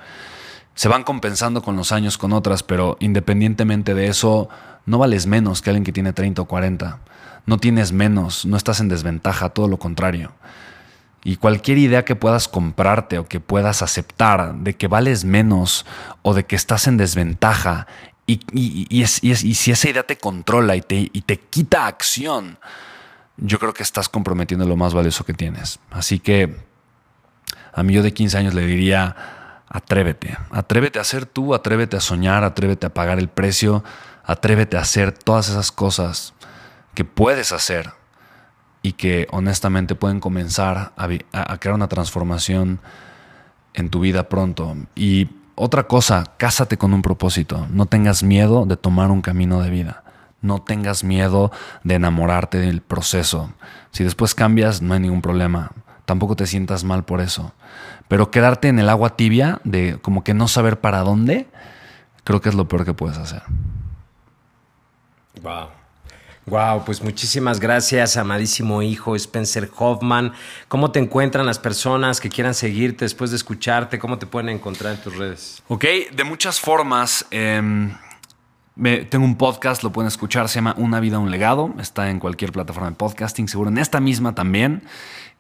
Se 0.74 0.88
van 0.88 1.04
compensando 1.04 1.62
con 1.62 1.76
los 1.76 1.92
años 1.92 2.18
con 2.18 2.32
otras, 2.32 2.64
pero 2.64 2.96
independientemente 3.00 3.94
de 3.94 4.08
eso, 4.08 4.48
no 4.86 4.98
vales 4.98 5.26
menos 5.28 5.62
que 5.62 5.70
alguien 5.70 5.84
que 5.84 5.92
tiene 5.92 6.14
30 6.14 6.42
o 6.42 6.46
40. 6.46 7.00
No 7.46 7.58
tienes 7.58 7.92
menos, 7.92 8.46
no 8.46 8.56
estás 8.56 8.80
en 8.80 8.88
desventaja, 8.88 9.50
todo 9.50 9.68
lo 9.68 9.78
contrario. 9.78 10.32
Y 11.26 11.38
cualquier 11.38 11.80
idea 11.80 12.06
que 12.06 12.16
puedas 12.16 12.48
comprarte 12.48 13.18
o 13.18 13.28
que 13.28 13.40
puedas 13.40 13.82
aceptar 13.82 14.54
de 14.56 14.76
que 14.76 14.88
vales 14.88 15.26
menos 15.26 15.86
o 16.22 16.36
de 16.36 16.46
que 16.46 16.56
estás 16.56 16.86
en 16.86 16.98
desventaja 16.98 17.88
y, 18.28 19.06
si 19.08 19.72
esa 19.72 19.90
idea 19.90 20.04
te 20.04 20.18
controla 20.18 20.76
y 20.76 20.82
te, 20.82 21.10
y 21.12 21.22
te 21.22 21.40
quita 21.40 21.88
acción, 21.88 22.60
yo 23.38 23.58
creo 23.58 23.74
que 23.74 23.82
estás 23.82 24.08
comprometiendo 24.08 24.68
lo 24.68 24.76
más 24.76 24.94
valioso 24.94 25.26
que 25.26 25.34
tienes. 25.34 25.80
Así 25.90 26.20
que 26.20 26.56
a 27.74 27.82
mí 27.82 27.94
yo 27.94 28.04
de 28.04 28.14
15 28.14 28.38
años 28.38 28.54
le 28.54 28.66
diría, 28.66 29.16
atrévete, 29.68 30.38
atrévete 30.52 31.00
a 31.00 31.04
ser 31.04 31.26
tú, 31.26 31.56
atrévete 31.56 31.98
a 31.98 32.02
soñar, 32.02 32.44
atrévete 32.44 32.86
a 32.86 32.94
pagar 32.94 33.18
el 33.18 33.30
precio, 33.30 33.84
atrévete 34.24 34.78
a 34.78 34.82
hacer 34.82 35.12
todas 35.12 35.50
esas 35.50 35.72
cosas 35.72 36.36
que 36.94 37.04
puedes 37.04 37.52
hacer 37.52 37.94
y 38.86 38.94
que 38.94 39.28
honestamente 39.32 39.96
pueden 39.96 40.20
comenzar 40.20 40.94
a, 40.96 41.58
crear 41.58 41.74
una 41.74 41.88
transformación 41.88 42.80
en 43.74 43.90
tu 43.90 44.00
vida 44.00 44.30
pronto. 44.30 44.78
Y 44.94 45.28
otra 45.56 45.88
cosa, 45.88 46.36
cásate 46.38 46.78
con 46.78 46.94
un 46.94 47.02
propósito. 47.02 47.66
No 47.72 47.88
tengas 47.88 48.22
miedo 48.22 48.68
de 48.68 48.78
tomar 48.78 49.10
un 49.10 49.24
camino 49.24 49.60
de 49.64 49.72
vida. 49.72 50.04
No 50.42 50.62
tengas 50.62 51.04
miedo 51.04 51.52
de 51.84 51.96
enamorarte 51.96 52.60
del 52.60 52.82
proceso. 52.82 53.52
Si 53.90 54.04
después 54.04 54.36
cambias, 54.36 54.84
no 54.84 54.94
hay 54.94 55.00
ningún 55.00 55.24
problema. 55.24 55.72
Tampoco 56.06 56.36
te 56.36 56.46
sientas 56.46 56.84
mal 56.84 57.06
por 57.06 57.22
eso. 57.22 57.54
Pero 58.08 58.30
quedarte 58.30 58.68
en 58.68 58.78
el 58.78 58.90
agua 58.90 59.18
tibia 59.18 59.62
de 59.64 59.98
como 60.00 60.24
que 60.24 60.36
no 60.36 60.48
saber 60.48 60.80
para 60.80 61.00
dónde, 61.00 61.48
creo 62.24 62.40
que 62.40 62.50
es 62.50 62.56
lo 62.56 62.68
peor 62.68 62.86
que 62.86 62.94
puedes 62.94 63.18
hacer. 63.18 63.42
Wow. 65.42 65.70
Wow, 66.48 66.86
pues 66.86 67.02
muchísimas 67.02 67.60
gracias, 67.60 68.18
amadísimo 68.18 68.84
hijo 68.84 69.16
Spencer 69.16 69.72
Hoffman. 69.78 70.34
¿Cómo 70.68 70.92
te 70.92 71.00
encuentran 71.00 71.44
las 71.48 71.58
personas 71.58 72.22
que 72.22 72.30
quieran 72.30 72.54
seguirte 72.54 73.04
después 73.04 73.32
de 73.32 73.38
escucharte? 73.38 73.98
¿Cómo 73.98 74.20
te 74.20 74.28
pueden 74.28 74.50
encontrar 74.50 74.94
en 74.94 75.02
tus 75.02 75.18
redes? 75.18 75.64
Ok, 75.68 75.86
de 76.12 76.24
muchas 76.24 76.60
formas. 76.60 77.26
Em, 77.32 77.98
tengo 79.10 79.26
un 79.26 79.38
podcast, 79.38 79.82
lo 79.82 79.92
pueden 79.92 80.08
escuchar, 80.08 80.48
se 80.48 80.56
llama 80.56 80.76
Una 80.78 81.00
vida, 81.00 81.18
un 81.18 81.32
legado. 81.32 81.74
Está 81.80 82.12
en 82.12 82.20
cualquier 82.20 82.52
plataforma 82.52 82.92
de 82.92 82.96
podcasting, 82.96 83.48
seguro 83.48 83.72
en 83.72 83.80
esta 83.80 84.00
misma 84.00 84.36
también. 84.36 84.84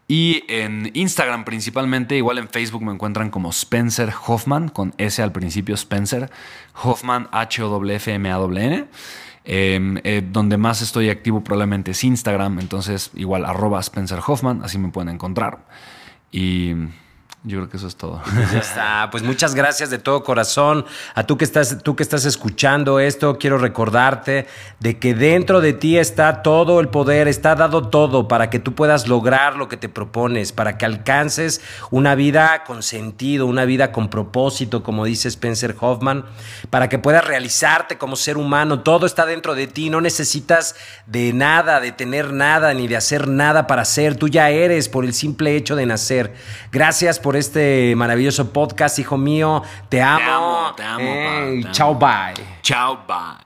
Y 0.08 0.44
en 0.48 0.90
Instagram 0.96 1.46
principalmente, 1.46 2.18
igual 2.18 2.40
en 2.40 2.50
Facebook 2.50 2.82
me 2.84 2.92
encuentran 2.92 3.30
como 3.30 3.52
Spencer 3.52 4.12
Hoffman, 4.26 4.70
con 4.70 4.96
S 4.98 5.22
al 5.22 5.32
principio, 5.32 5.76
Spencer 5.76 6.32
Hoffman, 6.82 7.28
H-O-F-M-A-N. 7.32 8.76
Em, 8.76 8.88
eh, 9.46 10.28
donde 10.32 10.58
más 10.58 10.82
estoy 10.82 11.10
activo 11.10 11.44
probablemente 11.44 11.92
es 11.92 12.04
Instagram, 12.04 12.60
entonces 12.60 13.12
igual 13.14 13.46
arroba 13.46 13.80
Spencer 13.80 14.20
Hoffman, 14.26 14.64
así 14.64 14.78
me 14.78 14.90
pueden 14.90 15.10
encontrar. 15.10 15.66
Y 16.32 16.74
Yo 17.48 17.60
creo 17.60 17.70
que 17.70 17.78
eso 17.78 17.88
es 17.88 17.96
todo. 17.96 18.22
Pues 18.24 18.52
ya 18.52 18.60
está. 18.60 19.10
Pues 19.12 19.24
muchas 19.24 19.54
gracias 19.54 19.90
de 19.90 20.00
todo 20.00 20.24
corazón. 20.24 20.86
A 21.14 21.24
tú 21.24 21.38
que 21.38 21.46
estás, 21.46 21.78
tú 21.84 21.96
que 21.96 22.02
estás 22.02 22.26
escuchando 22.26 23.00
esto, 23.00 23.38
quiero 23.38 23.58
recordarte 23.58 24.48
de 24.80 24.98
que 24.98 25.14
dentro 25.14 25.62
de 25.62 25.74
ti 25.74 25.98
está 25.98 26.42
todo 26.42 26.80
el 26.80 26.90
poder, 26.90 27.28
está 27.28 27.56
dado 27.56 27.88
todo 27.90 28.28
para 28.28 28.50
que 28.50 28.60
tú 28.60 28.74
puedas 28.74 29.08
lograr 29.08 29.58
lo 29.58 29.70
que 29.70 29.78
te 29.78 29.90
propones, 29.90 30.52
para 30.52 30.78
que 30.78 30.86
alcances 30.86 31.62
una 31.92 32.16
vida 32.16 32.64
con 32.66 32.82
sentido, 32.82 33.46
una 33.46 33.66
vida 33.66 33.92
con 33.92 34.10
propósito, 34.10 34.82
como 34.82 35.06
dice 35.06 35.28
Spencer 35.28 35.76
Hoffman, 35.80 36.26
para 36.72 36.90
que 36.90 36.98
puedas 36.98 37.26
realizarte 37.26 37.98
como 37.98 38.16
ser 38.16 38.38
humano. 38.38 38.82
Todo 38.82 39.06
está 39.06 39.26
dentro 39.26 39.54
de 39.54 39.68
ti. 39.68 39.90
No 39.90 40.02
necesitas 40.02 40.76
de 41.06 41.32
nada, 41.32 41.80
de 41.80 41.92
tener 41.92 42.34
nada, 42.34 42.74
ni 42.74 42.88
de 42.88 42.98
hacer 42.98 43.28
nada 43.28 43.68
para 43.68 43.86
ser. 43.86 44.16
Tú 44.16 44.28
ya 44.28 44.50
eres 44.50 44.90
por 44.90 45.06
el 45.06 45.14
simple 45.14 45.56
hecho 45.56 45.76
de 45.76 45.86
nacer. 45.86 46.34
Gracias 46.72 47.20
por 47.20 47.35
este 47.36 47.94
maravilloso 47.96 48.52
podcast, 48.52 49.00
hijo 49.00 49.18
mío. 49.18 49.64
Te 49.90 50.02
amo. 50.02 50.74
Te 50.76 50.84
amo, 50.84 51.04
te 51.04 51.08
amo. 51.64 51.72
chao, 51.72 51.96
bye. 51.96 52.34
Chao, 52.62 53.00
bye. 53.08 53.45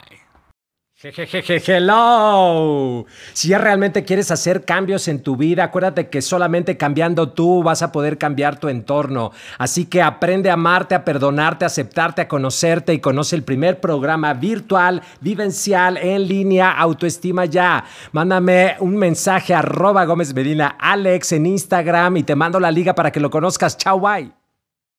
Hello. 1.01 3.05
Si 3.31 3.47
ya 3.47 3.57
realmente 3.57 4.03
quieres 4.03 4.31
hacer 4.31 4.65
cambios 4.65 5.07
en 5.07 5.23
tu 5.23 5.37
vida, 5.37 5.63
acuérdate 5.63 6.09
que 6.09 6.21
solamente 6.21 6.75
cambiando 6.75 7.29
tú 7.29 7.63
vas 7.63 7.81
a 7.81 7.93
poder 7.93 8.17
cambiar 8.17 8.59
tu 8.59 8.67
entorno. 8.67 9.31
Así 9.57 9.85
que 9.85 10.01
aprende 10.01 10.49
a 10.49 10.55
amarte, 10.55 10.95
a 10.95 11.05
perdonarte, 11.05 11.63
a 11.63 11.67
aceptarte, 11.67 12.23
a 12.23 12.27
conocerte 12.27 12.93
y 12.93 12.99
conoce 12.99 13.37
el 13.37 13.43
primer 13.43 13.79
programa 13.79 14.33
virtual, 14.33 15.01
vivencial, 15.21 15.95
en 15.95 16.27
línea, 16.27 16.71
autoestima 16.71 17.45
ya. 17.45 17.85
Mándame 18.11 18.75
un 18.81 18.97
mensaje 18.97 19.53
a 19.53 19.59
arroba 19.59 20.03
Gómez 20.03 20.33
Medina, 20.33 20.75
Alex 20.77 21.31
en 21.31 21.45
Instagram 21.45 22.17
y 22.17 22.23
te 22.23 22.35
mando 22.35 22.59
la 22.59 22.71
liga 22.71 22.93
para 22.93 23.09
que 23.09 23.21
lo 23.21 23.29
conozcas. 23.29 23.77
Chao, 23.77 24.01
bye. 24.01 24.38